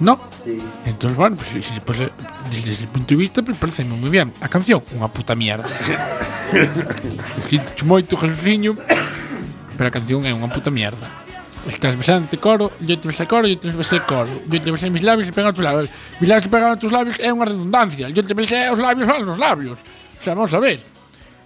No. 0.00 0.18
Sí. 0.44 0.58
Entonces, 0.86 1.16
bueno, 1.16 1.36
pues, 1.36 1.64
si, 1.64 1.80
pues, 1.80 1.98
desde 2.50 2.82
el 2.82 2.88
punto 2.88 3.14
de 3.14 3.16
vista, 3.16 3.42
pues 3.42 3.56
parece 3.56 3.84
moi 3.84 4.10
bien. 4.10 4.32
A 4.40 4.48
canción, 4.48 4.82
unha 4.96 5.08
puta 5.08 5.34
mierda. 5.34 5.68
Sinto 7.48 7.84
moito, 7.86 8.16
Jesusiño, 8.16 8.76
pero 9.76 9.86
a 9.88 9.92
canción 9.92 10.26
é 10.26 10.32
unha 10.34 10.50
puta 10.50 10.72
mierda. 10.72 11.06
Estás 11.70 11.94
besando 11.94 12.26
este 12.26 12.42
coro, 12.42 12.74
yo 12.82 12.98
te 12.98 13.06
besé 13.06 13.26
coro, 13.30 13.46
yo 13.46 13.54
te 13.54 13.70
besé 13.70 14.02
coro. 14.02 14.26
Yo 14.50 14.58
te 14.58 14.70
besé 14.74 14.90
mis 14.90 15.06
labios 15.06 15.30
e 15.30 15.40
a 15.40 15.52
tus 15.52 15.62
labios. 15.62 15.88
Mis 16.18 16.26
labios 16.26 16.46
e 16.46 16.50
pegaron 16.50 16.78
tus 16.78 16.90
labios 16.90 17.16
é 17.22 17.30
unha 17.30 17.46
redundancia. 17.46 18.10
Yo 18.10 18.26
te 18.26 18.34
besé 18.34 18.66
os 18.66 18.82
labios 18.82 19.06
a 19.06 19.22
los 19.22 19.38
labios. 19.38 19.78
O 19.78 20.22
sea, 20.22 20.34
vamos 20.34 20.50
a 20.50 20.58
ver. 20.58 20.82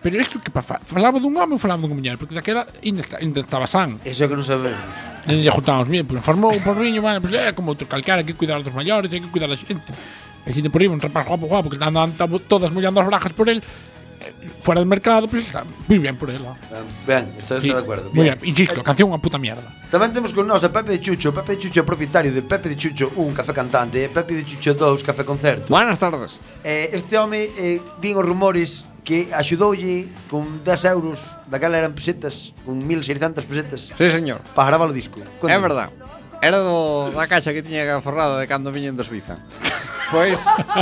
Pero 0.01 0.17
isto 0.17 0.41
que 0.41 0.49
pa, 0.49 0.63
falaba 0.63 1.21
dun 1.21 1.37
home 1.37 1.57
ou 1.57 1.61
falaba 1.61 1.85
dunha 1.85 1.93
muller? 1.93 2.17
Porque 2.17 2.33
daquela 2.33 2.65
ainda, 2.81 3.05
está, 3.05 3.21
ainda 3.21 3.41
estaba 3.45 3.67
san. 3.67 4.01
Eso 4.09 4.25
que 4.25 4.37
non 4.39 4.47
sabemos. 4.47 5.16
Lle 5.27 5.51
juntamos 5.51 5.89
bien, 5.89 6.07
pues 6.07 6.23
formou 6.23 6.53
un 6.55 6.63
porriño, 6.63 7.03
bueno, 7.03 7.21
pues 7.21 7.35
é 7.35 7.53
como 7.53 7.75
outro 7.75 7.87
calcara, 7.91 8.23
hai 8.23 8.27
que 8.27 8.35
cuidar 8.39 8.63
dos 8.63 8.71
maiores, 8.73 9.11
hai 9.11 9.19
que 9.19 9.27
cuidar 9.27 9.51
a 9.51 9.59
xente. 9.59 9.91
E 10.47 10.55
xente 10.55 10.71
por 10.71 10.79
aí, 10.79 10.87
un 10.87 11.03
rapaz 11.03 11.27
guapo, 11.27 11.51
guapo, 11.51 11.67
que 11.67 11.83
andan 11.83 12.15
todas 12.47 12.71
mollando 12.71 13.03
as 13.03 13.07
brajas 13.11 13.35
por 13.35 13.51
él, 13.51 13.59
eh, 13.59 14.33
fuera 14.63 14.79
del 14.79 14.87
mercado, 14.87 15.27
pues 15.27 15.51
está 15.51 15.67
moi 15.91 15.99
bien 15.99 16.15
por 16.15 16.31
él. 16.31 16.39
¿no? 16.39 16.55
Ben, 17.03 17.27
estou 17.43 17.59
Sí, 17.59 17.75
de 17.75 17.83
acordo. 17.83 18.15
Moi 18.15 18.23
bien, 18.23 18.39
insisto, 18.47 18.79
a 18.79 18.87
canción 18.87 19.11
unha 19.11 19.19
puta 19.19 19.35
mierda. 19.35 19.67
Tamén 19.91 20.15
temos 20.15 20.31
con 20.31 20.47
nós 20.47 20.63
a 20.63 20.71
Pepe 20.71 20.95
de 20.95 21.03
Chucho. 21.03 21.35
Pepe 21.35 21.59
de 21.59 21.67
Chucho 21.67 21.83
é 21.83 21.87
propietario 21.87 22.31
de 22.31 22.47
Pepe 22.47 22.71
de 22.71 22.79
Chucho 22.79 23.11
1 23.19 23.35
Café 23.35 23.51
Cantante 23.51 23.99
e 23.99 24.07
Pepe 24.07 24.39
de 24.39 24.47
Chucho 24.47 24.79
2 24.79 25.03
Café 25.03 25.27
Concerto. 25.27 25.75
Buenas 25.75 25.99
tardes. 25.99 26.39
Eh, 26.63 26.95
este 26.95 27.19
home 27.19 27.51
eh, 27.59 27.83
din 27.99 28.15
os 28.15 28.23
rumores 28.23 28.87
que 29.07 29.31
axudoulle 29.31 30.11
con 30.27 30.67
10 30.67 30.91
euros, 30.91 31.23
daquela 31.47 31.79
eran 31.79 31.95
pesetas, 31.95 32.51
con 32.67 32.83
1600 32.83 33.47
pesetas. 33.47 33.81
Sí, 33.95 34.07
señor. 34.11 34.43
Para 34.59 34.75
gravar 34.75 34.91
o 34.91 34.93
disco. 34.93 35.23
Conte. 35.39 35.55
É 35.55 35.59
verdad. 35.63 35.95
Era 36.43 36.59
do, 36.59 37.15
da 37.15 37.31
caixa 37.31 37.55
que 37.55 37.63
tiña 37.63 37.87
forrada 38.03 38.43
de 38.43 38.51
cando 38.51 38.75
viñen 38.75 38.99
de 38.99 39.07
Suiza. 39.07 39.39
Pois, 40.11 40.39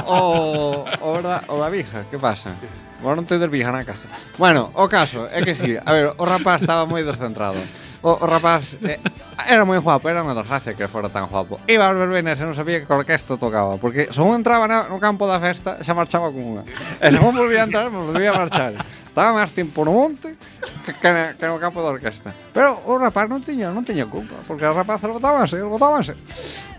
o, 0.09 0.85
o, 1.05 1.09
verdad, 1.20 1.45
o 1.53 1.61
da 1.61 1.68
vija, 1.68 2.09
que 2.11 2.16
pasa? 2.16 2.57
Bueno, 3.05 3.20
non 3.20 3.29
tedes 3.29 3.53
vija 3.53 3.68
na 3.68 3.85
casa. 3.85 4.09
Bueno, 4.41 4.72
o 4.72 4.89
caso 4.89 5.29
é 5.29 5.45
que 5.45 5.53
sí. 5.53 5.77
A 5.77 5.91
ver, 5.93 6.16
o 6.16 6.25
rapaz 6.25 6.64
estaba 6.64 6.89
moi 6.89 7.05
descentrado 7.05 7.61
o, 8.05 8.21
o 8.21 8.27
rapaz 8.29 8.77
eh, 8.85 9.01
era 9.49 9.65
moi 9.65 9.81
guapo, 9.81 10.05
era 10.13 10.21
unha 10.21 10.37
desgracia 10.37 10.77
que 10.77 10.85
fora 10.93 11.09
tan 11.09 11.27
guapo. 11.33 11.57
Iba 11.65 11.89
aos 11.89 11.97
verbenas 11.97 12.37
e 12.37 12.45
non 12.45 12.53
sabía 12.53 12.85
que 12.85 12.93
orquesto 12.93 13.41
tocaba, 13.41 13.81
porque 13.81 14.13
según 14.13 14.37
entraba 14.37 14.69
na, 14.69 14.93
no 14.93 15.01
campo 15.01 15.25
da 15.25 15.41
festa 15.41 15.81
xa 15.81 15.97
marchaba 15.97 16.29
con 16.29 16.61
unha. 16.61 16.63
E 17.01 17.09
non 17.09 17.33
volvía 17.33 17.65
a 17.65 17.67
entrar, 17.67 17.89
volvía 17.89 18.37
a 18.37 18.41
marchar. 18.45 18.77
Estaba 19.09 19.33
máis 19.33 19.57
tempo 19.57 19.89
no 19.89 19.97
monte 19.97 20.37
que, 20.85 20.93
que, 20.93 21.11
na, 21.11 21.33
que 21.33 21.49
no 21.49 21.57
campo 21.57 21.81
da 21.81 21.97
orquesta. 21.97 22.29
Pero 22.53 22.77
o 22.85 23.01
rapaz 23.01 23.25
non 23.25 23.41
tiña, 23.41 23.73
non 23.73 23.89
tiña 23.89 24.05
culpa, 24.05 24.37
porque 24.45 24.69
os 24.69 24.77
rapazes 24.77 25.09
botábanse, 25.09 25.57
botábanse. 25.65 26.13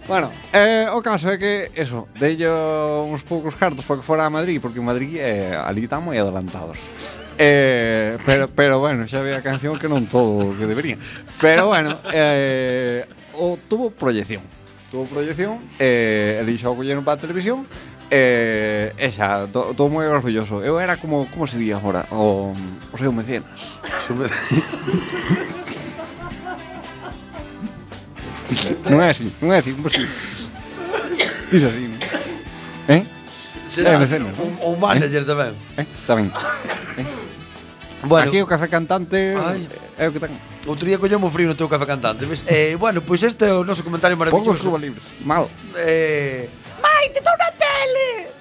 Bueno, 0.05 0.29
eh, 0.53 0.85
o 0.93 1.01
caso 1.01 1.33
é 1.33 1.41
que, 1.41 1.73
eso, 1.73 2.05
deillo 2.21 3.09
uns 3.09 3.25
poucos 3.25 3.57
cartos 3.57 3.81
para 3.81 3.97
que 3.97 4.05
fora 4.05 4.29
a 4.29 4.29
Madrid, 4.29 4.61
porque 4.61 4.77
Madrid, 4.77 5.17
eh, 5.17 5.57
ali 5.57 5.89
está 5.89 5.97
moi 5.97 6.21
adelantados. 6.21 6.77
Eh, 7.37 8.17
pero, 8.25 8.47
pero 8.47 8.79
bueno, 8.79 9.07
xa 9.07 9.19
había 9.19 9.43
canción 9.43 9.75
que 9.75 9.91
non 9.91 10.07
todo 10.07 10.51
o 10.51 10.55
que 10.55 10.63
debería. 10.63 10.95
Pero 11.43 11.67
bueno, 11.67 11.99
eh, 12.15 13.03
o 13.35 13.59
tuvo 13.67 13.91
proyección. 13.91 14.41
Tuvo 14.91 15.03
proyección, 15.05 15.59
eh, 15.79 16.39
el 16.39 16.47
iso 16.47 16.71
colleron 16.75 17.03
para 17.03 17.17
a 17.17 17.21
televisión, 17.21 17.67
eh, 18.09 18.93
esa, 18.97 19.47
to, 19.51 19.73
todo 19.75 19.89
moi 19.89 20.07
orgulloso. 20.07 20.63
Eu 20.63 20.79
era 20.79 20.95
como, 20.95 21.27
como 21.27 21.43
se 21.47 21.57
di 21.57 21.75
agora, 21.75 22.05
o, 22.15 22.53
o 22.93 22.95
seu 22.95 23.11
mecenas. 23.11 23.51
non 28.87 29.01
é 29.01 29.09
así, 29.11 29.27
non 29.41 29.51
é 29.51 29.59
así, 29.59 29.73
como 29.73 29.91
así. 29.91 30.05
Dice 31.51 31.67
así, 31.67 31.83
non? 31.89 31.99
Eh? 32.87 33.03
Será, 33.67 33.97
eh, 33.97 33.99
mecenas, 33.99 34.37
un, 34.39 34.53
un 34.61 34.79
manager 34.79 35.25
eh? 35.25 35.27
tamén. 35.27 35.53
Eh? 35.75 35.85
Tamén. 36.07 36.27
Eh? 36.95 37.24
Bueno. 38.05 38.29
Aquí 38.29 38.41
o 38.41 38.47
café 38.47 38.69
cantante 38.69 39.33
Ai. 39.33 39.67
é 39.97 40.07
o 40.07 40.13
que 40.13 40.21
ten. 40.21 40.37
Outro 40.69 40.85
día 40.85 40.97
collemos 41.01 41.29
frío 41.33 41.49
no 41.49 41.57
teu 41.57 41.67
café 41.67 41.85
cantante, 41.85 42.25
ves? 42.25 42.45
Eh, 42.45 42.77
bueno, 42.77 43.01
pois 43.01 43.21
pues 43.21 43.33
este 43.33 43.49
é 43.49 43.53
o 43.53 43.65
noso 43.65 43.81
comentario 43.81 44.15
maravilloso. 44.17 44.45
Poucos 44.45 44.61
cuba 44.61 44.77
libres. 44.77 45.05
Mal. 45.25 45.49
Eh, 45.77 46.49
Mai, 46.81 47.09
te 47.09 47.19
estou 47.19 47.33
na 47.37 47.49
tele! 47.57 48.35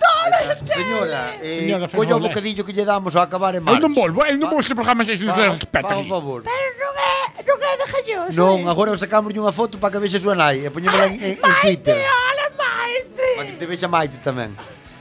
Señora, 0.67 1.37
eh, 1.41 1.61
Señora 1.61 1.89
colla 1.89 2.17
o 2.17 2.21
bocadillo 2.21 2.65
que 2.65 2.73
lle 2.73 2.85
damos 2.85 3.15
ao 3.17 3.23
acabar 3.23 3.55
en 3.55 3.63
marcha. 3.63 3.81
Eu 3.81 3.85
non 3.89 3.93
volvo, 3.95 4.25
eu 4.25 4.37
non 4.37 4.49
ah, 4.49 4.53
vou 4.53 4.61
este 4.61 4.75
programa 4.75 5.05
se 5.05 5.17
non 5.21 5.33
se 5.37 5.45
ah, 5.45 5.53
respeta. 5.53 5.95
Por 5.95 6.09
favor. 6.09 6.41
Pero 6.43 6.73
non 6.81 6.95
é, 6.97 7.15
non 7.45 7.59
é 7.61 7.73
de 7.77 7.87
jallos. 7.93 8.31
Non, 8.37 8.57
eh. 8.65 8.73
agora 8.73 8.97
sacámoslle 8.97 9.41
unha 9.41 9.55
foto 9.55 9.77
para 9.77 9.93
que 9.93 10.01
vexe 10.01 10.19
súa 10.19 10.35
nai 10.35 10.65
e 10.65 10.69
poñémola 10.73 11.09
en, 11.09 11.15
en, 11.21 11.35
en 11.41 11.55
Twitter. 11.61 11.97
Maite, 11.97 12.09
hola 12.09 12.47
Maite. 12.57 13.29
Para 13.37 13.47
que 13.49 13.57
te 13.61 13.67
vexa 13.69 13.89
Maite 13.89 14.17
tamén. 14.25 14.51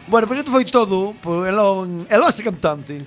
Bueno, 0.08 0.28
pois 0.28 0.36
pues 0.36 0.40
isto 0.44 0.52
foi 0.52 0.66
todo 0.68 1.16
por 1.24 1.48
Elon, 1.48 2.06
Elon 2.12 2.32
cantante. 2.44 3.00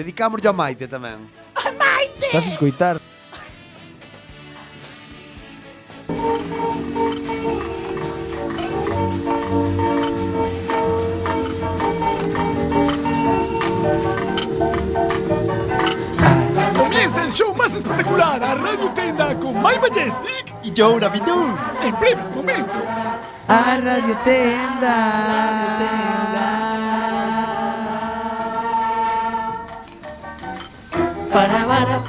Dedicámoslle 0.00 0.48
a 0.48 0.52
Maite 0.56 0.88
tamén. 0.88 1.28
A 1.60 1.68
Maite! 1.76 2.32
Estás 2.32 2.48
a 2.48 2.52
escoitar? 2.56 2.96
Comienza 16.76 17.24
el 17.24 17.32
show 17.32 17.54
más 17.54 17.74
espectacular 17.74 18.42
a 18.42 18.54
Radio 18.54 18.90
Tenda 18.94 19.34
con 19.34 19.54
My 19.54 19.76
Majestic 19.80 20.54
E 20.64 20.72
Joe 20.76 21.00
Rabidou. 21.00 21.56
en 21.82 21.98
breves 21.98 22.34
momentos. 22.34 22.82
A 23.48 23.76
Radio 23.82 24.16
Tenda. 24.24 24.96
Para, 25.26 26.59
para, 31.80 32.02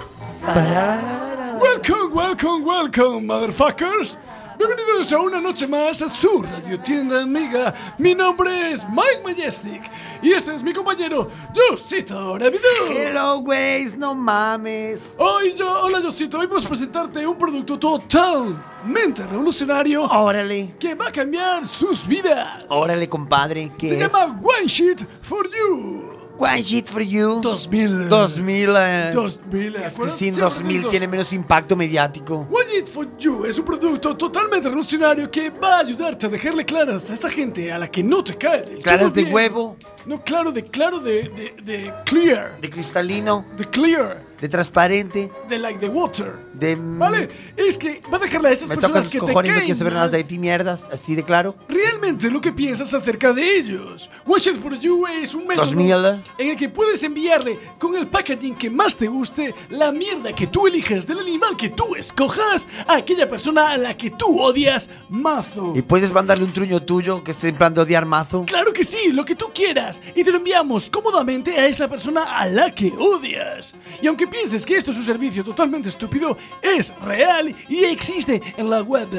para. 0.46 1.58
Welcome, 1.62 2.14
welcome, 2.14 2.66
welcome, 2.66 3.26
motherfuckers. 3.26 4.18
Bienvenidos 4.58 5.12
a 5.14 5.18
una 5.18 5.40
noche 5.40 5.66
más 5.66 6.02
a 6.02 6.10
su 6.10 6.42
radio 6.44 6.78
tienda 6.80 7.22
amiga. 7.22 7.74
Mi 7.98 8.14
nombre 8.14 8.72
es 8.74 8.86
Mike 8.90 9.22
Majestic 9.24 9.82
y 10.22 10.34
este 10.34 10.54
es 10.54 10.62
mi 10.62 10.74
compañero 10.74 11.30
Josito 11.56 12.38
Navidú. 12.38 12.60
Hello, 12.92 13.40
güeyes, 13.40 13.98
no 13.98 14.14
mames. 14.14 15.14
Hoy 15.18 15.54
yo, 15.54 15.86
hola 15.86 16.00
Josito, 16.04 16.38
hoy 16.38 16.48
vamos 16.48 16.66
a 16.66 16.68
presentarte 16.68 17.26
un 17.26 17.38
producto 17.38 17.80
totalmente 17.80 19.26
revolucionario 19.26 20.04
Órale. 20.04 20.76
que 20.78 20.94
va 20.96 21.08
a 21.08 21.12
cambiar 21.12 21.66
sus 21.66 22.06
vidas. 22.06 22.66
Órale, 22.68 23.08
compadre. 23.08 23.68
Se 23.68 23.78
¿Qué 23.78 23.94
es? 23.94 24.00
llama 24.12 24.26
One 24.44 24.68
Sheet 24.68 25.08
for 25.22 25.50
You. 25.50 26.11
One 26.38 26.64
shit 26.64 26.88
for 26.88 27.02
you. 27.02 27.40
2000. 27.42 28.10
2000. 28.10 28.76
Eh. 28.78 29.12
2000. 29.14 29.76
Este 29.76 30.10
sin 30.18 30.36
2000 30.36 30.90
tiene 30.90 31.08
menos 31.08 31.32
impacto 31.34 31.76
mediático. 31.76 32.48
One 32.52 32.78
It 32.78 32.88
for 32.88 33.08
You 33.20 33.46
es 33.46 33.60
un 33.60 33.66
producto 33.66 34.16
totalmente 34.16 34.68
revolucionario 34.68 35.30
que 35.30 35.50
va 35.50 35.78
a 35.78 35.80
ayudarte 35.82 36.26
a 36.26 36.30
dejarle 36.30 36.66
claras 36.66 37.10
a 37.10 37.14
esa 37.14 37.30
gente 37.30 37.72
a 37.72 37.78
la 37.78 37.90
que 37.90 38.04
no 38.04 38.24
te 38.24 38.36
cae 38.38 38.64
Claras 38.82 39.14
de 39.14 39.22
bien. 39.24 39.34
huevo, 39.34 39.78
No, 40.06 40.22
claro 40.24 40.52
de 40.52 40.64
claro 40.64 41.00
de, 41.00 41.30
de, 41.30 41.54
de 41.64 41.94
clear. 42.06 42.60
de 42.60 42.70
cristalino, 42.70 43.46
De 43.58 43.66
clear. 43.66 44.24
de 44.42 44.50
transparente, 44.50 45.32
De 45.48 45.60
like 45.60 45.80
the 45.80 45.88
water. 45.90 46.34
de... 46.54 46.76
¿Vale? 46.76 47.30
Es 47.56 47.78
que 47.78 48.02
va 48.12 48.18
a 48.18 48.20
dejarle 48.22 48.50
a 48.50 48.52
esas 48.52 48.70
Me 48.70 48.76
personas 48.76 49.08
que 49.10 49.20
te 49.20 49.26
cojones, 49.26 49.50
no 49.50 49.54
caen 49.56 49.66
quiero 49.66 49.78
saber 49.78 49.94
nada 49.94 50.08
de 50.10 50.24
ti, 50.24 50.40
mierdas, 50.40 50.84
así 50.92 51.14
de 51.16 51.24
claro. 51.24 51.56
realmente 51.70 52.30
lo 52.32 52.42
que 52.42 52.52
piensas 52.52 52.92
acerca 52.94 53.34
de 53.34 53.58
ellos. 53.58 54.10
Watch 54.26 54.48
It 54.48 54.56
For 54.62 54.78
You 54.80 55.06
es 55.08 55.36
un 55.36 55.46
método 55.46 55.66
2000. 55.66 55.94
en 56.40 56.50
el 56.50 56.58
que 56.58 56.70
puedes 56.70 57.04
enviarle 57.04 57.60
con 57.78 57.96
el 57.96 58.08
packaging 58.08 58.56
que 58.56 58.70
más 58.72 58.96
te 58.98 59.08
guste 59.08 59.54
la 59.70 59.92
mierda 59.92 60.34
que 60.34 60.48
tú 60.48 60.66
elijas 60.68 61.06
del 61.06 61.20
animal 61.20 61.56
que 61.58 61.70
tú 61.70 61.96
escojas 61.96 62.68
a 62.88 62.96
aquella 62.98 63.28
persona 63.30 63.72
a 63.72 63.78
la 63.78 63.96
que 63.96 64.10
tú 64.12 64.40
odias 64.42 64.90
mazo. 65.10 65.74
Y 65.76 65.82
puedes 65.84 66.12
mandarle 66.12 66.44
un 66.46 66.54
truño 66.54 66.82
tuyo 66.82 67.24
que 67.24 67.32
esté 67.32 67.50
en 67.50 67.56
plan 67.58 67.74
de 67.74 67.82
odiar 67.82 68.06
mazo. 68.06 68.46
Claro 68.48 68.74
que 68.74 68.84
sí, 68.84 69.12
lo 69.12 69.24
que 69.26 69.36
tú 69.36 69.52
quieras. 69.54 69.91
Y 70.16 70.24
te 70.24 70.32
lo 70.32 70.38
enviamos 70.38 70.90
cómodamente 70.90 71.58
a 71.60 71.66
esa 71.66 71.88
persona 71.88 72.38
a 72.40 72.46
la 72.48 72.70
que 72.74 72.94
odias. 72.98 73.76
Y 74.02 74.08
aunque 74.08 74.28
pienses 74.28 74.66
que 74.66 74.78
esto 74.78 74.92
es 74.92 74.98
un 74.98 75.04
servicio 75.04 75.44
totalmente 75.44 75.90
estúpido, 75.90 76.38
es 76.62 76.94
real 77.02 77.54
y 77.68 77.84
existe 77.86 78.42
en 78.58 78.70
la 78.70 78.82
web. 78.82 79.10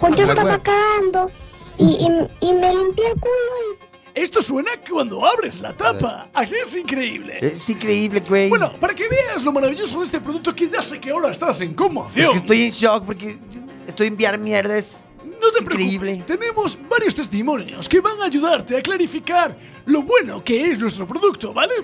Pues 0.00 0.16
yo 0.16 0.24
La 0.24 0.32
estaba 0.32 0.50
web. 0.52 0.62
cagando 0.62 1.30
y, 1.78 1.84
y, 1.84 2.48
y 2.48 2.52
me 2.54 2.74
limpié 2.74 3.06
el 3.08 3.20
culo 3.20 3.78
y 4.14 4.20
Esto 4.20 4.42
suena 4.42 4.72
cuando 4.90 5.24
abres 5.24 5.60
la 5.60 5.74
tapa. 5.76 6.28
¿A 6.34 6.44
qué 6.44 6.56
es 6.60 6.76
increíble? 6.76 7.38
Es 7.40 7.68
increíble, 7.70 8.22
güey. 8.28 8.48
Bueno, 8.50 8.72
para 8.78 8.94
que 8.94 9.08
veas 9.08 9.42
lo 9.42 9.52
maravilloso 9.52 9.98
de 10.00 10.04
este 10.04 10.20
producto 10.20 10.54
que 10.54 10.68
ya 10.68 10.82
sé 10.82 11.00
que 11.00 11.10
ahora 11.10 11.30
estás 11.30 11.60
en 11.62 11.70
es 11.70 11.76
conmoción. 11.76 12.30
que 12.32 12.36
estoy 12.38 12.62
en 12.64 12.70
shock 12.72 13.04
porque 13.06 13.38
estoy 13.86 14.06
en 14.08 14.12
enviar 14.14 14.38
mierdas. 14.38 14.98
No 15.42 15.50
te 15.50 15.60
increíble. 15.60 16.12
preocupes, 16.12 16.26
tenemos 16.26 16.78
varios 16.88 17.14
testimonios 17.14 17.88
que 17.88 18.00
van 18.00 18.20
a 18.22 18.26
ayudarte 18.26 18.76
a 18.76 18.82
clarificar 18.82 19.56
lo 19.86 20.02
bueno 20.02 20.42
que 20.44 20.70
es 20.70 20.80
nuestro 20.80 21.06
producto, 21.06 21.52
¿vale? 21.52 21.74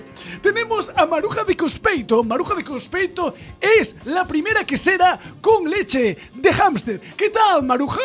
Tenemos 0.41 0.91
a 0.95 1.05
Maruja 1.05 1.43
de 1.43 1.57
Cospeito. 1.57 2.23
Maruja 2.23 2.55
de 2.55 2.63
Cospeito 2.63 3.33
es 3.59 3.97
la 4.05 4.25
primera 4.25 4.63
quesera 4.63 5.19
con 5.41 5.69
leche 5.69 6.17
de 6.33 6.53
hámster. 6.53 7.01
¿Qué 7.17 7.29
tal, 7.29 7.65
Maruja? 7.65 7.99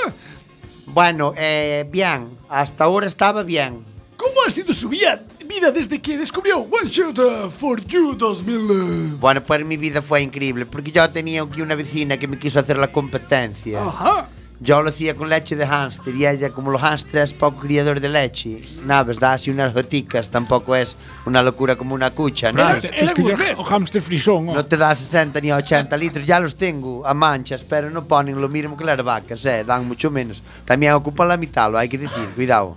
Bueno, 0.86 1.32
eh, 1.36 1.86
bien. 1.88 2.36
Hasta 2.48 2.84
ahora 2.84 3.06
estaba 3.06 3.44
bien. 3.44 3.84
¿Cómo 4.16 4.34
ha 4.46 4.50
sido 4.50 4.72
su 4.72 4.88
vida, 4.88 5.24
vida 5.46 5.70
desde 5.70 6.00
que 6.00 6.16
descubrió 6.16 6.58
One 6.58 6.88
Shot 6.88 7.18
uh, 7.18 7.50
for 7.50 7.84
You 7.84 8.14
2000? 8.16 9.16
Bueno, 9.20 9.44
pues 9.44 9.64
mi 9.64 9.76
vida 9.76 10.02
fue 10.02 10.22
increíble 10.22 10.66
porque 10.66 10.90
yo 10.90 11.08
tenía 11.10 11.42
aquí 11.42 11.60
una 11.60 11.74
vecina 11.74 12.16
que 12.16 12.26
me 12.26 12.38
quiso 12.38 12.58
hacer 12.58 12.78
la 12.78 12.90
competencia. 12.90 13.82
Ajá. 13.84 14.28
Yo 14.60 14.82
lo 14.82 14.90
hacía 14.90 15.16
con 15.16 15.28
leche 15.28 15.56
de 15.56 15.66
hámster 15.66 16.14
y 16.14 16.26
ella, 16.26 16.50
como 16.50 16.70
los 16.70 16.80
hámsters 16.80 17.30
es 17.30 17.36
poco 17.36 17.60
criador 17.60 18.00
de 18.00 18.08
leche, 18.08 18.60
nada, 18.84 19.12
da 19.12 19.32
así 19.32 19.50
unas 19.50 19.74
goticas, 19.74 20.30
tampoco 20.30 20.76
es 20.76 20.96
una 21.26 21.42
locura 21.42 21.76
como 21.76 21.94
una 21.94 22.12
cucha, 22.12 22.52
¿no? 22.52 22.64
Pero 22.66 22.78
es, 22.78 22.90
es 22.94 23.12
que 23.12 23.22
yo, 23.22 23.34
o 23.56 23.64
hámster 23.64 24.00
frisón. 24.00 24.46
No 24.46 24.52
oh. 24.60 24.64
te 24.64 24.76
da 24.76 24.94
60 24.94 25.40
ni 25.40 25.50
80 25.50 25.96
litros, 25.96 26.26
ya 26.26 26.38
los 26.38 26.54
tengo 26.54 27.04
a 27.06 27.12
manchas, 27.14 27.64
pero 27.64 27.90
no 27.90 28.04
ponen 28.04 28.40
lo 28.40 28.48
mismo 28.48 28.76
que 28.76 28.84
las 28.84 29.02
vacas, 29.02 29.44
eh, 29.46 29.64
dan 29.64 29.88
mucho 29.88 30.10
menos. 30.10 30.42
También 30.64 30.92
ocupan 30.92 31.28
la 31.28 31.36
mitad, 31.36 31.70
lo 31.70 31.76
hay 31.76 31.88
que 31.88 31.98
decir, 31.98 32.26
cuidado. 32.34 32.76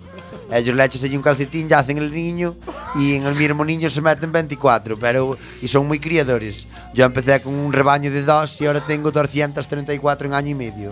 Ellos 0.51 0.75
le 0.75 0.83
echan 0.85 1.03
allí 1.03 1.17
un 1.17 1.21
calcetín, 1.21 1.67
ya 1.67 1.79
hacen 1.79 1.97
el 1.97 2.13
niño 2.13 2.55
y 2.95 3.15
en 3.15 3.25
el 3.25 3.35
mismo 3.35 3.65
niño 3.65 3.89
se 3.89 4.01
meten 4.01 4.31
24, 4.31 4.97
pero 4.97 5.37
y 5.61 5.67
son 5.67 5.87
muy 5.87 5.99
criadores. 5.99 6.67
Yo 6.93 7.05
empecé 7.05 7.41
con 7.41 7.53
un 7.53 7.73
rebaño 7.73 8.09
de 8.09 8.23
dos 8.23 8.61
y 8.61 8.65
ahora 8.65 8.79
tengo 8.85 9.11
234 9.11 10.27
en 10.27 10.33
año 10.33 10.49
y 10.51 10.55
medio. 10.55 10.91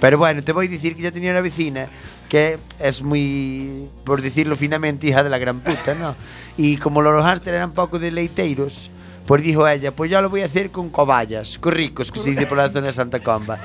Pero 0.00 0.18
bueno, 0.18 0.42
te 0.42 0.52
voy 0.52 0.66
a 0.66 0.70
decir 0.70 0.94
que 0.94 1.02
yo 1.02 1.12
tenía 1.12 1.30
una 1.30 1.40
vecina 1.40 1.88
que 2.28 2.58
es 2.78 3.02
muy, 3.02 3.88
por 4.04 4.20
decirlo 4.20 4.56
finamente, 4.56 5.06
hija 5.06 5.22
de 5.22 5.30
la 5.30 5.38
gran 5.38 5.60
puta, 5.60 5.94
¿no? 5.94 6.14
Y 6.56 6.76
como 6.76 7.00
los 7.00 7.24
hámster 7.24 7.54
eran 7.54 7.72
poco 7.72 7.98
de 7.98 8.10
leiteiros, 8.10 8.90
pues 9.28 9.42
dijo 9.42 9.68
ella, 9.68 9.94
pues 9.94 10.10
yo 10.10 10.22
lo 10.22 10.30
voy 10.30 10.40
a 10.40 10.46
hacer 10.46 10.70
con 10.70 10.88
cobayas, 10.88 11.58
con 11.58 11.72
ricos, 11.72 12.10
que 12.10 12.18
se 12.18 12.30
dice 12.30 12.46
por 12.46 12.56
la 12.56 12.70
zona 12.70 12.86
de 12.86 12.92
Santa 12.94 13.20
Comba. 13.20 13.58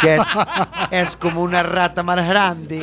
Que 0.00 0.20
es, 0.92 1.16
como 1.16 1.42
una 1.42 1.64
rata 1.64 2.04
más 2.04 2.26
grande, 2.28 2.82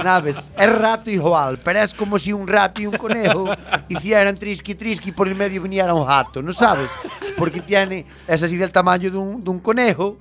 ¿sabes? 0.00 0.52
Es 0.56 0.78
rato 0.78 1.10
igual, 1.10 1.58
pero 1.62 1.80
es 1.80 1.92
como 1.92 2.20
si 2.20 2.32
un 2.32 2.46
rato 2.46 2.80
y 2.80 2.86
un 2.86 2.96
conejo 2.96 3.46
hicieran 3.88 4.36
trisqui 4.36 4.76
trisqui 4.76 5.08
y 5.10 5.12
por 5.12 5.26
el 5.26 5.34
medio 5.34 5.60
viniera 5.60 5.92
un 5.92 6.06
gato, 6.06 6.40
¿no 6.40 6.52
sabes? 6.52 6.88
Porque 7.36 7.60
tiene, 7.60 8.06
es 8.28 8.42
así 8.42 8.56
del 8.56 8.72
tamaño 8.72 9.10
de 9.10 9.18
un 9.18 9.60
conejo, 9.60 10.18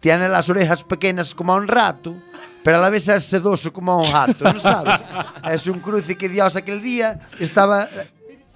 tiene 0.00 0.28
las 0.28 0.48
orejas 0.50 0.82
pequeñas 0.84 1.34
como 1.34 1.52
a 1.52 1.56
un 1.56 1.68
rato, 1.68 2.14
pero 2.62 2.78
a 2.78 2.80
la 2.80 2.90
vez 2.90 3.08
es 3.08 3.24
sedoso 3.24 3.72
como 3.72 3.92
a 3.92 3.96
un 3.98 4.10
gato, 4.12 4.52
¿no 4.52 4.60
sabes? 4.60 4.96
Es 5.52 5.66
un 5.66 5.80
cruce 5.80 6.16
que 6.16 6.28
Dios 6.28 6.54
aquel 6.56 6.80
día 6.82 7.20
estaba 7.40 7.88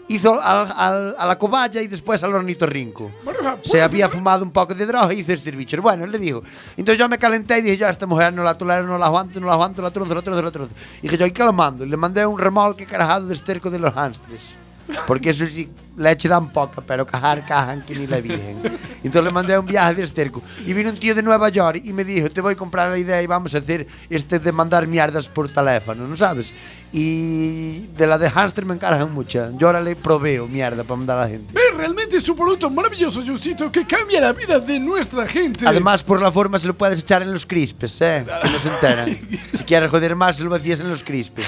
hizo 0.08 0.40
al- 0.42 0.72
al- 0.76 1.14
a 1.18 1.26
la 1.26 1.38
cobaya 1.38 1.80
y 1.80 1.86
después 1.86 2.22
al 2.22 2.34
ornitorrinco. 2.34 3.10
Se 3.62 3.80
había 3.80 4.08
fumado 4.08 4.44
un 4.44 4.50
poco 4.50 4.74
de 4.74 4.84
droga 4.84 5.14
y 5.14 5.20
hizo 5.20 5.32
este 5.32 5.50
bicho. 5.52 5.80
Bueno, 5.80 6.04
le 6.06 6.18
dijo. 6.18 6.42
Entonces 6.76 6.98
yo 6.98 7.08
me 7.08 7.16
calenté 7.18 7.58
y 7.58 7.62
dije, 7.62 7.76
yo 7.78 7.88
esta 7.88 8.04
mujer 8.06 8.32
no 8.34 8.42
la 8.42 8.58
tolero, 8.58 8.84
no 8.86 8.98
la 8.98 9.06
aguanto, 9.06 9.40
no 9.40 9.46
la 9.46 9.54
aguanto, 9.54 9.80
la 9.80 9.90
trozo, 9.90 10.14
la 10.14 10.20
trozo, 10.20 10.42
la 10.42 10.50
trozo. 10.50 10.72
Y 10.98 11.02
dije, 11.02 11.16
yo, 11.16 11.26
¿y 11.26 11.30
qué 11.30 11.42
lo 11.44 11.52
mando? 11.52 11.86
Le 11.86 11.96
mandé 11.96 12.26
un 12.26 12.38
remolque 12.38 12.84
cargado 12.84 13.26
de 13.26 13.32
esterco 13.34 13.70
de 13.70 13.78
los 13.78 13.94
hamsters. 13.94 14.42
Porque 15.06 15.30
eso 15.30 15.46
sí, 15.46 15.68
leche 15.96 16.28
dan 16.28 16.50
poca, 16.50 16.80
pero 16.80 17.06
cajar 17.06 17.44
cajan 17.44 17.82
que 17.82 17.94
ni 17.94 18.06
la 18.06 18.20
virgen. 18.20 18.60
Entonces 19.02 19.24
le 19.24 19.30
mandé 19.30 19.58
un 19.58 19.66
viaje 19.66 19.94
de 19.94 20.02
esterco. 20.04 20.42
Y 20.66 20.72
vino 20.72 20.90
un 20.90 20.96
tío 20.96 21.14
de 21.14 21.22
Nueva 21.22 21.48
York 21.48 21.80
y 21.84 21.92
me 21.92 22.04
dijo, 22.04 22.30
te 22.30 22.40
voy 22.40 22.54
a 22.54 22.56
comprar 22.56 22.90
la 22.90 22.98
idea 22.98 23.22
y 23.22 23.26
vamos 23.26 23.54
a 23.54 23.58
hacer 23.58 23.86
este 24.08 24.38
de 24.38 24.52
mandar 24.52 24.86
mierdas 24.86 25.28
por 25.28 25.50
teléfono, 25.50 26.06
¿no 26.06 26.16
sabes? 26.16 26.52
Y 26.92 27.86
de 27.88 28.06
la 28.06 28.18
de 28.18 28.28
hamster 28.30 28.64
me 28.64 28.74
encargan 28.74 29.12
mucha. 29.12 29.50
Yo 29.56 29.68
ahora 29.68 29.80
le 29.80 29.96
proveo 29.96 30.46
mierda 30.46 30.84
para 30.84 30.96
mandar 30.96 31.18
a 31.18 31.20
la 31.22 31.28
gente. 31.28 31.52
Ve, 31.52 31.60
realmente 31.76 32.16
es 32.18 32.28
un 32.28 32.36
producto 32.36 32.68
maravilloso, 32.70 33.22
Josito, 33.26 33.72
que 33.72 33.86
cambia 33.86 34.20
la 34.20 34.32
vida 34.32 34.60
de 34.60 34.78
nuestra 34.78 35.26
gente. 35.26 35.66
Además, 35.66 36.04
por 36.04 36.20
la 36.20 36.30
forma 36.30 36.58
se 36.58 36.66
lo 36.66 36.74
puedes 36.74 37.00
echar 37.00 37.22
en 37.22 37.32
los 37.32 37.46
crispes, 37.46 38.00
¿eh? 38.00 38.24
Que 38.42 38.50
no 38.50 38.58
se 38.58 38.68
enteran. 38.68 39.18
Si 39.54 39.64
quieres 39.64 39.90
joder 39.90 40.14
más, 40.16 40.36
se 40.36 40.44
lo 40.44 40.50
vacías 40.50 40.80
en 40.80 40.90
los 40.90 41.02
crispes. 41.02 41.46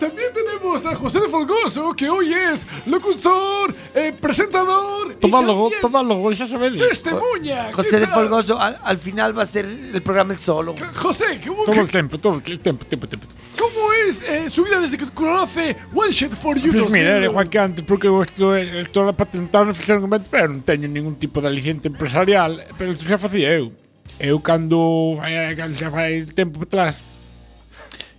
También 0.00 0.32
tenemos 0.32 0.84
a 0.86 0.94
José 0.96 1.20
de 1.20 1.28
Folgoso, 1.28 1.92
que 1.94 2.08
hoy 2.08 2.32
es 2.32 2.66
locutor, 2.86 3.74
eh, 3.94 4.12
presentador. 4.18 5.12
y 5.12 5.14
Todólogo, 5.20 5.70
todólogo, 5.80 6.32
xa 6.32 6.46
sabedes. 6.46 6.80
Testemuña. 6.80 7.70
José 7.72 7.88
¿qué 7.90 7.96
de? 8.00 8.06
Folgoso 8.08 8.58
al, 8.58 8.78
al 8.82 8.98
final 8.98 9.36
va 9.38 9.42
a 9.42 9.46
ser 9.46 9.66
el 9.66 10.02
programa 10.02 10.32
el 10.32 10.40
solo. 10.40 10.74
José, 10.96 11.38
¿cómo, 11.46 11.64
Todo 11.64 11.74
que- 11.74 11.80
el 11.82 11.90
tempo, 11.92 12.18
todo 12.18 12.34
el 12.44 12.58
tempo, 12.60 12.84
tempo, 12.86 13.06
tempo. 13.06 13.26
cómo 13.58 13.92
es 14.08 14.22
eh, 14.22 14.48
su 14.48 14.64
vida 14.64 14.80
desde 14.80 14.96
que 14.96 15.06
conoce 15.12 15.76
One 15.94 16.10
Shot 16.10 16.32
for 16.32 16.56
You? 16.58 16.72
Pois 16.72 16.90
mira, 16.90 17.10
2000? 17.12 17.16
era 17.20 17.24
igual 17.26 17.48
que 17.48 17.58
antes, 17.58 17.84
porque 17.84 18.08
eu 18.08 18.22
estou, 18.22 18.56
estou 18.56 19.06
a 19.06 19.12
patentar 19.12 19.62
non 19.68 19.76
fixeron 19.76 20.00
como 20.00 20.16
pero 20.32 20.48
non 20.48 20.64
teño 20.64 20.88
ningún 20.88 21.20
tipo 21.20 21.44
de 21.44 21.52
aliciente 21.52 21.92
empresarial, 21.92 22.64
pero 22.80 22.96
xa 22.96 23.20
facía 23.20 23.52
eu. 23.52 23.70
Eu 24.18 24.40
cando, 24.40 25.20
cando 25.56 25.76
xa 25.76 25.92
fai 25.92 26.24
tempo 26.24 26.64
atrás, 26.64 26.96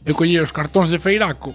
eu 0.06 0.14
collía 0.16 0.42
os 0.46 0.54
cartóns 0.54 0.90
de 0.90 0.98
feiraco, 0.98 1.54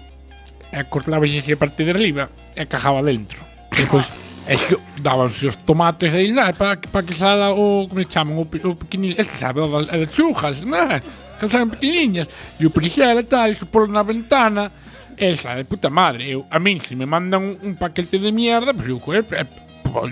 e 0.71 0.83
cortaba 0.85 1.25
ese 1.25 1.55
parte 1.55 1.83
de 1.83 1.91
arriba 1.91 2.29
e 2.55 2.65
cajaba 2.65 3.03
dentro. 3.03 3.39
E 3.71 3.81
depois 3.83 4.07
es 4.47 4.63
que 4.63 4.77
dabanse 5.01 5.47
os 5.47 5.57
tomates 5.57 6.13
aí 6.13 6.31
nada, 6.31 6.53
para 6.53 6.79
pa 6.79 7.03
que 7.03 7.13
sala 7.13 7.51
o 7.51 7.87
como 7.87 7.99
se 8.01 8.07
chaman 8.07 8.37
o, 8.39 8.47
o 8.47 8.75
pequenil, 8.75 9.15
este 9.17 9.37
sabe, 9.37 9.59
o, 9.59 9.67
as 9.77 9.91
lechugas, 9.91 10.63
nada, 10.63 11.03
Que 11.37 11.45
salen 11.49 11.69
pequeniñas 11.69 12.27
e 12.57 12.65
o 12.65 12.73
perixel 12.73 13.19
e 13.19 13.25
tal, 13.29 13.51
iso 13.51 13.69
polo 13.69 13.85
na 13.87 14.01
ventana. 14.01 14.71
Esa, 15.17 15.55
de 15.55 15.65
puta 15.65 15.89
madre, 15.89 16.29
eu, 16.29 16.45
a 16.49 16.57
min 16.57 16.81
se 16.81 16.95
me 16.95 17.05
mandan 17.05 17.41
un, 17.41 17.53
un 17.61 17.73
paquete 17.77 18.17
de 18.17 18.31
mierda, 18.31 18.73
pois 18.73 18.85
pues, 18.85 18.89
eu 18.89 18.99
coer, 18.99 19.25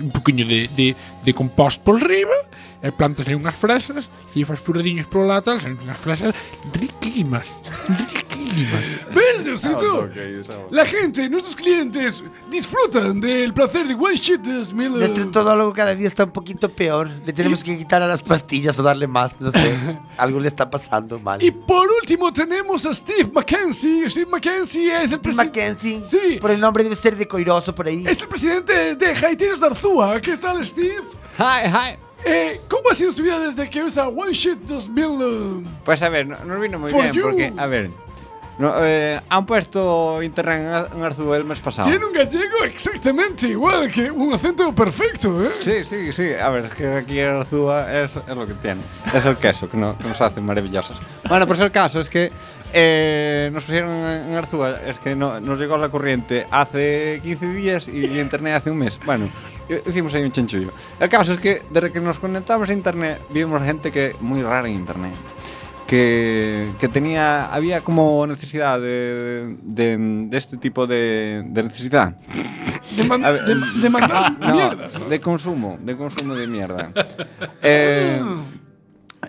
un 0.02 0.10
poquinho 0.10 0.46
de, 0.46 0.68
de, 0.68 0.96
de 1.22 1.32
compost 1.32 1.80
por 1.82 1.98
riba, 1.98 2.34
e 2.82 2.90
plantas 2.90 3.26
unhas 3.26 3.54
fresas, 3.54 4.06
e 4.34 4.44
fas 4.46 4.62
furadiños 4.62 5.06
por 5.06 5.26
lá, 5.26 5.42
tal, 5.42 5.58
unhas 5.58 5.98
fresas 5.98 6.34
riquísimas, 6.74 7.46
riquísimas. 7.90 8.25
¿Ves, 9.14 9.44
Diosito? 9.44 10.08
La 10.70 10.84
gente, 10.86 11.28
nuestros 11.28 11.54
clientes, 11.54 12.24
disfrutan 12.50 13.20
del 13.20 13.52
placer 13.52 13.86
de 13.86 13.94
One 13.94 14.16
Shot 14.16 14.40
2000. 14.42 14.90
Nuestro 14.92 15.30
todólogo 15.30 15.72
cada 15.72 15.94
día 15.94 16.06
está 16.06 16.24
un 16.24 16.30
poquito 16.30 16.68
peor. 16.68 17.08
Le 17.24 17.32
tenemos 17.32 17.62
que 17.62 17.76
quitar 17.76 18.02
a 18.02 18.06
las 18.06 18.22
pastillas 18.22 18.78
o 18.78 18.82
darle 18.82 19.06
más, 19.06 19.38
no 19.40 19.50
sé. 19.50 19.74
Algo 20.16 20.40
le 20.40 20.48
está 20.48 20.68
pasando 20.70 21.18
mal. 21.18 21.42
Y 21.42 21.50
por 21.50 21.88
último 22.00 22.32
tenemos 22.32 22.86
a 22.86 22.94
Steve 22.94 23.30
Mackenzie. 23.32 24.08
Steve 24.08 24.26
Mackenzie 24.30 25.02
es 25.04 25.12
el 25.12 25.20
presidente. 25.20 25.44
Mackenzie. 25.60 26.04
Sí. 26.04 26.38
Por 26.40 26.50
el 26.50 26.60
nombre 26.60 26.82
debe 26.82 26.96
ser 26.96 27.16
de 27.16 27.26
Coiroso 27.28 27.74
por 27.74 27.86
ahí. 27.86 28.04
Es 28.06 28.22
el 28.22 28.28
presidente 28.28 28.94
de 28.94 29.06
Haitinos 29.08 29.60
de 29.60 29.66
Arzúa. 29.66 30.20
¿Qué 30.20 30.36
tal, 30.36 30.64
Steve? 30.64 31.02
Hi, 31.38 31.68
hi. 31.68 31.98
Eh, 32.24 32.60
¿Cómo 32.68 32.88
ha 32.90 32.94
sido 32.94 33.12
tu 33.12 33.22
vida 33.22 33.38
desde 33.38 33.68
que 33.70 33.84
usa 33.84 34.08
One 34.08 34.32
Shot 34.32 34.58
2000? 34.64 35.64
Pues 35.84 36.02
a 36.02 36.08
ver, 36.08 36.26
no- 36.26 36.44
nos 36.44 36.60
vino 36.60 36.78
muy 36.78 36.90
For 36.90 37.02
bien 37.02 37.14
you. 37.14 37.22
porque, 37.22 37.52
a 37.56 37.66
ver, 37.66 37.90
No, 38.58 38.72
eh, 38.80 39.20
han 39.28 39.44
puesto 39.44 40.22
Internet 40.22 40.90
en 40.94 41.02
Arzúa 41.02 41.36
el 41.36 41.44
mes 41.44 41.60
pasado. 41.60 41.88
Tiene 41.88 42.06
un 42.06 42.12
gallego 42.12 42.64
exactamente 42.64 43.48
igual, 43.48 43.92
que 43.92 44.10
un 44.10 44.32
acento 44.32 44.74
perfecto, 44.74 45.44
¿eh? 45.44 45.50
Sí, 45.60 45.84
sí, 45.84 46.12
sí. 46.12 46.32
A 46.32 46.48
ver, 46.48 46.64
es 46.64 46.72
que 46.74 46.86
aquí 46.86 47.20
en 47.20 47.36
Arzúa 47.36 47.92
es, 47.92 48.16
es 48.16 48.36
lo 48.36 48.46
que 48.46 48.54
tiene. 48.54 48.80
Es 49.14 49.24
el 49.26 49.36
queso, 49.36 49.68
que, 49.68 49.76
no, 49.76 49.96
que 49.98 50.04
nos 50.04 50.20
hace 50.20 50.40
maravillosos. 50.40 51.00
Bueno, 51.28 51.46
pues 51.46 51.60
el 51.60 51.70
caso 51.70 52.00
es 52.00 52.08
que 52.08 52.32
eh, 52.72 53.50
nos 53.52 53.64
pusieron 53.64 53.90
en 53.90 54.34
Arzúa, 54.34 54.80
es 54.86 54.98
que 54.98 55.14
no, 55.14 55.38
nos 55.40 55.58
llegó 55.58 55.76
la 55.76 55.90
corriente 55.90 56.46
hace 56.50 57.20
15 57.22 57.48
días 57.48 57.88
y, 57.88 58.06
y 58.06 58.20
Internet 58.20 58.54
hace 58.54 58.70
un 58.70 58.78
mes. 58.78 58.98
Bueno, 59.04 59.28
hicimos 59.86 60.14
ahí 60.14 60.22
un 60.22 60.32
chanchullo. 60.32 60.72
El 60.98 61.08
caso 61.08 61.34
es 61.34 61.40
que 61.40 61.62
desde 61.70 61.92
que 61.92 62.00
nos 62.00 62.18
conectamos 62.18 62.68
a 62.70 62.72
Internet, 62.72 63.20
vimos 63.30 63.62
gente 63.62 63.92
que 63.92 64.16
muy 64.20 64.42
rara 64.42 64.68
en 64.68 64.74
Internet. 64.74 65.14
Que, 65.86 66.72
que 66.80 66.88
tenía, 66.88 67.46
había 67.46 67.80
como 67.80 68.26
necesidad 68.26 68.80
de, 68.80 69.56
de, 69.62 69.96
de 70.28 70.36
este 70.36 70.56
tipo 70.56 70.86
de, 70.88 71.44
de 71.46 71.62
necesidad. 71.62 72.16
De, 72.96 73.04
man- 73.04 73.24
A 73.24 73.30
ver, 73.30 73.44
de, 73.44 73.54
de 73.82 73.90
mandar 73.90 74.36
no, 74.40 74.52
mierda. 74.52 74.88
de 75.08 75.20
consumo, 75.20 75.78
de 75.80 75.96
consumo 75.96 76.34
de 76.34 76.46
mierda. 76.46 76.92
Eh, 77.62 78.20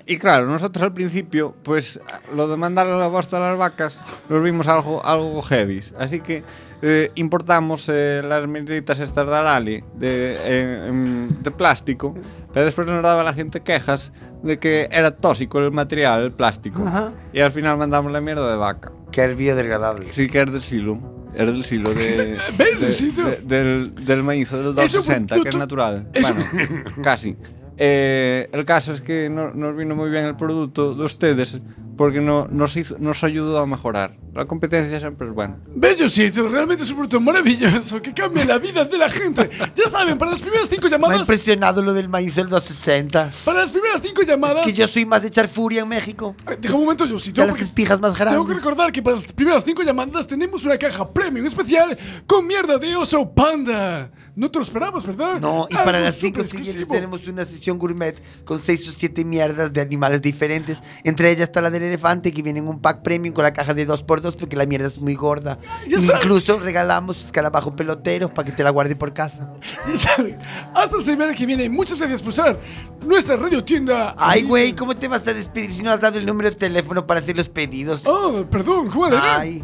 y 0.06 0.18
claro, 0.18 0.46
nosotros 0.48 0.84
al 0.84 0.94
principio, 0.94 1.56
pues 1.64 2.00
lo 2.36 2.48
de 2.48 2.58
mandar 2.58 2.86
la 2.88 3.08
bosta 3.08 3.38
a 3.38 3.50
las 3.50 3.58
vacas, 3.58 4.02
lo 4.30 4.42
vimos 4.42 4.68
algo, 4.68 5.04
algo 5.06 5.42
heavy. 5.42 5.82
Así 6.00 6.20
que 6.22 6.44
eh, 6.82 7.12
importamos 7.16 7.88
eh, 7.90 8.22
las 8.28 8.48
mierditas 8.48 9.00
estas 9.00 9.28
de 9.28 9.36
Arali 9.36 9.84
de, 9.96 10.38
eh, 10.40 11.28
de 11.42 11.52
plástico, 11.52 12.14
pero 12.54 12.66
después 12.66 12.86
nos 12.88 13.02
daba 13.02 13.24
la 13.24 13.34
gente 13.34 13.62
quejas 13.62 14.12
de 14.44 14.60
que 14.60 14.88
era 14.92 15.12
tóxico 15.12 15.60
el 15.60 15.72
material, 15.72 16.22
el 16.24 16.32
plástico. 16.32 16.84
Ajá. 16.86 17.12
Y 17.34 17.40
al 17.40 17.52
final 17.52 17.78
mandamos 17.78 18.12
la 18.12 18.22
mierda 18.22 18.50
de 18.52 18.58
vaca. 18.58 18.92
Que 19.12 19.26
es 19.26 19.36
biodegradable. 19.38 20.14
Sí, 20.14 20.28
que 20.28 20.42
es 20.42 20.52
del 20.52 20.62
silo. 20.62 21.00
Es 21.34 21.46
del 21.46 21.64
silo 21.64 21.94
de, 21.94 22.38
¿Ves, 22.58 22.80
de- 22.80 22.86
Diosito? 22.88 23.24
de- 23.26 23.38
del, 23.42 24.06
del 24.06 24.24
maíz 24.24 24.50
del 24.52 24.62
Eso, 24.62 24.74
260, 24.74 25.36
tú- 25.36 25.44
que 25.44 25.50
es 25.50 25.56
natural. 25.56 26.08
eso- 26.14 26.34
Bueno, 26.34 26.84
casi. 27.04 27.38
Eh, 27.78 28.50
el 28.52 28.66
caso 28.66 28.94
es 28.94 29.02
que 29.02 29.30
no, 29.30 29.54
nos 29.54 29.78
vino 29.78 29.96
moi 29.96 30.10
ben 30.10 30.26
el 30.26 30.36
produto 30.36 30.98
de 30.98 31.06
tedes 31.22 31.62
porque 31.98 32.22
no, 32.22 32.48
nos, 32.48 32.76
hizo- 32.78 32.96
nos 33.00 33.24
ayudó 33.24 33.58
a 33.60 33.66
mejorar. 33.66 34.16
La 34.34 34.46
competencia 34.46 35.00
siempre 35.00 35.28
es 35.28 35.34
buena. 35.34 35.58
Bellosito, 35.76 36.48
realmente 36.48 36.84
es 36.84 36.90
un 36.92 36.98
producto 36.98 37.20
maravilloso 37.20 38.02
que 38.02 38.14
cambia 38.14 38.46
la 38.46 38.60
vida 38.60 38.86
de 38.86 38.98
la 38.98 39.10
gente. 39.10 39.50
Ya 39.76 39.88
saben, 39.90 40.18
para 40.18 40.32
las 40.32 40.42
primeras 40.42 40.70
cinco 40.70 40.84
Me 40.84 40.88
ha 40.88 40.92
llamadas. 40.92 41.20
impresionado 41.22 41.82
lo 41.82 41.94
del 41.94 42.08
maíz 42.08 42.36
del 42.36 42.48
260. 42.50 43.32
Para 43.46 43.62
las 43.62 43.72
primeras 43.72 44.02
cinco 44.02 44.22
llamadas. 44.22 44.66
Que 44.66 44.74
yo 44.74 44.88
soy 44.88 45.06
más 45.06 45.22
de 45.22 45.30
echar 45.30 45.48
furia 45.48 45.82
en 45.82 45.88
México. 45.88 46.36
Deja 46.60 46.76
un 46.76 46.82
momento, 46.84 47.06
yo 47.06 47.18
sí. 47.18 47.32
Ya 47.34 47.46
las 47.46 47.60
espijas 47.60 48.00
más 48.00 48.14
Tengo 48.14 48.30
que 48.30 48.36
grandes. 48.36 48.56
recordar 48.58 48.92
que 48.92 49.02
para 49.02 49.16
las 49.16 49.26
primeras 49.34 49.64
cinco 49.64 49.82
llamadas 49.84 50.28
tenemos 50.28 50.64
una 50.66 50.78
caja 50.78 51.10
premium 51.10 51.46
especial 51.48 51.98
con 52.28 52.46
mierda 52.46 52.78
de 52.78 52.96
oso 52.96 53.28
panda. 53.34 54.12
No 54.36 54.52
te 54.52 54.60
lo 54.60 54.64
esperabas, 54.64 55.04
¿verdad? 55.08 55.42
No, 55.42 55.66
y 55.68 55.74
Algo 55.74 55.84
para 55.86 56.00
las 56.00 56.16
cinco 56.16 56.44
siguientes 56.44 56.76
exclusivo. 56.76 56.94
tenemos 56.94 57.28
una 57.28 57.44
sesión 57.44 57.80
gourmet 57.80 58.22
con 58.46 58.60
seis 58.60 58.88
o 58.88 58.92
siete 58.92 59.26
mierdas 59.26 59.74
de 59.74 59.82
animales 59.82 60.22
diferentes. 60.22 60.78
Entre 61.04 61.32
ellas 61.32 61.48
está 61.48 61.60
la 61.60 61.72
del 61.72 61.87
elefante 61.88 62.32
que 62.32 62.42
viene 62.42 62.60
en 62.60 62.68
un 62.68 62.80
pack 62.80 63.02
premium 63.02 63.34
con 63.34 63.44
la 63.44 63.54
caja 63.54 63.74
de 63.74 63.88
2x2 63.88 64.36
porque 64.36 64.56
la 64.56 64.66
mierda 64.66 64.88
es 64.88 65.00
muy 65.00 65.16
gorda. 65.16 65.60
Ya. 65.88 65.98
Incluso 65.98 66.60
regalamos 66.60 67.24
escarabajo 67.24 67.76
pelotero 67.76 68.34
para 68.34 68.48
que 68.48 68.52
te 68.52 68.64
la 68.64 68.70
guarde 68.70 68.96
por 68.96 69.14
casa. 69.14 69.54
Ya 69.88 69.98
saben, 69.98 70.38
Hasta 70.74 70.98
la 70.98 71.04
semana 71.04 71.34
que 71.34 71.46
viene. 71.46 71.70
Muchas 71.70 72.00
gracias 72.00 72.22
por 72.22 72.30
usar 72.30 72.58
nuestra 73.06 73.36
radio 73.36 73.64
tienda. 73.64 74.16
Ay, 74.18 74.44
güey, 74.44 74.74
¿cómo 74.74 74.96
te 74.96 75.08
vas 75.08 75.28
a 75.28 75.34
despedir 75.34 75.72
si 75.72 75.82
no 75.82 75.92
has 75.92 76.02
dado 76.02 76.20
el 76.20 76.26
número 76.26 76.50
de 76.50 76.56
teléfono 76.56 77.08
para 77.08 77.20
hacer 77.20 77.38
los 77.38 77.48
pedidos? 77.48 78.02
Oh, 78.06 78.46
perdón, 78.50 78.90
¿cómo 78.90 79.10
le 79.10 79.18
Ay. 79.18 79.64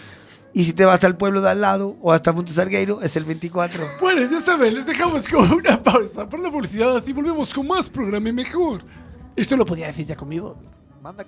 Y 0.54 0.64
si 0.64 0.74
te 0.74 0.86
vas 0.86 1.04
al 1.04 1.16
pueblo 1.16 1.41
de 1.41 1.50
al 1.50 1.62
lado 1.62 1.95
o 2.02 2.12
hasta 2.12 2.34
Montesargueiro 2.34 3.02
es 3.02 3.16
el 3.16 3.26
24. 3.26 3.84
Bueno, 4.02 4.22
ya 4.30 4.41
saben, 4.41 4.74
les 4.74 4.86
dejamos 4.86 5.28
con 5.28 5.52
una 5.52 5.82
pausa 5.82 6.28
para 6.28 6.43
la 6.43 6.52
publicidad 6.52 7.04
y 7.06 7.14
volvemos 7.14 7.54
con 7.54 7.68
más 7.68 7.89
programa 7.89 8.30
y 8.30 8.34
mejor. 8.34 8.84
Esto 9.36 9.56
lo 9.56 9.66
podía 9.66 9.88
decir 9.88 10.08
ya 10.08 10.16
conmigo. 10.16 10.58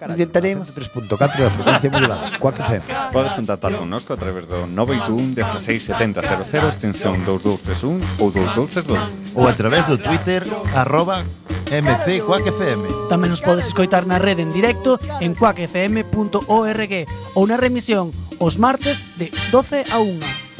Intentaremos. 0.09 0.75
3.4 0.75 1.17
da 1.17 1.49
frecuencia 1.49 1.89
modulada. 1.89 2.39
Cuac 2.39 2.59
FM. 2.59 2.83
Podes 3.13 3.31
contactar 3.31 3.71
connosco 3.71 4.13
a 4.13 4.17
través 4.17 4.45
do 4.47 4.67
981 4.67 5.33
16 5.33 5.83
70 5.83 6.21
00 6.43 6.67
extensión 6.67 7.15
2231 7.25 8.03
ou 8.19 8.31
2232. 8.31 8.99
Ou 9.33 9.47
a 9.47 9.53
través 9.53 9.87
do 9.87 9.97
Twitter 9.97 10.43
arroba 10.75 11.23
MC 11.71 12.19
Quack 12.27 12.51
FM. 12.51 13.07
Tamén 13.07 13.31
nos 13.31 13.39
podes 13.39 13.63
escoitar 13.63 14.03
na 14.03 14.19
rede 14.19 14.43
en 14.43 14.51
directo 14.51 14.99
en 15.23 15.31
quackfm.org 15.31 16.93
ou 17.39 17.43
na 17.47 17.55
remisión 17.55 18.11
os 18.43 18.59
martes 18.59 18.99
de 19.15 19.31
12 19.55 19.87
a 19.87 20.03
1. 20.03 20.51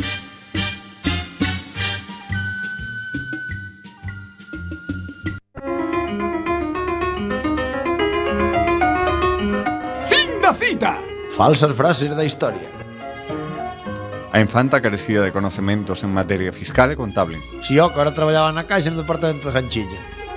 cita. 10.54 11.02
Falsas 11.32 11.76
frases 11.76 12.16
da 12.16 12.24
historia. 12.24 12.70
A 14.32 14.40
infanta 14.40 14.82
carecía 14.82 15.22
de 15.22 15.32
conocementos 15.32 16.04
en 16.04 16.14
materia 16.14 16.54
fiscal 16.54 16.92
e 16.92 16.96
contable. 16.96 17.44
Si 17.66 17.74
sí, 17.74 17.74
que 17.76 17.84
agora 17.84 18.16
traballaba 18.16 18.56
na 18.56 18.64
caixa 18.64 18.88
no 18.88 19.04
departamento 19.04 19.52
de 19.52 19.56
Ganchilla. 19.56 20.21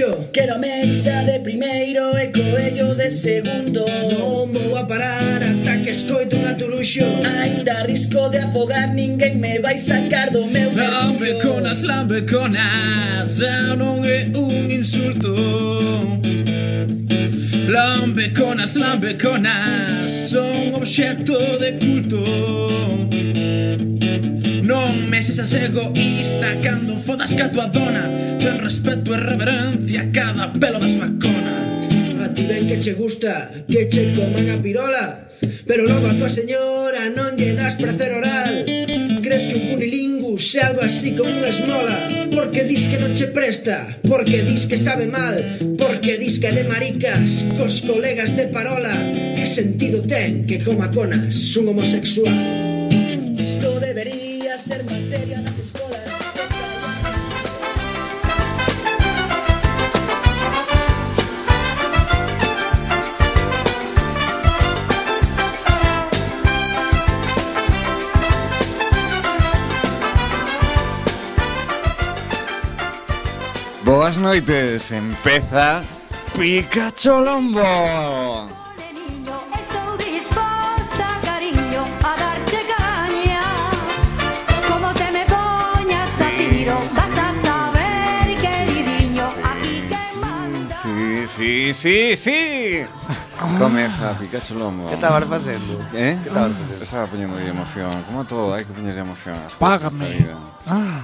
Quero 0.00 0.28
Quero 0.32 0.58
mesa 0.58 1.24
de 1.24 1.40
primeiro 1.40 2.16
e 2.16 2.28
coello 2.28 2.94
de 2.94 3.10
segundo. 3.10 3.84
Non 3.84 4.48
vou 4.48 4.72
a 4.78 4.84
parar 4.88 5.44
ata 5.44 5.76
que 5.84 5.90
escoito 5.90 6.40
un 6.40 6.46
aturuxo 6.48 7.04
Ainda 7.20 7.84
risco 7.84 8.30
de 8.30 8.38
afogar, 8.38 8.94
ninguén 8.94 9.36
me 9.36 9.60
vai 9.60 9.76
sacar 9.76 10.30
do 10.30 10.46
meu 10.46 10.72
Lambeconas, 10.72 11.82
lambeconas, 11.84 13.28
xa 13.28 13.76
non 13.76 14.00
é 14.08 14.24
un 14.32 14.72
insulto. 14.72 15.36
Lambeconas, 17.68 18.80
lambeconas, 18.80 20.08
son 20.32 20.80
obxecto 20.80 21.36
de 21.60 21.76
culto 21.76 23.19
non 24.80 25.10
me 25.12 25.20
sexas 25.20 25.52
egoísta 25.52 26.56
Cando 26.64 26.96
fodas 26.96 27.36
ca 27.36 27.52
tua 27.52 27.68
dona. 27.68 28.08
Ten 28.40 28.56
respeto 28.64 29.12
e 29.12 29.18
reverencia 29.20 30.00
a 30.00 30.08
cada 30.08 30.44
pelo 30.56 30.78
da 30.80 30.88
súa 30.88 31.08
cona. 31.20 31.56
A 32.24 32.26
ti 32.32 32.44
ben 32.48 32.64
que 32.68 32.76
che 32.80 32.94
gusta 32.96 33.52
Que 33.68 33.88
che 33.92 34.12
coman 34.16 34.48
a 34.48 34.56
pirola 34.56 35.28
Pero 35.68 35.84
logo 35.84 36.06
a 36.08 36.16
tua 36.16 36.28
señora 36.28 37.12
non 37.12 37.36
lle 37.36 37.52
das 37.56 37.76
prazer 37.76 38.12
oral. 38.12 38.64
Crees 39.20 39.44
que 39.48 39.56
un 39.60 39.64
cunilingus 39.72 40.56
é 40.56 40.64
algo 40.68 40.80
así 40.80 41.12
como 41.12 41.28
unha 41.28 41.52
esmola 41.52 41.96
Porque 42.32 42.64
dis 42.64 42.88
que 42.88 42.96
non 42.96 43.12
che 43.12 43.28
presta 43.28 44.00
Porque 44.04 44.44
dis 44.48 44.64
que 44.64 44.80
sabe 44.80 45.04
mal 45.04 45.36
Porque 45.76 46.16
dis 46.16 46.40
que 46.40 46.48
é 46.48 46.56
de 46.56 46.64
maricas 46.64 47.44
Cos 47.56 47.84
colegas 47.84 48.32
de 48.32 48.48
parola 48.48 48.96
Que 49.36 49.44
sentido 49.44 50.00
ten 50.04 50.48
que 50.48 50.60
coma 50.64 50.88
conas 50.88 51.36
un 51.60 51.68
homosexual? 51.68 52.69
Boas 74.10 74.22
noites, 74.22 74.90
empeza 74.90 75.82
Pikachu 76.36 77.20
Lombo. 77.20 77.62
Sí, 91.26 91.72
sí, 91.72 92.16
sí. 92.16 92.82
Comeza, 93.60 94.18
Pikachu 94.18 94.54
Lombo. 94.56 94.88
Que 94.88 94.94
estabas 94.94 95.24
facendo? 95.24 95.78
Eh? 95.94 96.18
Que 96.20 96.28
estabas 96.28 96.50
facendo? 96.50 96.82
Estaba 96.82 97.06
poñendo 97.06 97.36
de 97.36 97.48
emoción. 97.48 97.92
Como 98.10 98.24
todo, 98.26 98.54
hai 98.58 98.66
que 98.66 98.74
poñerlle 98.74 99.06
emoción. 99.06 99.38
Págame. 99.62 100.34
Ah. 100.66 100.98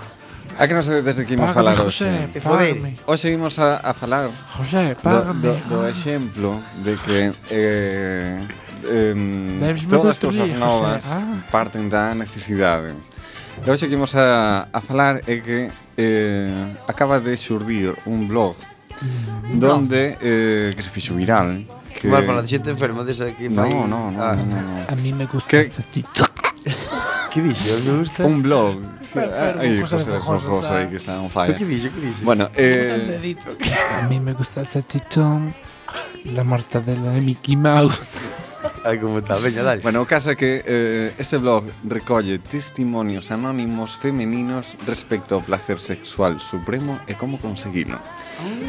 A 0.59 0.64
que 0.64 0.72
non 0.72 0.80
sei 0.80 1.04
desde 1.04 1.28
que 1.28 1.36
imos 1.36 1.52
falar 1.52 1.76
hoxe 1.76 2.09
José, 2.09 2.40
págame. 2.40 2.96
Hoxe 3.04 3.28
imos 3.28 3.61
a, 3.61 3.76
a 3.84 3.92
falar 3.92 4.32
José, 4.57 4.96
págame 4.96 5.44
do, 5.44 5.52
do, 5.68 5.84
do 5.84 5.88
exemplo 5.88 6.57
de 6.80 6.96
que 6.96 7.28
eh, 7.52 8.40
eh, 8.88 9.84
todas 9.84 10.16
as 10.16 10.18
cousas 10.18 10.48
novas 10.57 11.04
ah. 11.12 11.44
parten 11.52 11.92
da 11.92 12.16
necesidade 12.16 12.96
E 13.61 13.68
hoxe 13.68 13.84
que 13.84 14.00
imos 14.00 14.16
a, 14.16 14.68
a 14.72 14.80
falar 14.80 15.20
é 15.28 15.36
que 15.44 15.68
eh, 15.96 16.48
acaba 16.88 17.20
de 17.20 17.36
xurdir 17.36 17.92
un 18.09 18.24
blog 18.24 18.57
mm. 18.57 19.61
donde 19.61 20.16
eh, 20.24 20.72
que 20.72 20.80
se 20.80 20.88
fixo 20.88 21.12
viral 21.20 21.68
que... 22.00 22.09
Vas 22.09 22.24
falar 22.24 22.40
de 22.40 22.48
xente 22.48 22.72
enferma 22.72 23.04
desa 23.04 23.28
que 23.32 23.48
fai... 23.52 23.68
No, 23.68 23.84
no, 23.84 24.09
no, 24.09 24.24
ah. 24.24 24.32
no, 24.32 24.44
no, 24.44 24.61
no. 24.61 24.80
A 24.88 24.96
mí 24.96 25.12
me 25.12 25.28
gusta 25.28 25.48
que... 25.48 25.68
esta 25.68 25.84
tita 25.84 26.24
Que 27.32 27.44
dixo? 27.44 27.76
Me 27.84 28.00
gusta? 28.00 28.24
Un 28.24 28.40
blog 28.40 28.80
Aí, 29.59 29.80
José 29.80 29.96
José 29.96 30.18
Fojoso 30.20 30.61
está. 30.61 30.76
aí 30.78 30.88
que 30.88 30.96
está 30.96 31.20
on 31.20 31.30
fire. 31.30 31.54
Que 31.57 31.64
dixo? 31.64 31.90
Que 31.90 32.00
dixo? 32.00 32.24
Bueno, 32.24 32.50
eh, 32.54 33.18
A 34.00 34.02
mí 34.09 34.20
me 34.20 34.32
gusta 34.32 34.61
el 34.61 34.66
salchichón, 34.66 35.54
la 36.24 36.44
mortadela 36.44 37.11
de 37.12 37.20
Mickey 37.20 37.57
Mouse. 37.57 38.18
Ai, 38.85 38.99
como 38.99 39.19
está, 39.19 39.37
veña, 39.37 39.62
dale. 39.62 39.81
Bueno, 39.83 40.03
o 40.03 40.07
caso 40.07 40.31
é 40.31 40.37
que 40.37 40.62
eh, 40.64 41.14
este 41.19 41.39
blog 41.39 41.64
recolle 41.87 42.39
testimonios 42.39 43.31
anónimos 43.31 43.97
femeninos 43.97 44.75
respecto 44.87 45.35
ao 45.35 45.43
placer 45.43 45.79
sexual 45.79 46.41
supremo 46.41 46.99
e 47.07 47.14
como 47.14 47.39
conseguilo. 47.39 47.97
Ah. 47.97 48.27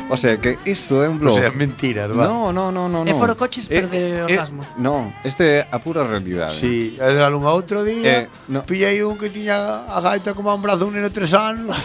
O 0.10 0.16
sea, 0.16 0.40
que 0.40 0.58
isto 0.64 1.04
é 1.04 1.10
un 1.10 1.20
blog... 1.20 1.36
O 1.36 1.40
sea, 1.40 1.52
mentiras, 1.52 2.08
va. 2.10 2.24
No, 2.28 2.54
no, 2.54 2.72
no, 2.72 2.88
no. 2.88 3.04
É 3.04 3.12
no. 3.12 3.20
foro 3.20 3.36
coches, 3.36 3.68
eh, 3.68 3.76
pero 3.76 3.88
de 3.90 4.00
eh, 4.00 4.20
eh, 4.20 4.24
orgasmos. 4.24 4.68
Eh, 4.68 4.80
no, 4.80 5.12
este 5.24 5.44
é 5.44 5.68
a 5.68 5.80
pura 5.80 6.08
realidade. 6.08 6.56
Sí, 6.56 6.96
é 6.96 7.12
de 7.12 7.22
algún 7.22 7.44
outro 7.44 7.84
día, 7.84 8.24
eh, 8.24 8.30
no. 8.48 8.64
pillei 8.64 9.04
un 9.04 9.20
que 9.20 9.28
tiña 9.28 9.84
a 9.92 10.00
gaita 10.00 10.32
como 10.32 10.50
a 10.50 10.56
un 10.56 10.64
brazo 10.64 10.88
un 10.88 10.96
neno 10.96 11.12
tres 11.12 11.36
anos, 11.36 11.76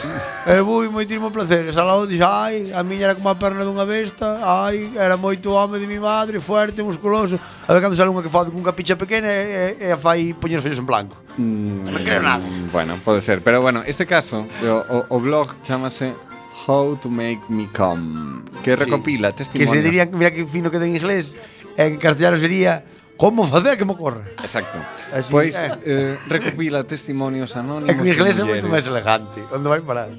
e 0.47 0.63
bui, 0.63 0.87
moitísimo 0.87 1.35
placeres. 1.35 1.75
Al 1.75 1.91
lado 1.91 2.07
dixe, 2.07 2.23
ai, 2.23 2.71
a 2.71 2.87
miña 2.87 3.11
era 3.11 3.15
como 3.19 3.27
a 3.27 3.35
perna 3.35 3.67
dunha 3.67 3.83
besta, 3.83 4.39
ai, 4.47 4.95
era 4.95 5.19
moito 5.19 5.51
home 5.51 5.83
de 5.83 5.91
mi 5.91 5.99
madre, 5.99 6.39
fuerte, 6.39 6.87
musculoso. 6.87 7.43
A 7.67 7.75
ver, 7.75 7.83
cando 7.83 7.99
algunha 8.03 8.23
que 8.23 8.33
fala 8.33 8.51
cunha 8.51 8.73
picha 8.73 8.97
pequena 8.97 9.31
e, 9.31 9.77
e, 9.79 9.93
e 9.93 9.97
fai 9.97 10.35
poñer 10.35 10.59
os 10.59 10.65
ollos 10.67 10.79
en 10.79 10.87
blanco. 10.87 11.17
Mm, 11.39 11.89
non 11.91 12.03
creo 12.03 12.23
nada. 12.23 12.45
Bueno, 12.75 12.99
pode 13.03 13.23
ser, 13.23 13.41
pero 13.41 13.63
bueno, 13.63 13.83
este 13.87 14.07
caso, 14.07 14.47
o, 14.63 15.07
o 15.09 15.17
blog 15.21 15.51
chamase 15.63 16.13
How 16.67 16.97
to 16.99 17.09
Make 17.09 17.47
Me 17.49 17.67
Come, 17.71 18.47
que 18.63 18.77
recopila 18.77 19.31
sí. 19.33 19.47
testimonios. 19.47 19.73
Que 19.73 19.79
se 19.79 19.85
diría, 19.85 20.07
mira 20.11 20.31
que 20.31 20.45
fino 20.47 20.71
queda 20.71 20.87
en 20.87 20.95
inglés, 20.95 21.35
en 21.77 21.97
castellano 21.97 22.39
sería 22.39 22.85
Como 23.23 23.47
facer 23.47 23.79
que 23.79 23.85
me 23.85 23.97
corra? 23.97 24.25
Exacto. 24.43 24.79
Así, 25.15 25.31
pois 25.31 25.55
eh. 25.55 25.71
eh, 25.85 26.19
recopila 26.27 26.83
testimonios 26.85 27.55
anónimos. 27.57 27.95
En 27.95 28.03
inglés 28.03 28.39
é 28.41 28.45
moito 28.45 28.67
máis 28.67 28.83
elegante, 28.89 29.47
onde 29.53 29.69
vai 29.71 29.79
parar. 29.79 30.11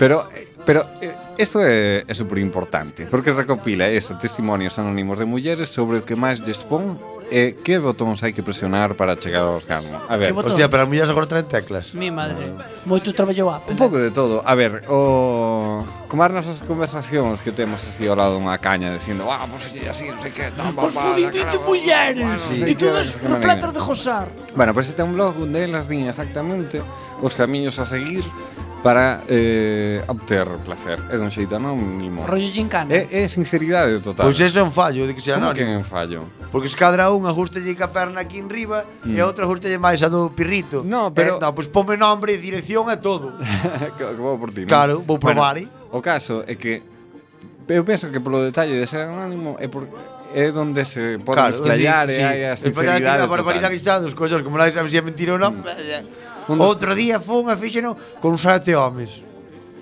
Pero 0.00 0.24
eh, 0.32 0.48
Pero 0.64 0.86
eh, 1.02 1.14
isto 1.38 1.58
é, 1.60 2.04
é 2.06 2.14
super 2.14 2.38
importante, 2.38 3.06
porque 3.10 3.32
recopila 3.32 3.88
eso, 3.88 4.14
testimonios 4.14 4.78
anónimos 4.78 5.18
de 5.18 5.26
mulleres 5.26 5.70
sobre 5.70 5.98
o 5.98 6.02
que 6.06 6.14
máis 6.14 6.38
lles 6.38 6.62
pon 6.62 7.00
e 7.32 7.56
que 7.64 7.80
botóns 7.80 8.20
hai 8.20 8.36
que 8.36 8.44
presionar 8.44 8.92
para 8.92 9.16
chegar 9.16 9.48
ao 9.48 9.56
orgasmo. 9.56 9.96
A 10.04 10.20
ver, 10.20 10.36
hostia, 10.36 10.68
pero 10.68 10.84
as 10.84 10.88
mulleres 10.88 11.08
agora 11.08 11.24
traen 11.24 11.48
teclas. 11.48 11.96
Mi 11.96 12.12
madre. 12.12 12.52
Uh, 12.52 12.84
Moito 12.84 13.08
traballo 13.16 13.48
Apple. 13.48 13.72
Un 13.72 13.80
pouco 13.80 13.96
de 13.96 14.12
todo. 14.12 14.44
A 14.44 14.52
ver, 14.52 14.84
o 14.92 15.80
como 16.06 16.28
comar 16.28 16.36
nasas 16.36 16.60
conversacións 16.60 17.40
que 17.40 17.56
temos 17.56 17.80
así 17.80 18.04
ao 18.04 18.12
lado 18.12 18.36
dunha 18.36 18.60
caña 18.60 18.92
dicindo, 18.92 19.32
"Ah, 19.32 19.48
pois 19.48 19.64
pues, 19.72 19.88
así, 19.88 20.12
non 20.12 20.20
sei 20.20 20.30
que, 20.30 20.52
non, 20.60 20.76
Os 20.76 20.92
vivite 20.92 21.56
mulleres 21.64 22.20
bueno, 22.20 22.52
sí, 22.52 22.68
e 22.68 22.76
todas 22.76 23.16
no 23.24 23.40
platos 23.40 23.72
de 23.72 23.80
josar." 23.80 24.28
Bueno, 24.52 24.76
pois 24.76 24.86
pues, 24.86 24.92
este 24.92 25.00
é 25.00 25.06
un 25.08 25.16
blog 25.16 25.40
onde 25.40 25.64
elas 25.64 25.88
din 25.88 26.12
exactamente 26.12 26.84
os 27.24 27.32
camiños 27.32 27.80
a 27.80 27.88
seguir 27.88 28.20
para 28.82 29.22
eh, 29.28 30.02
obter 30.08 30.46
placer. 30.66 30.98
É 31.08 31.16
un 31.16 31.30
xeito 31.30 31.54
anónimo. 31.54 32.26
Rollo 32.26 32.50
gincana. 32.50 32.90
É, 32.90 33.22
é 33.22 33.28
sinceridade 33.30 34.02
total. 34.02 34.26
Pois 34.26 34.38
ese 34.42 34.58
é 34.58 34.62
un 34.62 34.74
fallo, 34.74 35.06
de 35.06 35.14
que 35.14 35.22
sea 35.22 35.38
anónimo. 35.38 35.54
Como 35.54 35.70
que 35.70 35.72
é 35.72 35.78
un 35.78 35.86
fallo? 35.86 36.20
Porque 36.50 36.66
se 36.66 36.76
cadra 36.76 37.08
un 37.14 37.22
gusta 37.30 37.62
lle 37.62 37.78
ca 37.78 37.94
perna 37.94 38.26
aquí 38.26 38.42
en 38.42 38.50
riba 38.50 38.84
mm. 39.06 39.14
e 39.14 39.18
a 39.22 39.24
outra 39.24 39.46
ajuste 39.46 39.70
lle 39.70 39.78
máis 39.78 40.02
a 40.02 40.10
do 40.10 40.34
pirrito. 40.34 40.82
No, 40.82 41.14
pero... 41.14 41.38
Eh, 41.38 41.40
no, 41.40 41.54
pois 41.54 41.70
ponme 41.70 41.94
nombre, 41.94 42.34
dirección 42.34 42.90
e 42.90 42.98
todo. 42.98 43.38
que, 43.94 44.02
que 44.18 44.18
vou 44.18 44.34
por 44.34 44.50
ti, 44.50 44.66
non? 44.66 44.70
Claro, 44.74 44.94
vou 45.06 45.22
probar, 45.22 45.62
bueno, 45.62 45.70
O 45.94 46.02
caso 46.02 46.42
é 46.48 46.58
que 46.58 46.82
eu 47.68 47.84
penso 47.84 48.10
que 48.10 48.18
polo 48.18 48.42
detalle 48.42 48.74
de 48.74 48.86
ser 48.90 49.06
anónimo 49.06 49.56
é 49.62 49.68
porque 49.68 49.94
é 50.34 50.50
onde 50.50 50.84
se 50.84 51.18
pode 51.20 51.36
claro, 51.36 51.54
explayar 51.54 52.08
sí, 52.08 52.14
e 52.14 52.16
sí. 52.16 52.22
hai 52.22 52.40
a 52.48 52.56
sinceridade. 52.56 52.98
E 52.98 53.06
para 53.06 53.16
que 53.16 53.24
a 53.24 53.30
barbaridade 53.30 53.74
que 53.76 53.84
xa 53.84 54.00
dos 54.00 54.16
collos, 54.16 54.42
como 54.42 54.56
non 54.58 54.66
sabes 54.72 54.90
se 54.90 54.98
é 54.98 55.04
mentira 55.04 55.36
ou 55.36 55.40
non, 55.40 55.60
mm. 55.60 55.68
Eh, 55.68 56.00
eh. 56.00 56.31
Outro 56.48 56.94
día 56.94 57.20
fun 57.20 57.50
a 57.50 57.56
fíxeno 57.56 57.94
con 58.18 58.38
sete 58.38 58.74
homes. 58.74 59.22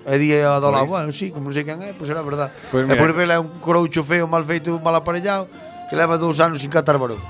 E 0.04 0.16
di 0.16 0.32
a 0.32 0.58
dola, 0.58 0.80
lado, 0.80 0.88
bueno, 0.88 1.12
sí, 1.12 1.30
como 1.30 1.48
non 1.48 1.54
sei 1.54 1.64
quen 1.64 1.80
é, 1.84 1.92
pois 1.92 2.08
pues 2.08 2.08
era 2.10 2.24
verdad. 2.24 2.48
Pues 2.72 2.88
e 2.88 2.94
por 2.96 3.12
vela 3.12 3.36
é 3.36 3.40
un 3.40 3.60
croucho 3.60 4.00
feo, 4.02 4.24
mal 4.24 4.44
feito, 4.44 4.80
mal 4.80 4.96
aparellado, 4.96 5.46
que 5.88 5.94
leva 5.94 6.16
dous 6.16 6.40
anos 6.40 6.60
sin 6.64 6.72
catar 6.72 6.96
varón. 6.96 7.20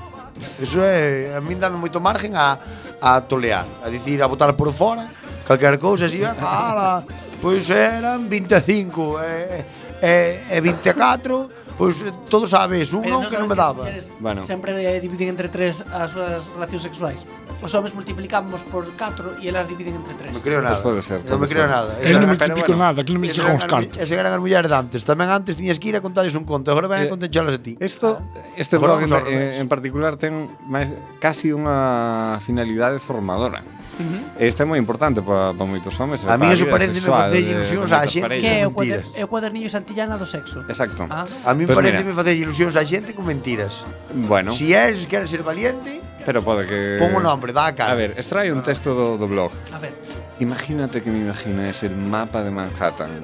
Eso 0.57 0.79
é, 0.81 1.35
a 1.35 1.39
min 1.43 1.59
dame 1.59 1.75
moito 1.75 1.99
margen 1.99 2.33
a, 2.33 2.57
a 3.03 3.19
tolear, 3.21 3.67
a 3.83 3.91
dicir, 3.91 4.23
a 4.23 4.27
botar 4.31 4.55
por 4.55 4.71
fora, 4.71 5.03
calquer 5.45 5.77
cousa, 5.77 6.07
así, 6.07 6.23
ala, 6.23 7.03
pois 7.43 7.67
eran 7.69 8.31
25, 8.31 9.19
e, 9.19 9.65
e, 10.01 10.55
e 10.55 10.61
24, 10.63 11.70
Pois 11.81 11.99
eh, 12.01 12.13
pues, 12.13 12.29
todo 12.29 12.45
sabes, 12.45 12.93
un 12.93 13.01
non 13.09 13.25
que 13.25 13.41
non 13.41 13.49
me 13.49 13.57
daba. 13.57 13.89
Eres, 13.89 14.13
bueno. 14.21 14.45
Sempre 14.45 14.77
eh, 14.77 15.01
dividen 15.01 15.33
entre 15.33 15.49
tres 15.49 15.81
as 15.81 16.13
súas 16.13 16.53
relacións 16.53 16.85
sexuais. 16.85 17.25
Os 17.57 17.73
homes 17.73 17.97
multiplicamos 17.97 18.61
por 18.69 18.85
4 18.93 19.41
e 19.41 19.49
elas 19.49 19.65
dividen 19.65 19.97
entre 19.97 20.13
3. 20.13 20.29
Non 20.29 20.45
creo 20.45 20.61
nada. 20.61 20.77
Pues 20.77 20.85
pode 20.85 21.01
ser, 21.01 21.25
pode 21.25 21.33
non 21.33 21.41
me 21.41 21.49
creo 21.49 21.65
nada. 21.65 21.97
Eu 22.05 22.21
non 22.21 22.37
multiplico 22.37 22.77
bueno, 22.77 22.85
nada, 22.85 23.01
que 23.01 23.09
non 23.09 23.21
me 23.25 23.33
chegan 23.33 23.57
os 23.57 23.65
cartos. 23.65 23.97
Ese 23.97 24.13
eran 24.13 24.29
as 24.29 24.37
mulleres 24.37 24.69
de 24.69 24.77
antes. 24.77 25.01
Tamén 25.01 25.33
antes 25.33 25.57
tiñas 25.57 25.81
que 25.81 25.89
ir 25.89 25.97
a 25.97 26.05
contarles 26.05 26.37
un 26.37 26.45
conto. 26.45 26.69
Agora 26.69 26.85
van 26.85 27.01
eh, 27.01 27.09
a 27.09 27.13
contenchalas 27.17 27.57
a 27.57 27.61
ti. 27.65 27.73
Isto, 27.81 28.21
ah. 28.21 28.53
este 28.53 28.77
blog 28.77 29.01
en, 29.01 29.65
en 29.65 29.65
particular 29.65 30.21
ten 30.21 30.53
máis 30.69 30.93
casi 31.17 31.49
unha 31.49 32.37
finalidade 32.45 33.01
formadora. 33.01 33.65
-huh. 33.99 34.39
Este 34.39 34.63
é 34.63 34.65
moi 34.65 34.79
importante 34.79 35.21
para 35.21 35.53
pa 35.53 35.65
moitos 35.65 35.93
homes. 35.99 36.23
A 36.23 36.37
mí 36.37 36.47
iso 36.53 36.65
parece 36.67 36.93
me 36.93 37.01
facer 37.01 37.41
eh, 37.43 37.51
ilusións 37.51 37.91
á 37.91 38.07
xente 38.07 38.39
que 38.39 38.47
é 38.47 38.67
o, 38.67 38.71
cuader, 38.71 39.03
é 39.15 39.21
o 39.25 39.27
cuadernillo 39.27 39.69
Santillana 39.69 40.17
do 40.17 40.25
sexo. 40.25 40.63
Exacto. 40.67 41.05
Ah. 41.09 41.25
A 41.45 41.53
mí 41.53 41.65
pues 41.65 41.75
parece 41.75 42.01
mira. 42.01 42.09
me 42.09 42.13
facer 42.15 42.35
ilusións 42.35 42.75
á 42.79 42.83
xente 42.85 43.13
con 43.13 43.25
mentiras. 43.25 43.83
Bueno. 44.13 44.51
Si 44.53 44.73
és, 44.73 45.05
queres 45.05 45.29
ser 45.29 45.43
valiente... 45.43 46.01
Pero 46.25 46.45
pode 46.45 46.69
que... 46.69 47.01
Pon 47.01 47.17
un 47.17 47.23
nombre, 47.23 47.49
dá 47.51 47.67
a 47.67 47.73
cara. 47.73 47.91
A 47.93 47.97
ver, 47.97 48.13
extrae 48.13 48.53
un 48.53 48.61
texto 48.61 48.93
do, 48.93 49.17
do 49.17 49.25
blog. 49.25 49.49
A 49.73 49.79
ver. 49.81 49.93
Imagínate 50.39 51.01
que 51.01 51.09
me 51.09 51.19
imaginas 51.25 51.81
el 51.83 51.95
mapa 51.97 52.43
de 52.43 52.51
Manhattan 52.51 53.21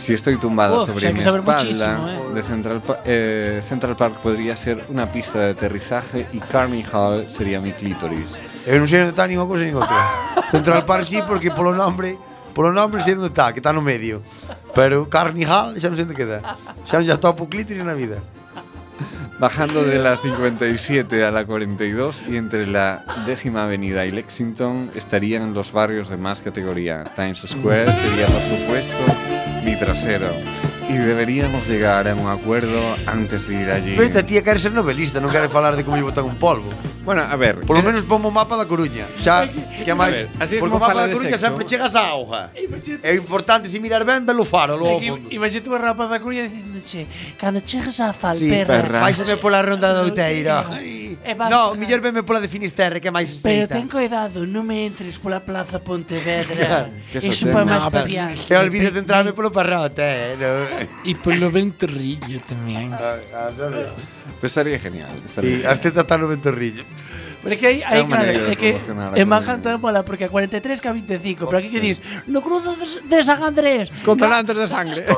Si 0.00 0.14
estoy 0.14 0.38
tumbado 0.38 0.82
Uf, 0.82 0.88
sobre 0.88 1.12
mi 1.12 1.18
espalda, 1.18 2.16
¿eh? 2.16 2.34
de 2.34 2.42
Central, 2.42 2.82
eh, 3.04 3.60
Central 3.62 3.96
Park 3.96 4.14
podría 4.22 4.56
ser 4.56 4.82
una 4.88 5.04
pista 5.04 5.38
de 5.38 5.50
aterrizaje 5.50 6.26
y 6.32 6.38
Carnegie 6.38 6.86
Hall 6.90 7.30
sería 7.30 7.60
mi 7.60 7.72
clítoris. 7.72 8.40
Eu 8.64 8.80
non 8.80 8.88
sei 8.88 9.04
onde 9.04 9.12
está 9.12 9.28
nin 9.28 9.36
unha 9.36 9.44
cousa 9.44 9.68
nin 9.68 9.76
outra. 9.76 10.00
Central 10.48 10.88
Park 10.88 11.04
sí, 11.04 11.20
porque 11.28 11.52
polo 11.52 11.76
nombre, 11.76 12.16
polo 12.56 12.72
nombre 12.72 13.04
sei 13.04 13.12
onde 13.12 13.28
está, 13.28 13.52
que 13.52 13.60
está 13.60 13.76
no 13.76 13.84
medio. 13.84 14.24
Pero 14.72 15.04
Carnegie 15.04 15.44
Hall 15.44 15.76
xa 15.76 15.92
non 15.92 16.00
sei 16.00 16.08
onde 16.08 16.16
queda. 16.16 16.56
Xa 16.88 16.96
non 16.96 17.04
ya 17.04 17.20
topo 17.20 17.44
clítoris 17.44 17.84
na 17.84 17.92
vida. 17.92 18.24
Bajando 19.36 19.84
de 19.84 20.00
la 20.00 20.16
57 20.16 21.24
a 21.24 21.30
la 21.30 21.44
42 21.44 22.24
y 22.28 22.36
entre 22.36 22.66
la 22.66 23.04
décima 23.24 23.64
avenida 23.64 24.04
y 24.04 24.12
Lexington 24.12 24.90
estarían 24.96 25.52
los 25.52 25.72
barrios 25.72 26.08
de 26.08 26.16
más 26.16 26.40
categoría. 26.40 27.04
Times 27.16 27.44
Square 27.48 27.92
sería, 28.00 28.26
por 28.26 28.42
supuesto, 28.42 29.29
mi 29.64 29.76
trasero. 29.76 30.32
E 30.90 30.98
deberíamos 30.98 31.68
llegar 31.68 32.08
a 32.08 32.14
un 32.14 32.26
acuerdo 32.26 32.80
antes 33.06 33.46
de 33.46 33.62
ir 33.62 33.70
allí. 33.70 33.92
Pero 33.94 34.02
esta 34.02 34.26
tía 34.26 34.42
quere 34.42 34.58
ser 34.58 34.72
novelista, 34.72 35.22
non 35.22 35.30
quere 35.30 35.46
falar 35.46 35.78
de 35.78 35.86
como 35.86 35.94
lle 35.94 36.02
botan 36.02 36.26
un 36.26 36.34
polvo. 36.34 36.66
Bueno, 37.06 37.22
a 37.22 37.36
ver... 37.38 37.62
Por 37.62 37.78
lo 37.78 37.82
eh, 37.82 37.86
menos 37.86 38.02
pomo 38.04 38.28
o 38.28 38.34
mapa 38.34 38.58
da 38.58 38.66
Coruña. 38.66 39.06
Xa, 39.22 39.46
que 39.46 39.94
máis... 39.94 40.26
Porque 40.34 40.74
o 40.74 40.82
mapa 40.82 41.06
da 41.06 41.06
Coruña 41.06 41.38
sexo. 41.38 41.46
sempre 41.46 41.62
chegas 41.62 41.94
á 41.94 42.10
hoja. 42.18 42.50
É 43.06 43.14
importante, 43.14 43.70
se 43.70 43.78
mirar 43.78 44.02
ben, 44.02 44.26
velo 44.26 44.42
faro, 44.42 44.74
logo 44.74 44.98
ao 44.98 45.02
fondo. 45.14 45.30
Imagínate 45.30 45.70
unha 45.70 45.78
rapaz 45.78 46.10
da 46.10 46.18
Coruña 46.18 46.42
dicendo, 46.50 46.82
che, 46.82 47.06
cando 47.38 47.62
chegas 47.62 48.02
á 48.02 48.10
falperra... 48.10 48.82
Sí, 48.82 48.82
perra. 48.82 48.98
Váisame 49.06 49.38
pola 49.38 49.62
ronda 49.62 49.94
do 49.94 50.10
Outeiro. 50.10 50.66
E 51.20 51.34
vas 51.34 51.50
no, 51.52 51.76
chegar... 51.76 51.78
mellor 51.78 52.00
veme 52.00 52.22
pola 52.24 52.40
de 52.40 52.48
Finisterre, 52.48 53.00
que 53.00 53.08
é 53.08 53.14
máis 53.14 53.28
estreita. 53.28 53.68
Pero 53.68 53.76
ten 53.76 53.88
cuidado, 53.92 54.48
non 54.48 54.64
me 54.64 54.88
entres 54.88 55.20
pola 55.20 55.44
plaza 55.44 55.76
Pontevedra. 55.76 56.88
Eso 57.12 57.52
para 57.52 57.68
máis 57.68 57.84
no, 57.84 57.92
padiáns. 57.92 58.48
E 58.48 58.56
olvídate 58.56 58.96
de 58.96 59.02
entrarme 59.04 59.36
polo 59.36 59.52
parrote, 59.52 60.00
eh. 60.00 60.36
No. 60.40 60.88
E 61.10 61.12
polo 61.20 61.52
ventorrillo 61.52 62.40
tamén. 62.48 62.88
Pues 64.40 64.56
estaría 64.56 64.80
genial. 64.80 65.12
Estaría 65.20 65.50
sí, 65.50 65.56
genial. 65.60 65.72
hasta 65.76 65.92
tratar 65.92 66.24
o 66.24 66.28
ventorrillo. 66.32 66.88
Pero 67.42 67.54
é 67.54 67.56
que 67.56 67.66
aí, 67.66 67.80
aí 67.84 68.00
É 68.00 68.04
claro, 68.04 68.28
é 68.28 68.56
que 68.56 68.76
a 68.76 69.16
en. 69.16 69.24
Manhattan 69.24 69.80
mola 69.80 70.04
porque 70.04 70.24
a 70.24 70.28
43 70.28 70.80
que 70.80 70.88
a 70.88 70.92
25, 70.92 71.48
pero 71.48 71.56
aquí 71.56 71.72
que 71.72 71.80
dis, 71.80 71.96
no 72.28 72.44
cruzo 72.44 72.76
de, 72.76 72.84
de 73.08 73.18
San 73.24 73.40
Andrés. 73.40 73.88
Con 74.04 74.20
donantes 74.20 74.52
de 74.56 74.68
sangre. 74.68 75.08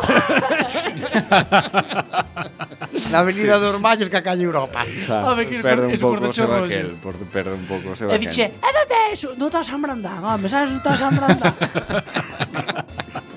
Na 3.11 3.21
avenida 3.21 3.59
dos 3.59 3.81
Mallos 3.81 4.09
que 4.09 4.17
a 4.17 4.23
calle 4.23 4.45
Europa. 4.45 4.85
A 4.85 5.35
ver, 5.35 5.49
que 5.49 5.59
perde 5.61 5.87
un 5.87 5.99
pouco 5.99 6.21
de 6.21 6.31
chorro, 6.31 6.55
Sebaquel, 6.65 6.97
por 7.03 7.15
perde 7.29 7.53
un 7.59 7.67
pouco 7.67 7.93
E 7.93 7.97
Sebaquel. 7.97 8.21
dixe, 8.23 8.45
é 8.55 8.71
de 8.87 9.01
eso, 9.13 9.35
non 9.37 9.49
estás 9.51 9.67
San 9.67 9.81
Brandán, 9.83 10.23
home, 10.23 10.47
sabes, 10.49 10.71
non 10.71 10.81
estás 10.81 11.01
San 11.03 11.13
Brandán. 11.17 11.53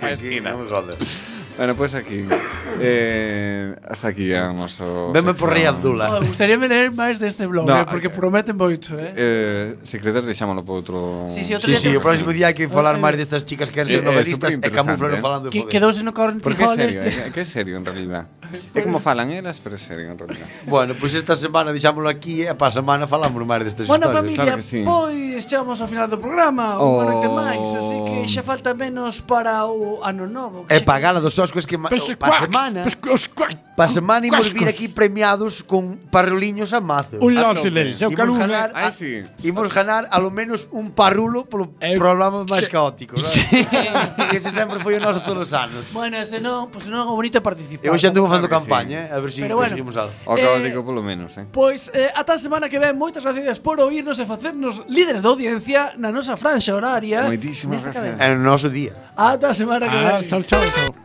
Aquí, 0.05 0.39
non 0.43 0.61
me 0.61 0.65
jodas. 0.69 0.99
Bueno, 1.57 1.75
pues 1.75 1.95
aquí. 1.95 2.25
Eh, 2.79 3.75
hasta 3.87 4.09
aquí 4.09 4.31
vamos 4.31 4.79
o 4.81 5.11
Veme 5.13 5.33
por 5.33 5.49
Rey 5.49 5.63
Abdullah. 5.63 6.19
Oh, 6.19 6.25
gustaríame 6.25 6.67
ler 6.67 6.91
máis 6.91 7.15
deste 7.15 7.47
blog, 7.47 7.63
no, 7.63 7.79
eh, 7.79 7.87
porque 7.87 8.11
promete 8.11 8.51
moito, 8.51 8.99
eh. 8.99 9.13
Eh, 9.15 9.67
se 9.87 9.99
credes 10.03 10.27
deixámolo 10.27 10.59
para 10.67 10.75
outro. 10.75 10.97
Sí, 11.31 11.47
sí, 11.47 11.55
outro 11.55 11.71
sí, 11.71 11.79
sí, 11.79 11.95
o 11.95 12.03
próximo 12.03 12.35
día 12.35 12.51
hai 12.51 12.55
que 12.57 12.67
falar 12.67 12.99
máis 12.99 13.15
destas 13.15 13.47
chicas 13.47 13.71
que 13.71 13.79
ser 13.87 14.03
eh, 14.03 14.07
novelistas 14.07 14.59
e 14.59 14.69
camuflan 14.71 15.15
eh? 15.15 15.23
falando 15.23 15.47
de 15.47 15.55
poder. 15.55 15.71
Quedouse 15.71 16.03
no 16.03 16.11
corn 16.11 16.43
Porque 16.43 16.67
é 16.67 16.75
serio, 16.75 16.99
este. 16.99 17.07
eh, 17.07 17.31
que 17.31 17.39
é 17.39 17.47
serio 17.47 17.79
en 17.79 17.85
realidad. 17.87 18.27
é 18.75 18.79
como 18.83 18.99
falan 18.99 19.31
elas, 19.31 19.63
pero 19.63 19.79
é 19.79 19.81
serio 19.81 20.11
en 20.11 20.19
realidad. 20.19 20.51
bueno, 20.67 20.91
pois 20.99 21.15
pues 21.15 21.23
esta 21.23 21.39
semana 21.39 21.71
deixámolo 21.71 22.11
aquí 22.11 22.43
e 22.43 22.51
eh, 22.51 22.55
para 22.59 22.75
a 22.75 22.75
semana 22.75 23.07
falamos 23.07 23.39
máis 23.47 23.63
destas 23.63 23.87
bueno, 23.87 24.11
historias. 24.11 24.35
Bueno, 24.35 24.35
familia, 24.35 24.51
claro 24.51 24.63
sí. 24.67 24.83
pois 24.83 25.47
chegamos 25.47 25.79
ao 25.79 25.87
final 25.87 26.11
do 26.11 26.19
programa, 26.19 26.75
oh. 26.83 26.99
un 26.99 27.07
ano 27.07 27.15
oh. 27.23 27.39
máis, 27.39 27.71
así 27.71 27.95
que 28.03 28.27
xa 28.27 28.43
falta 28.43 28.75
menos 28.75 29.23
para 29.23 29.63
o 29.63 30.03
ano 30.03 30.27
novo. 30.27 30.67
E 30.67 30.83
pagala 30.83 31.23
dos 31.23 31.39
as 31.45 31.51
cousas 31.53 31.69
que 31.69 31.77
pues, 31.77 32.17
pa 32.17 32.31
semana. 32.33 32.83
Pues, 32.83 33.29
pa 33.75 33.87
semana 33.87 34.25
imos 34.25 34.51
vir 34.51 34.67
aquí 34.67 34.87
premiados 34.87 35.61
con 35.61 35.97
parruliños 36.09 36.73
a 36.73 36.81
mazo. 36.81 37.17
Un 37.21 37.35
lote 37.35 37.69
deles, 37.69 38.01
eu 38.01 38.09
quero 38.09 38.33
un. 38.33 38.41
Ah, 38.51 38.91
sí. 38.91 39.23
Imos 39.43 39.69
ganar 39.69 40.07
a 40.09 40.19
lo 40.19 40.31
menos 40.31 40.67
un 40.71 40.91
parrulo 40.91 41.45
polo 41.45 41.75
eh, 41.79 41.95
programa 41.95 42.43
máis 42.43 42.67
caótico, 42.67 43.15
Que 44.31 44.37
ese 44.37 44.51
sempre 44.51 44.79
foi 44.79 44.97
o 44.97 45.01
noso 45.03 45.21
todos 45.21 45.47
os 45.47 45.53
anos. 45.53 45.85
Bueno, 45.93 46.17
ese 46.17 46.41
non, 46.41 46.71
pois 46.73 46.87
pues, 46.87 46.91
non 46.91 47.05
é 47.05 47.13
bonito 47.13 47.37
participar. 47.39 47.85
Eu 47.85 47.95
xa 47.99 48.09
anduvo 48.09 48.27
facendo 48.27 48.49
campaña, 48.49 49.11
eh, 49.11 49.15
a 49.15 49.19
ver 49.21 49.29
se 49.29 49.43
si 49.43 49.49
conseguimos 49.51 49.95
algo. 49.95 50.13
O 50.25 50.33
caótico 50.33 50.81
eh, 50.81 50.87
polo 50.87 51.03
menos, 51.05 51.37
eh. 51.37 51.45
Pois 51.51 51.93
eh, 51.93 52.09
ata 52.15 52.35
a 52.35 52.41
semana 52.41 52.71
que 52.71 52.81
ven, 52.81 52.97
moitas 52.97 53.21
gracias 53.21 53.61
por 53.61 53.77
oírnos 53.77 54.17
e 54.17 54.25
facernos 54.25 54.81
líderes 54.89 55.21
da 55.21 55.29
audiencia 55.29 55.93
na 55.99 56.09
nosa 56.09 56.39
franxa 56.39 56.73
horaria. 56.73 57.27
Moitísimas 57.29 57.83
gracias. 57.85 58.17
En 58.17 58.39
o 58.39 58.43
noso 58.43 58.71
día. 58.71 58.95
Ata 59.15 59.51
a 59.51 59.55
semana 59.55 59.85
que 59.91 59.97
ah, 59.99 60.19
vem. 60.19 60.27
Chao, 60.27 60.43
chao. 60.43 61.04